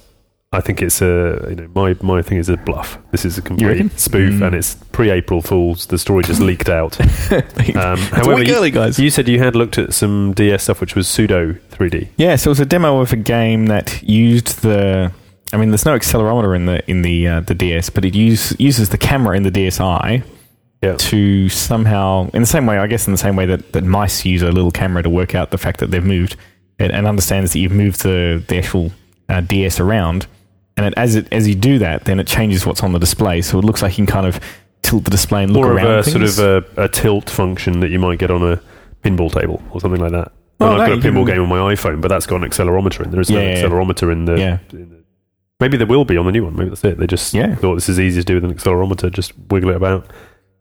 I 0.51 0.61
think 0.61 0.81
it's 0.81 0.99
a 0.99 1.45
you 1.49 1.55
know 1.55 1.67
my 1.75 1.95
my 2.01 2.23
thing 2.23 2.39
is 2.39 2.49
a 2.49 2.57
bluff. 2.57 2.97
This 3.11 3.23
is 3.23 3.37
a 3.37 3.41
complete 3.41 3.91
spoof, 3.99 4.33
Mm. 4.33 4.47
and 4.47 4.55
it's 4.55 4.73
pre-April 4.91 5.43
Fools. 5.43 5.85
The 5.85 5.99
story 5.99 6.23
just 6.23 6.41
leaked 6.41 6.69
out. 6.69 6.97
Um, 7.75 7.97
however, 7.99 8.43
you, 8.43 8.55
early, 8.55 8.71
guys. 8.71 8.97
you 8.97 9.11
said 9.11 9.27
you 9.27 9.37
had 9.37 9.55
looked 9.55 9.77
at 9.77 9.93
some 9.93 10.33
DS 10.33 10.63
stuff, 10.63 10.81
which 10.81 10.95
was 10.95 11.07
pseudo 11.07 11.53
3D. 11.71 12.07
yeah, 12.17 12.35
so 12.35 12.47
it 12.49 12.51
was 12.51 12.59
a 12.59 12.65
demo 12.65 12.99
of 12.99 13.13
a 13.13 13.15
game 13.15 13.67
that 13.67 14.01
used 14.01 14.63
the. 14.63 15.11
I 15.53 15.57
mean, 15.57 15.69
there's 15.69 15.85
no 15.85 15.95
accelerometer 15.97 16.55
in 16.55 16.65
the 16.65 16.89
in 16.89 17.03
the 17.03 17.27
uh, 17.27 17.39
the 17.41 17.53
DS, 17.53 17.91
but 17.91 18.03
it 18.03 18.15
use, 18.15 18.55
uses 18.59 18.89
the 18.89 18.97
camera 18.97 19.37
in 19.37 19.43
the 19.43 19.51
DSi 19.51 20.23
Yeah. 20.81 20.95
to 20.97 21.49
somehow, 21.49 22.29
in 22.33 22.41
the 22.41 22.47
same 22.47 22.65
way, 22.65 22.79
I 22.79 22.87
guess, 22.87 23.05
in 23.05 23.13
the 23.13 23.17
same 23.19 23.35
way 23.35 23.45
that, 23.45 23.71
that 23.73 23.83
mice 23.83 24.25
use 24.25 24.41
a 24.41 24.51
little 24.51 24.71
camera 24.71 25.03
to 25.03 25.09
work 25.11 25.35
out 25.35 25.51
the 25.51 25.57
fact 25.59 25.79
that 25.79 25.91
they've 25.91 26.03
moved, 26.03 26.35
and, 26.79 26.91
and 26.91 27.05
understands 27.05 27.53
that 27.53 27.59
you've 27.59 27.71
moved 27.71 28.01
the 28.01 28.43
the 28.47 28.57
actual 28.57 28.91
uh, 29.29 29.41
DS 29.41 29.79
around, 29.79 30.25
and 30.79 30.87
it, 30.87 30.93
as 30.97 31.15
it 31.15 31.27
as 31.31 31.47
you 31.47 31.55
do 31.55 31.79
that, 31.79 32.05
then 32.05 32.19
it 32.19 32.27
changes 32.27 32.65
what's 32.65 32.81
on 32.83 32.93
the 32.93 32.99
display, 32.99 33.41
so 33.41 33.59
it 33.59 33.65
looks 33.65 33.81
like 33.81 33.91
you 33.97 34.05
can 34.05 34.11
kind 34.13 34.25
of 34.25 34.39
tilt 34.81 35.03
the 35.03 35.11
display 35.11 35.43
and 35.43 35.51
look 35.51 35.63
More 35.63 35.71
of 35.71 35.77
around 35.77 35.99
a 35.99 36.03
sort 36.03 36.23
of 36.23 36.39
a, 36.39 36.83
a 36.83 36.87
tilt 36.87 37.29
function 37.29 37.81
that 37.81 37.89
you 37.89 37.99
might 37.99 38.17
get 38.19 38.31
on 38.31 38.41
a 38.43 38.61
pinball 39.03 39.31
table 39.31 39.61
or 39.71 39.81
something 39.81 39.99
like 40.01 40.11
that. 40.11 40.31
Oh, 40.61 40.67
I've 40.73 40.89
no, 40.89 40.95
got 40.95 41.05
a 41.05 41.09
pinball 41.09 41.25
can- 41.25 41.35
game 41.35 41.41
on 41.43 41.49
my 41.49 41.73
iPhone, 41.73 42.01
but 42.01 42.07
that's 42.07 42.25
got 42.25 42.41
an 42.43 42.49
accelerometer 42.49 43.03
in. 43.05 43.11
There 43.11 43.19
is 43.21 43.29
no 43.29 43.39
Yeah, 43.39 43.43
yeah, 43.49 43.57
yeah. 43.59 43.63
accelerometer 43.65 44.11
in 44.11 44.25
the, 44.25 44.37
Yeah. 44.37 44.57
in 44.73 44.89
the. 44.89 44.99
Maybe 45.59 45.75
there 45.77 45.87
will 45.87 46.05
be 46.05 46.15
on 46.17 46.25
the 46.25 46.31
new 46.31 46.45
one. 46.45 46.55
Maybe 46.55 46.69
that's 46.69 46.83
it. 46.85 46.97
They 46.97 47.07
just 47.07 47.33
Yeah. 47.33 47.55
thought 47.55 47.75
this 47.75 47.89
is 47.89 47.99
easy 47.99 48.21
to 48.21 48.25
do 48.25 48.35
with 48.35 48.45
an 48.45 48.53
accelerometer. 48.53 49.11
Just 49.11 49.33
wiggle 49.49 49.69
it 49.71 49.75
about. 49.75 50.05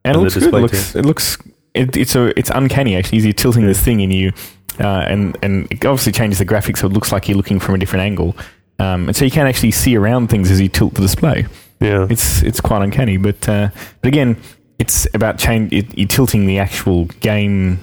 and 0.05 0.17
and 0.17 0.17
it 0.17 0.21
looks 0.21 0.35
good. 0.35 0.55
It 0.55 0.61
looks, 0.61 0.95
it 0.97 1.05
looks 1.05 1.39
it, 1.75 1.97
it's 1.97 2.15
a 2.17 2.37
it's 2.39 2.51
uncanny 2.51 2.97
actually. 2.97 3.19
You're 3.19 3.33
tilting 3.33 3.67
this 3.67 3.81
thing 3.81 4.03
and 4.03 4.13
you, 4.13 4.33
uh, 4.81 5.05
and 5.09 5.37
and 5.43 5.67
it 5.71 5.85
obviously 5.85 6.13
changes 6.13 6.39
the 6.39 6.47
graphics, 6.47 6.79
so 6.79 6.87
it 6.87 6.93
looks 6.93 7.13
like 7.13 7.29
you're 7.29 7.37
looking 7.37 7.61
from 7.61 7.75
a 7.75 7.79
different 7.79 8.03
angle, 8.05 8.37
um, 8.79 9.09
and 9.09 9.17
so 9.17 9.25
you 9.25 9.31
can 9.31 9.47
actually 9.47 9.71
see 9.73 9.97
around 9.97 10.29
things 10.29 10.51
as 10.51 10.61
you 10.61 10.69
tilt 10.69 10.95
the 10.95 11.01
display. 11.03 11.47
Yeah. 11.81 12.07
It's 12.11 12.43
it's 12.43 12.61
quite 12.61 12.83
uncanny, 12.83 13.17
but 13.17 13.49
uh, 13.49 13.69
but 14.01 14.09
again, 14.09 14.37
it's 14.79 15.07
about 15.15 15.39
change. 15.39 15.73
It, 15.73 15.97
you're 15.99 16.09
tilting 16.09 16.47
the 16.47 16.59
actual 16.59 17.05
game, 17.21 17.79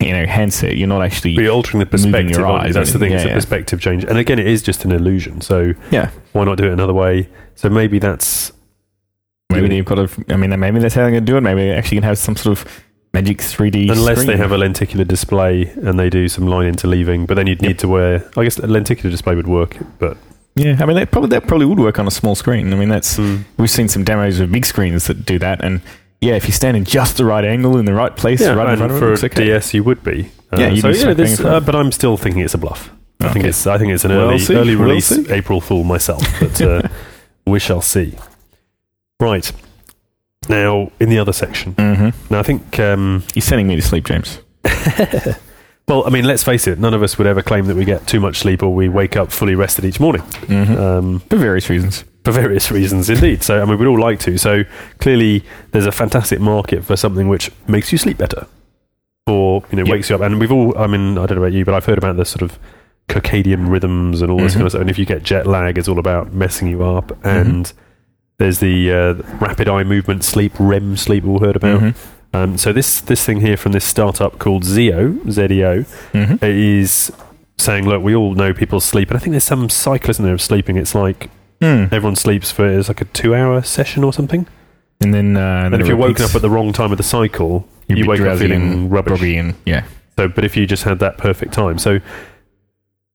you 0.00 0.12
know, 0.12 0.26
handset. 0.26 0.76
You're 0.76 0.88
not 0.88 1.02
actually. 1.02 1.34
But 1.34 1.42
you're 1.44 1.52
altering 1.52 1.80
the 1.80 1.86
perspective. 1.86 2.30
your 2.36 2.46
eyes, 2.46 2.74
That's 2.74 2.92
the 2.92 2.98
thing. 2.98 3.12
yeah, 3.12 3.18
it's 3.22 3.30
a 3.30 3.34
perspective 3.34 3.80
change. 3.80 4.04
And 4.04 4.18
again, 4.18 4.38
it 4.38 4.46
is 4.46 4.62
just 4.62 4.84
an 4.84 4.92
illusion. 4.92 5.40
So 5.40 5.72
yeah, 5.90 6.10
why 6.32 6.44
not 6.44 6.56
do 6.58 6.64
it 6.64 6.72
another 6.72 6.94
way? 6.94 7.28
So 7.56 7.68
maybe 7.68 7.98
that's 7.98 8.52
maybe 9.50 9.62
Yeah. 9.66 9.68
they've 9.70 9.84
got 9.84 9.94
to. 10.08 10.24
I 10.32 10.36
mean, 10.36 10.58
maybe 10.58 10.78
that's 10.78 10.94
how 10.94 11.02
they're 11.02 11.10
going 11.10 11.26
to 11.26 11.32
do 11.32 11.36
it. 11.36 11.40
Maybe 11.42 11.62
they're 11.62 11.78
actually 11.78 11.96
can 11.98 12.04
have 12.04 12.18
some 12.18 12.36
sort 12.36 12.58
of 12.58 12.82
magic 13.12 13.38
3D. 13.38 13.90
unless 13.90 14.18
they 14.18 14.22
screen. 14.22 14.38
have 14.38 14.52
a 14.52 14.56
lenticular 14.58 15.04
display 15.04 15.68
and 15.82 15.98
they 15.98 16.08
do 16.08 16.28
some 16.28 16.46
line 16.46 16.72
interleaving. 16.72 17.26
But 17.26 17.34
then 17.34 17.46
you'd 17.46 17.60
need 17.60 17.68
Yep. 17.72 17.78
to 17.78 17.88
wear. 17.88 18.30
I 18.36 18.44
guess 18.44 18.58
a 18.58 18.66
lenticular 18.66 19.10
display 19.10 19.34
would 19.34 19.46
work, 19.48 19.76
but 19.98 20.16
Yeah, 20.54 20.76
I 20.80 20.84
mean, 20.86 20.96
that 20.96 21.10
probably 21.10 21.30
that 21.30 21.46
probably 21.46 21.66
would 21.66 21.78
work 21.78 21.98
on 21.98 22.06
a 22.06 22.10
small 22.10 22.34
screen. 22.34 22.72
I 22.72 22.76
mean, 22.76 22.88
that's 22.90 23.16
Hmm. 23.16 23.36
we've 23.56 23.70
seen 23.70 23.88
some 23.88 24.04
demos 24.04 24.38
of 24.40 24.52
big 24.52 24.66
screens 24.66 25.06
that 25.06 25.24
do 25.24 25.38
that, 25.38 25.64
and 25.64 25.80
yeah, 26.20 26.34
if 26.34 26.46
you 26.46 26.52
stand 26.52 26.76
in 26.76 26.84
just 26.84 27.16
the 27.16 27.24
right 27.24 27.44
angle 27.44 27.78
in 27.78 27.84
the 27.86 27.94
right 27.94 28.14
place, 28.16 28.40
yeah, 28.40 28.52
right 28.52 28.70
in 28.70 28.76
front 28.76 28.92
of 28.92 28.96
it, 28.96 29.00
for 29.00 29.06
it 29.08 29.10
looks 29.10 29.22
a 29.22 29.26
okay. 29.26 29.44
DS 29.44 29.72
you 29.74 29.82
would 29.82 30.02
be. 30.04 30.30
Uh, 30.52 30.58
Yeah, 30.60 30.68
you'd 30.68 30.82
so 30.82 30.92
be 30.92 30.98
yeah, 30.98 31.14
this, 31.14 31.40
uh, 31.40 31.60
but 31.60 31.74
I'm 31.74 31.90
still 31.90 32.16
thinking 32.18 32.42
it's 32.42 32.54
a 32.54 32.58
bluff. 32.58 32.90
I 33.20 33.28
think 33.32 33.44
it's 33.46 33.66
I 33.66 33.78
think 33.78 33.92
it's 33.92 34.04
an 34.04 34.10
We'll 34.10 34.20
early 34.30 34.38
see. 34.40 34.54
early 34.54 34.76
We'll 34.76 34.88
release. 34.88 35.10
April 35.30 35.60
Fool 35.60 35.84
myself, 35.84 36.22
but 36.40 36.60
uh, 36.60 36.82
we 37.46 37.58
shall 37.58 37.80
see. 37.80 38.14
Right 39.20 39.50
now, 40.48 40.90
in 41.00 41.08
the 41.08 41.18
other 41.20 41.32
section, 41.32 41.74
Mm-hmm. 41.74 42.10
now 42.34 42.40
I 42.40 42.42
think. 42.42 42.78
Um, 42.78 43.22
You're 43.34 43.42
sending 43.42 43.68
me 43.68 43.76
to 43.76 43.82
sleep, 43.82 44.04
James. 44.06 44.38
well, 45.88 46.04
I 46.06 46.10
mean, 46.10 46.24
let's 46.24 46.42
face 46.44 46.66
it. 46.66 46.78
None 46.78 46.94
of 46.94 47.02
us 47.02 47.18
would 47.18 47.26
ever 47.26 47.42
claim 47.42 47.66
that 47.66 47.76
we 47.76 47.84
get 47.84 48.06
too 48.06 48.20
much 48.20 48.38
sleep 48.38 48.62
or 48.62 48.72
we 48.74 48.88
wake 48.88 49.16
up 49.16 49.30
fully 49.32 49.54
rested 49.54 49.84
each 49.84 49.98
morning. 50.00 50.22
Mm-hmm. 50.22 50.76
Um, 50.76 51.18
for 51.20 51.36
various 51.36 51.68
reasons. 51.68 52.04
for 52.24 52.30
various 52.32 52.70
reasons, 52.70 53.10
indeed. 53.10 53.42
So, 53.42 53.60
I 53.60 53.64
mean, 53.64 53.78
we'd 53.78 53.86
all 53.88 53.98
like 54.00 54.20
to. 54.20 54.38
So, 54.38 54.62
clearly, 55.00 55.44
there's 55.72 55.86
a 55.86 55.92
fantastic 55.92 56.40
market 56.40 56.84
for 56.84 56.96
something 56.96 57.28
which 57.28 57.50
makes 57.66 57.90
you 57.92 57.98
sleep 57.98 58.18
better. 58.18 58.46
or 59.28 59.62
you 59.70 59.76
know 59.76 59.84
Yep. 59.84 59.92
wakes 59.92 60.10
you 60.10 60.16
up. 60.16 60.22
And 60.22 60.40
we've 60.40 60.50
all, 60.50 60.76
I 60.76 60.88
mean, 60.88 61.16
I 61.16 61.26
don't 61.26 61.36
know 61.38 61.44
about 61.44 61.52
you, 61.52 61.64
but 61.64 61.74
I've 61.74 61.84
heard 61.84 61.96
about 61.98 62.16
this 62.16 62.30
sort 62.30 62.42
of 62.42 62.58
circadian 63.08 63.70
rhythms 63.70 64.20
and 64.20 64.32
all 64.32 64.38
this 64.38 64.52
Mhm. 64.52 64.56
kind 64.56 64.66
of 64.66 64.72
stuff. 64.72 64.80
And 64.80 64.90
if 64.90 64.98
you 64.98 65.04
get 65.06 65.22
jet 65.22 65.46
lag, 65.46 65.78
it's 65.78 65.86
all 65.88 66.00
about 66.00 66.32
messing 66.34 66.66
you 66.68 66.82
up. 66.82 67.08
Mm-hmm. 67.08 67.28
And 67.28 67.72
there's 68.38 68.58
the 68.58 68.92
uh, 68.92 69.14
rapid 69.40 69.68
eye 69.68 69.84
movement 69.84 70.24
sleep, 70.24 70.52
REM 70.58 70.96
sleep, 70.96 71.22
we've 71.22 71.32
all 71.34 71.38
heard 71.38 71.54
about. 71.54 71.80
Mhm. 71.80 71.94
Um, 72.34 72.56
so 72.56 72.72
this 72.72 73.00
this 73.00 73.24
thing 73.24 73.40
here 73.40 73.56
from 73.56 73.72
this 73.72 73.84
startup 73.84 74.38
called 74.38 74.64
Zeo, 74.64 75.18
Z-E-O, 75.30 75.84
Mhm. 76.14 76.38
is 76.42 77.12
saying, 77.58 77.86
look, 77.86 78.02
we 78.02 78.14
all 78.14 78.34
know 78.34 78.52
people 78.54 78.80
sleep, 78.80 79.10
and 79.10 79.16
I 79.16 79.20
think 79.20 79.32
there's 79.32 79.44
some 79.44 79.68
cyclist 79.68 80.18
in 80.18 80.24
there 80.24 80.34
of 80.34 80.40
sleeping. 80.40 80.76
It's 80.76 80.94
like 80.94 81.30
Hmm. 81.60 81.84
everyone 81.92 82.16
sleeps 82.16 82.50
for 82.50 82.66
it's 82.66 82.88
like 82.88 83.00
a 83.00 83.04
two-hour 83.06 83.62
session 83.62 84.02
or 84.02 84.12
something. 84.12 84.46
And 85.00 85.12
then, 85.14 85.36
uh, 85.36 85.62
and 85.64 85.74
then 85.74 85.80
if 85.80 85.86
you're 85.86 85.96
woken 85.96 86.24
up 86.24 86.34
at 86.34 86.42
the 86.42 86.50
wrong 86.50 86.72
time 86.72 86.90
of 86.90 86.96
the 86.96 87.04
cycle, 87.04 87.68
You're 87.88 87.98
you 87.98 88.06
wake 88.06 88.20
up 88.22 88.38
feeling 88.38 88.62
and 88.62 88.90
rubbish. 88.90 89.20
and 89.22 89.54
yeah. 89.66 89.82
So, 90.18 90.28
but 90.28 90.44
if 90.44 90.56
you 90.56 90.66
just 90.66 90.84
had 90.84 90.98
that 91.00 91.18
perfect 91.18 91.52
time, 91.52 91.78
so 91.78 92.00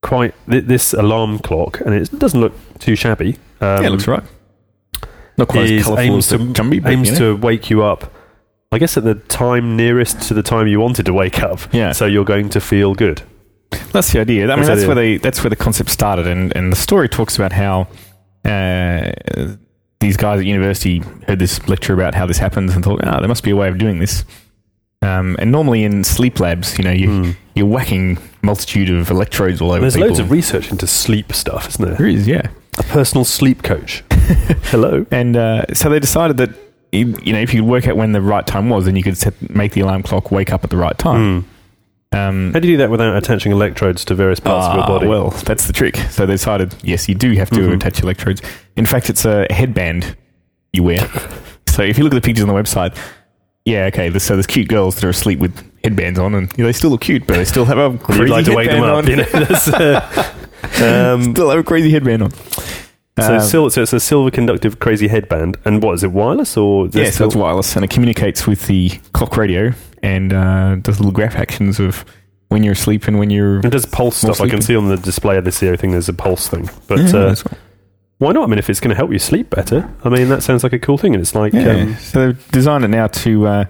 quite 0.01 0.33
th- 0.49 0.65
this 0.65 0.93
alarm 0.93 1.39
clock, 1.39 1.81
and 1.85 1.93
it 1.93 2.17
doesn't 2.19 2.39
look 2.39 2.53
too 2.79 2.95
shabby. 2.95 3.37
Um, 3.61 3.81
yeah, 3.81 3.87
it 3.87 3.89
looks 3.91 4.07
right. 4.07 4.23
Not 5.37 5.47
quite 5.47 5.69
as 5.71 5.83
colourful 5.83 5.99
aims 5.99 6.31
as 6.31 6.39
the 6.39 6.53
to- 6.53 6.53
Chumby, 6.63 6.81
but 6.83 6.91
aims 6.91 7.07
you 7.09 7.13
know. 7.13 7.35
to 7.35 7.41
wake 7.41 7.69
you 7.69 7.83
up. 7.83 8.11
I 8.71 8.79
guess 8.79 8.97
at 8.97 9.03
the 9.05 9.15
time 9.15 9.75
nearest 9.77 10.21
to 10.27 10.33
the 10.33 10.43
time 10.43 10.67
you 10.67 10.79
wanted 10.79 11.05
to 11.05 11.13
wake 11.13 11.41
up. 11.41 11.59
Yeah. 11.73 11.93
So 11.93 12.05
you're 12.05 12.25
going 12.25 12.49
to 12.49 12.59
feel 12.59 12.93
good. 12.95 13.21
That's 13.93 14.11
the 14.11 14.19
idea. 14.19 14.43
I 14.43 14.55
mean, 14.55 14.65
That's 14.65 14.67
that's 14.79 14.85
where 14.87 14.95
they 14.95 15.17
that's 15.17 15.43
where 15.43 15.49
the 15.49 15.55
concept 15.55 15.89
started, 15.89 16.27
and 16.27 16.55
and 16.55 16.71
the 16.71 16.75
story 16.75 17.07
talks 17.09 17.35
about 17.37 17.51
how 17.53 17.87
uh, 18.45 19.11
these 19.99 20.17
guys 20.17 20.39
at 20.39 20.45
university 20.45 20.99
heard 21.27 21.39
this 21.39 21.67
lecture 21.67 21.93
about 21.93 22.13
how 22.15 22.25
this 22.25 22.37
happens 22.37 22.75
and 22.75 22.83
thought, 22.83 23.01
ah, 23.03 23.19
there 23.19 23.27
must 23.27 23.43
be 23.43 23.51
a 23.51 23.55
way 23.55 23.67
of 23.67 23.77
doing 23.77 23.99
this. 23.99 24.25
Um, 25.01 25.35
and 25.39 25.51
normally 25.51 25.83
in 25.83 26.03
sleep 26.03 26.39
labs, 26.39 26.77
you 26.77 26.83
know, 26.83 26.91
you 26.91 27.07
Mm. 27.07 27.35
you're 27.55 27.67
whacking 27.67 28.17
multitude 28.41 28.89
of 28.89 29.09
electrodes 29.09 29.61
all 29.61 29.71
over. 29.71 29.81
There's 29.81 29.93
people. 29.95 30.09
loads 30.09 30.19
of 30.19 30.31
research 30.31 30.71
into 30.71 30.87
sleep 30.87 31.33
stuff, 31.33 31.67
isn't 31.69 31.85
there? 31.85 31.95
there 31.95 32.07
is, 32.07 32.27
yeah. 32.27 32.47
A 32.77 32.83
personal 32.83 33.25
sleep 33.25 33.63
coach. 33.63 34.03
Hello. 34.71 35.05
And 35.11 35.35
uh, 35.37 35.65
so 35.73 35.89
they 35.89 35.99
decided 35.99 36.37
that 36.37 36.49
you 36.91 37.15
you 37.23 37.33
know 37.33 37.39
if 37.39 37.53
you 37.53 37.61
could 37.61 37.69
work 37.69 37.87
out 37.87 37.95
when 37.97 38.11
the 38.11 38.21
right 38.21 38.45
time 38.45 38.69
was, 38.69 38.85
then 38.85 38.95
you 38.95 39.03
could 39.03 39.17
set, 39.17 39.33
make 39.53 39.73
the 39.73 39.81
alarm 39.81 40.03
clock 40.03 40.31
wake 40.31 40.51
up 40.53 40.63
at 40.63 40.69
the 40.69 40.77
right 40.77 40.97
time. 40.97 41.43
Mm. 41.43 42.17
Um, 42.17 42.53
How 42.53 42.59
do 42.59 42.67
you 42.69 42.75
do 42.75 42.77
that 42.77 42.89
without 42.89 43.17
attaching 43.17 43.51
electrodes 43.51 44.05
to 44.05 44.15
various 44.15 44.39
parts 44.39 44.67
of 44.67 44.75
your 44.75 44.83
Ah, 44.83 44.87
body? 44.87 45.07
Well, 45.07 45.31
that's 45.31 45.67
the 45.67 45.73
trick. 45.73 45.97
So 46.09 46.25
they 46.25 46.33
decided, 46.35 46.73
yes, 46.81 47.09
you 47.09 47.15
do 47.15 47.33
have 47.33 47.49
to 47.49 47.59
Mhm. 47.59 47.75
attach 47.75 48.01
electrodes. 48.01 48.41
In 48.77 48.85
fact, 48.85 49.09
it's 49.09 49.25
a 49.25 49.45
headband 49.49 50.15
you 50.71 50.83
wear. 50.83 50.99
so 51.67 51.81
if 51.83 51.97
you 51.97 52.05
look 52.05 52.13
at 52.13 52.15
the 52.15 52.25
pictures 52.25 52.43
on 52.43 52.47
the 52.47 52.53
website, 52.59 52.95
yeah, 53.65 53.85
okay, 53.87 54.17
so 54.19 54.35
there's 54.35 54.47
cute 54.47 54.69
girls 54.69 54.95
that 54.95 55.03
are 55.03 55.09
asleep 55.09 55.39
with 55.39 55.53
headbands 55.83 56.17
on, 56.17 56.33
and 56.33 56.49
they 56.51 56.71
still 56.71 56.91
look 56.91 57.01
cute, 57.01 57.27
but 57.27 57.35
they 57.35 57.43
still 57.43 57.65
have 57.65 57.77
a 57.77 57.97
crazy 57.97 58.27
like 58.27 58.45
to 58.45 58.55
wake 58.55 58.69
them 58.69 58.81
headband 58.83 59.19
up. 59.19 59.33
on. 59.35 59.41
You 59.41 59.81
know, 59.81 59.99
uh, 60.79 61.13
um, 61.13 61.33
still 61.35 61.49
have 61.49 61.59
a 61.59 61.63
crazy 61.63 61.91
headband 61.91 62.23
on. 62.23 62.31
So, 63.19 63.33
Um, 63.35 63.41
sil- 63.41 63.69
so 63.71 63.81
it's 63.81 63.93
a 63.93 63.99
silver 63.99 64.29
conductive 64.31 64.79
crazy 64.79 65.07
headband, 65.07 65.57
and 65.65 65.81
what 65.81 65.93
is 65.95 66.03
it? 66.03 66.11
Wireless 66.11 66.55
or 66.55 66.87
yeah, 66.91 67.05
so 67.05 67.09
still- 67.11 67.27
it's 67.27 67.35
wireless, 67.35 67.75
and 67.75 67.83
it 67.83 67.89
communicates 67.89 68.45
with 68.45 68.67
the 68.67 68.89
clock 69.13 69.35
radio 69.37 69.73
and 70.03 70.31
uh, 70.33 70.75
does 70.75 70.99
little 70.99 71.11
graph 71.11 71.35
actions 71.35 71.79
of 71.79 72.05
when 72.49 72.63
you're 72.63 72.73
asleep 72.73 73.07
and 73.07 73.17
when 73.19 73.29
you're. 73.31 73.59
It 73.59 73.71
does 73.71 73.85
pulse 73.87 74.17
stuff. 74.17 74.39
I 74.39 74.47
can 74.47 74.61
see 74.61 74.75
on 74.75 74.87
the 74.87 74.97
display 74.97 75.37
of 75.37 75.45
the 75.45 75.49
Zeo 75.51 75.77
thing. 75.79 75.91
There's 75.91 76.07
a 76.09 76.13
pulse 76.13 76.47
thing, 76.47 76.69
but 76.87 76.99
Yeah, 76.99 77.15
uh, 77.19 77.35
why 78.19 78.31
not? 78.33 78.43
I 78.43 78.47
mean, 78.47 78.59
if 78.59 78.69
it's 78.69 78.79
going 78.79 78.89
to 78.89 78.95
help 78.95 79.11
you 79.11 79.19
sleep 79.19 79.49
better, 79.49 79.89
I 80.03 80.09
mean, 80.09 80.29
that 80.29 80.43
sounds 80.43 80.63
like 80.63 80.73
a 80.73 80.79
cool 80.79 80.97
thing. 80.97 81.13
And 81.13 81.21
it's 81.21 81.33
like, 81.35 81.53
Yeah, 81.53 81.71
um, 81.71 81.95
so 81.95 82.25
they've 82.27 82.51
designed 82.51 82.83
it 82.85 82.89
now 82.89 83.07
to 83.07 83.47
uh, 83.47 83.65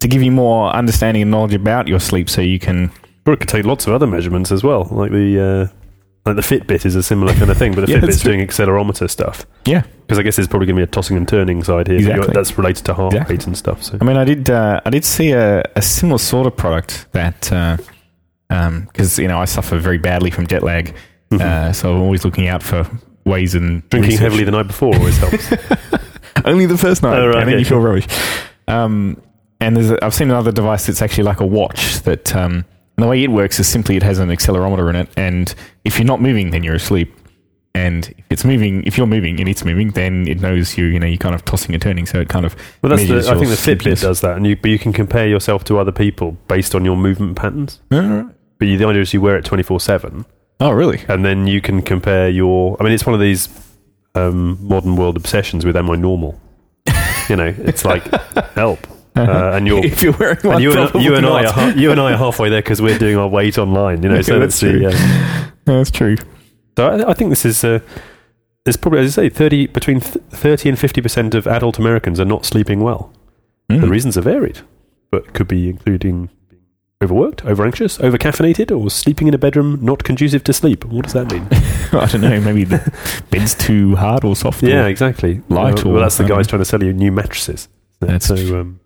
to 0.00 0.08
give 0.08 0.22
you 0.22 0.30
more 0.32 0.70
understanding 0.70 1.22
and 1.22 1.30
knowledge 1.30 1.54
about 1.54 1.88
your 1.88 2.00
sleep, 2.00 2.30
so 2.30 2.40
you 2.40 2.58
can. 2.60 2.90
or 3.26 3.32
it 3.34 3.40
could 3.40 3.48
take 3.48 3.64
lots 3.64 3.86
of 3.86 3.92
other 3.92 4.06
measurements 4.06 4.50
as 4.52 4.62
well. 4.64 4.88
Like 4.90 5.10
the 5.10 5.40
uh, 5.70 5.76
like 6.24 6.36
the 6.36 6.42
Fitbit 6.42 6.86
is 6.86 6.94
a 6.94 7.02
similar 7.02 7.32
kind 7.34 7.50
of 7.50 7.56
thing, 7.56 7.74
but 7.74 7.84
the 7.86 7.92
Yeah, 7.92 7.98
Fitbit's 7.98 8.22
doing 8.22 8.40
accelerometer 8.40 9.10
stuff. 9.10 9.44
Yeah, 9.66 9.82
Because 10.02 10.18
I 10.18 10.22
guess 10.22 10.36
there's 10.36 10.46
probably 10.48 10.66
going 10.66 10.76
to 10.76 10.80
be 10.80 10.84
a 10.84 10.86
tossing 10.86 11.16
and 11.16 11.26
turning 11.26 11.64
side 11.64 11.88
here 11.88 11.96
Exactly. 11.98 12.32
that's 12.32 12.56
related 12.56 12.84
to 12.86 12.94
heart 12.94 13.12
Exactly. 13.14 13.36
rate 13.36 13.46
and 13.46 13.56
stuff. 13.58 13.82
So 13.82 13.98
I 14.00 14.04
mean, 14.04 14.16
I 14.16 14.24
did 14.24 14.48
uh, 14.50 14.80
I 14.84 14.90
did 14.90 15.04
see 15.04 15.32
a, 15.32 15.62
a 15.74 15.82
similar 15.82 16.18
sort 16.18 16.46
of 16.46 16.56
product 16.56 17.06
that 17.12 17.50
because 18.48 19.18
you 19.18 19.28
know 19.28 19.38
I 19.38 19.46
suffer 19.46 19.78
very 19.78 19.98
badly 19.98 20.30
from 20.30 20.46
jet 20.46 20.62
lag, 20.62 20.94
Mhm. 21.30 21.40
uh, 21.40 21.72
so 21.72 21.94
I'm 21.94 22.02
always 22.02 22.24
looking 22.24 22.46
out 22.48 22.62
for 22.62 22.86
ways 23.24 23.54
and 23.54 23.88
drinking 23.88 24.10
research. 24.12 24.20
heavily 24.22 24.44
the 24.44 24.50
night 24.50 24.66
before 24.66 24.94
always 24.94 25.16
helps. 25.18 25.52
only 26.44 26.66
the 26.66 26.76
first 26.76 27.02
night, 27.02 27.16
Oh, 27.18 27.28
right, 27.28 27.36
and 27.38 27.42
then 27.48 27.54
okay, 27.54 27.58
you 27.60 27.64
feel 27.64 27.80
rubbish. 27.80 28.06
Um, 28.68 29.20
and 29.60 29.76
there's 29.76 29.90
a, 29.90 30.04
I've 30.04 30.12
seen 30.14 30.30
another 30.30 30.52
device 30.52 30.86
that's 30.86 31.00
actually 31.02 31.24
like 31.24 31.40
a 31.40 31.46
watch 31.46 32.00
that 32.02 32.34
um, 32.36 32.64
the 33.02 33.08
way 33.08 33.22
it 33.22 33.30
works 33.30 33.58
is 33.58 33.66
simply 33.66 33.96
it 33.96 34.02
has 34.02 34.18
an 34.18 34.28
accelerometer 34.28 34.88
in 34.88 34.96
it, 34.96 35.08
and 35.16 35.54
if 35.84 35.98
you're 35.98 36.06
not 36.06 36.20
moving, 36.20 36.50
then 36.50 36.62
you're 36.62 36.76
asleep. 36.76 37.12
And 37.74 38.06
if 38.06 38.24
it's 38.30 38.44
moving, 38.44 38.84
if 38.84 38.96
you're 38.98 39.06
moving 39.06 39.40
and 39.40 39.48
it's 39.48 39.64
moving, 39.64 39.90
then 39.92 40.28
it 40.28 40.40
knows 40.40 40.76
you. 40.76 40.84
You 40.84 41.00
know, 41.00 41.06
you're 41.06 41.16
kind 41.16 41.34
of 41.34 41.44
tossing 41.44 41.74
and 41.74 41.82
turning, 41.82 42.06
so 42.06 42.20
it 42.20 42.28
kind 42.28 42.44
of. 42.46 42.54
Well, 42.80 42.90
that's 42.90 43.08
the, 43.08 43.18
I 43.30 43.34
think 43.34 43.48
the 43.48 43.56
Fitbit 43.56 44.02
does 44.02 44.20
that, 44.20 44.36
and 44.36 44.46
you 44.46 44.56
but 44.56 44.70
you 44.70 44.78
can 44.78 44.92
compare 44.92 45.26
yourself 45.26 45.64
to 45.64 45.78
other 45.78 45.90
people 45.90 46.32
based 46.48 46.74
on 46.74 46.84
your 46.84 46.96
movement 46.96 47.36
patterns. 47.36 47.80
Oh, 47.90 48.30
But 48.58 48.68
you, 48.68 48.78
the 48.78 48.86
idea 48.86 49.02
is 49.02 49.12
you 49.12 49.20
wear 49.20 49.36
it 49.36 49.44
twenty 49.44 49.62
four 49.62 49.80
seven. 49.80 50.24
Oh, 50.60 50.70
really? 50.70 51.00
and 51.08 51.24
then 51.24 51.48
you 51.48 51.60
can 51.60 51.82
compare 51.82 52.28
your. 52.28 52.76
I 52.78 52.84
mean, 52.84 52.92
it's 52.92 53.06
one 53.06 53.14
of 53.14 53.20
these 53.20 53.48
um, 54.14 54.58
modern 54.60 54.94
world 54.94 55.16
obsessions 55.16 55.64
with 55.64 55.76
am 55.76 55.90
I 55.90 55.96
normal? 55.96 56.40
you 57.28 57.36
know, 57.36 57.52
it's 57.58 57.84
like 57.84 58.04
help, 58.52 58.86
uh, 59.16 59.52
and 59.54 59.66
you're. 59.68 59.84
if 59.84 60.02
you're 60.02 60.12
wearing 60.18 60.38
one, 60.42 60.54
And 60.54 60.62
you 60.62 60.72
and, 60.72 61.04
you 61.04 61.14
and 61.14 61.26
I 61.26 61.44
are 61.44 61.52
ha- 61.52 61.74
you 61.76 61.90
and 61.90 62.00
I 62.00 62.12
are 62.12 62.16
halfway 62.16 62.48
there 62.48 62.62
because 62.62 62.80
we're 62.82 62.98
doing 62.98 63.16
our 63.16 63.28
weight 63.28 63.58
online. 63.58 64.02
You 64.02 64.08
know, 64.10 64.22
so 64.22 64.34
Yeah, 64.34 64.38
that's 64.40 64.60
that's 64.60 64.60
the. 64.60 64.86
Uh, 64.88 65.50
That's 65.64 65.90
true. 65.90 66.16
so 66.76 66.88
I, 66.88 67.10
I 67.10 67.14
think 67.14 67.30
this 67.30 67.44
is. 67.44 67.62
Uh, 67.64 67.80
there's 68.64 68.76
probably, 68.76 69.00
as 69.00 69.18
I 69.18 69.22
say, 69.24 69.28
thirty 69.28 69.66
between 69.66 70.00
th- 70.00 70.24
thirty 70.30 70.68
and 70.68 70.78
fifty 70.78 71.00
percent 71.00 71.34
of 71.34 71.46
adult 71.46 71.78
Americans 71.78 72.18
are 72.20 72.24
not 72.24 72.44
sleeping 72.46 72.80
well. 72.80 73.12
The 73.68 73.76
Mm. 73.76 73.90
reasons 73.90 74.16
are 74.18 74.22
varied, 74.22 74.60
but 75.10 75.32
could 75.34 75.48
be 75.48 75.68
including 75.68 76.28
being 76.48 76.62
overworked, 77.02 77.44
over 77.44 77.64
anxious, 77.64 77.98
over 78.00 78.18
caffeinated, 78.18 78.70
or 78.76 78.90
sleeping 78.90 79.26
in 79.28 79.34
a 79.34 79.38
bedroom 79.38 79.78
not 79.82 80.04
conducive 80.04 80.44
to 80.44 80.52
sleep. 80.52 80.84
What 80.84 81.04
does 81.04 81.14
that 81.14 81.30
mean? 81.32 81.48
I 81.92 82.06
don't 82.06 82.20
know. 82.20 82.40
Maybe 82.40 82.64
the 82.64 82.92
bed's 83.30 83.54
too 83.54 83.96
hard 83.96 84.24
or 84.24 84.36
soft. 84.36 84.62
yeah, 84.62 84.84
or- 84.84 84.88
exactly. 84.88 85.40
Light 85.48 85.84
Uh, 85.84 85.88
or- 85.88 85.92
well, 85.94 86.02
that's 86.02 86.18
the 86.18 86.24
guys 86.24 86.46
trying 86.46 86.60
to 86.60 86.64
sell 86.66 86.82
you 86.82 86.92
new 86.92 87.10
mattresses. 87.12 87.68
That's 88.00 88.26
so. 88.26 88.34
Um, 88.60 88.80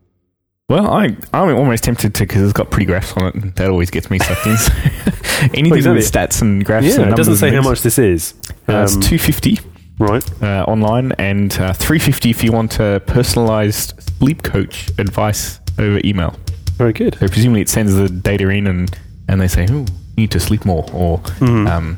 Well, 0.69 0.89
I 0.93 1.17
I'm 1.33 1.55
almost 1.55 1.85
tempted 1.85 2.13
to 2.17 2.25
because 2.27 2.43
it's 2.43 2.53
got 2.53 2.73
pretty 2.73 2.87
graphs 2.87 3.13
on 3.13 3.29
it, 3.29 3.35
and 3.37 3.55
that 3.55 3.71
always 3.71 3.89
gets 3.89 4.11
me 4.11 4.19
sucked 4.19 4.47
in. 4.47 4.57
So 4.57 4.73
Anything 5.55 5.71
Well, 5.71 5.77
exactly. 5.77 5.93
with 5.95 6.13
stats 6.13 6.43
and 6.43 6.65
graphs. 6.65 6.87
yeah, 6.89 7.03
and 7.03 7.13
it 7.13 7.17
doesn't 7.17 7.37
say 7.37 7.53
how 7.55 7.63
much 7.63 7.83
this 7.83 8.01
is. 8.01 8.35
Uh, 8.69 8.83
it's 8.83 8.97
Um, 8.97 9.01
two 9.01 9.17
fifty 9.19 9.61
right. 10.01 10.25
uh, 10.43 10.65
online 10.67 11.13
and 11.19 11.57
uh, 11.61 11.73
three 11.73 12.01
fifty 12.01 12.31
if 12.31 12.43
you 12.43 12.51
want 12.51 12.81
a 12.81 13.01
personalized 13.07 13.93
sleep 14.19 14.43
coach 14.43 14.91
advice 14.99 15.61
over 15.79 16.01
email. 16.05 16.35
Very 16.79 16.93
good. 16.93 17.15
So 17.21 17.29
presumably 17.29 17.61
it 17.61 17.69
sends 17.69 17.95
the 17.95 18.09
data 18.09 18.49
in 18.49 18.67
and 18.67 18.91
and 19.29 19.41
they 19.41 19.47
say, 19.49 19.69
"Oh, 19.71 19.79
you 19.83 19.87
need 20.17 20.33
to 20.33 20.41
sleep 20.41 20.65
more," 20.65 20.85
or 20.93 21.19
Mhm. 21.39 21.71
um, 21.71 21.97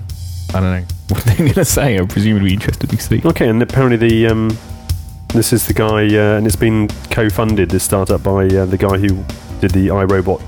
I 0.51 0.61
don't 0.61 0.63
know 0.81 0.85
what 1.09 1.25
they're 1.25 1.37
going 1.37 1.53
to 1.55 1.65
say. 1.65 1.99
I 1.99 2.05
presume 2.05 2.37
it'd 2.37 2.47
be 2.47 2.53
interested 2.53 2.91
to 2.91 2.99
see. 2.99 3.23
Okay, 3.25 3.49
and 3.49 3.63
apparently 3.63 3.97
the 3.97 4.27
um, 4.27 4.59
this 5.35 5.53
is 5.53 5.67
the 5.67 5.75
guy, 5.75 6.07
uh, 6.17 6.37
and 6.38 6.47
it's 6.47 6.57
been 6.57 6.88
co-funded. 7.11 7.71
This 7.71 7.85
startup 7.85 8.23
by 8.23 8.47
uh, 8.47 8.64
the 8.67 8.79
guy 8.79 8.99
who 8.99 9.25
did 9.61 9.73
the 9.73 9.88
iRobot 9.88 10.41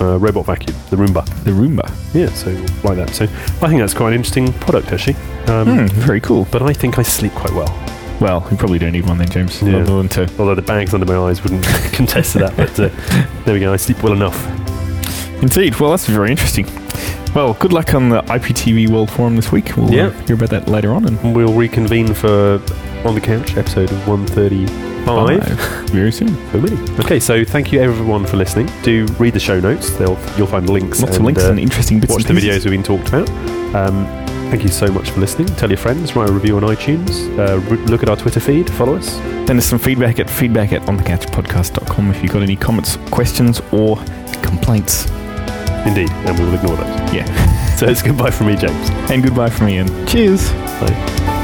uh, 0.00 0.18
robot 0.18 0.46
vacuum, 0.46 0.76
the 0.90 0.96
Roomba. 0.96 1.24
The 1.44 1.50
Roomba. 1.52 1.88
Yeah, 2.14 2.28
so 2.30 2.50
like 2.86 2.96
that. 2.96 3.14
So 3.14 3.24
I 3.24 3.68
think 3.68 3.80
that's 3.80 3.94
quite 3.94 4.08
an 4.08 4.14
interesting 4.14 4.52
product, 4.54 4.92
actually. 4.92 5.16
Um, 5.46 5.66
Hmm, 5.66 5.86
very 6.00 6.20
cool. 6.20 6.46
But 6.50 6.62
I 6.62 6.72
think 6.72 6.98
I 6.98 7.02
sleep 7.02 7.32
quite 7.32 7.52
well. 7.52 7.72
Well, 8.20 8.46
you 8.50 8.56
probably 8.56 8.78
don't 8.78 8.92
need 8.92 9.06
one 9.06 9.18
then, 9.18 9.28
James. 9.28 9.62
Yeah. 9.62 9.76
Other 9.76 9.96
than 9.98 10.08
to 10.08 10.22
Although 10.38 10.54
the 10.54 10.62
bags 10.62 10.94
under 10.94 11.06
my 11.06 11.16
eyes 11.28 11.42
wouldn't 11.42 11.64
contest 11.92 12.32
to 12.32 12.38
that. 12.40 12.56
But 12.56 12.78
uh, 12.80 12.88
there 13.44 13.54
we 13.54 13.60
go. 13.60 13.72
I 13.72 13.76
sleep 13.76 14.02
well 14.02 14.12
enough. 14.14 14.36
Indeed. 15.42 15.78
Well, 15.78 15.90
that's 15.90 16.06
very 16.06 16.30
interesting. 16.30 16.66
Well, 17.34 17.52
good 17.54 17.74
luck 17.74 17.94
on 17.94 18.08
the 18.08 18.22
IPTV 18.22 18.88
World 18.88 19.10
Forum 19.10 19.36
this 19.36 19.52
week. 19.52 19.76
We'll 19.76 19.88
uh, 19.88 20.10
hear 20.22 20.34
about 20.36 20.48
that 20.50 20.68
later 20.68 20.94
on. 20.94 21.06
And 21.06 21.36
We'll 21.36 21.52
reconvene 21.52 22.14
for 22.14 22.58
on 23.06 23.14
the 23.14 23.20
couch 23.20 23.56
episode 23.56 23.90
one 24.06 24.26
thirty 24.26 24.66
five. 25.04 25.42
very 25.90 26.10
soon. 26.12 26.28
So 26.52 26.60
many. 26.60 26.76
Okay, 27.00 27.20
so 27.20 27.44
thank 27.44 27.72
you 27.72 27.80
everyone 27.80 28.26
for 28.26 28.36
listening. 28.36 28.68
Do 28.82 29.06
read 29.18 29.34
the 29.34 29.40
show 29.40 29.60
notes. 29.60 29.90
They'll 29.90 30.18
you'll 30.36 30.46
find 30.46 30.68
links. 30.68 31.00
Lots 31.00 31.16
of 31.16 31.22
links 31.22 31.44
uh, 31.44 31.50
and 31.50 31.60
interesting 31.60 32.00
bits 32.00 32.12
watch 32.12 32.24
and 32.24 32.36
the 32.36 32.40
videos 32.40 32.64
we've 32.64 32.72
been 32.72 32.82
talked 32.82 33.08
about. 33.08 33.28
Um, 33.74 34.06
thank 34.50 34.62
you 34.62 34.68
so 34.68 34.88
much 34.88 35.10
for 35.10 35.20
listening. 35.20 35.46
Tell 35.56 35.68
your 35.68 35.78
friends, 35.78 36.16
write 36.16 36.28
a 36.28 36.32
review 36.32 36.56
on 36.56 36.62
iTunes, 36.62 37.26
uh, 37.38 37.58
re- 37.70 37.78
look 37.86 38.02
at 38.02 38.08
our 38.08 38.16
Twitter 38.16 38.40
feed, 38.40 38.68
follow 38.70 38.96
us. 38.96 39.12
Send 39.46 39.58
us 39.58 39.66
some 39.66 39.78
feedback 39.78 40.18
at 40.18 40.28
feedback 40.28 40.72
at 40.72 40.82
onthecouchpodcast.com 40.82 42.10
if 42.10 42.22
you've 42.22 42.32
got 42.32 42.42
any 42.42 42.56
comments, 42.56 42.96
questions, 43.10 43.60
or 43.72 43.96
complaints. 44.42 45.06
Indeed, 45.86 46.10
and 46.10 46.36
we 46.38 46.44
will 46.44 46.54
ignore 46.54 46.76
those. 46.76 47.14
Yeah. 47.14 47.52
So 47.76 47.86
it's 47.86 48.00
goodbye 48.00 48.30
from 48.30 48.46
me, 48.46 48.56
James. 48.56 48.88
And 49.10 49.22
goodbye 49.22 49.50
from 49.50 49.66
me, 49.66 49.76
and 49.76 50.08
cheers. 50.08 50.50
Bye. 50.80 51.35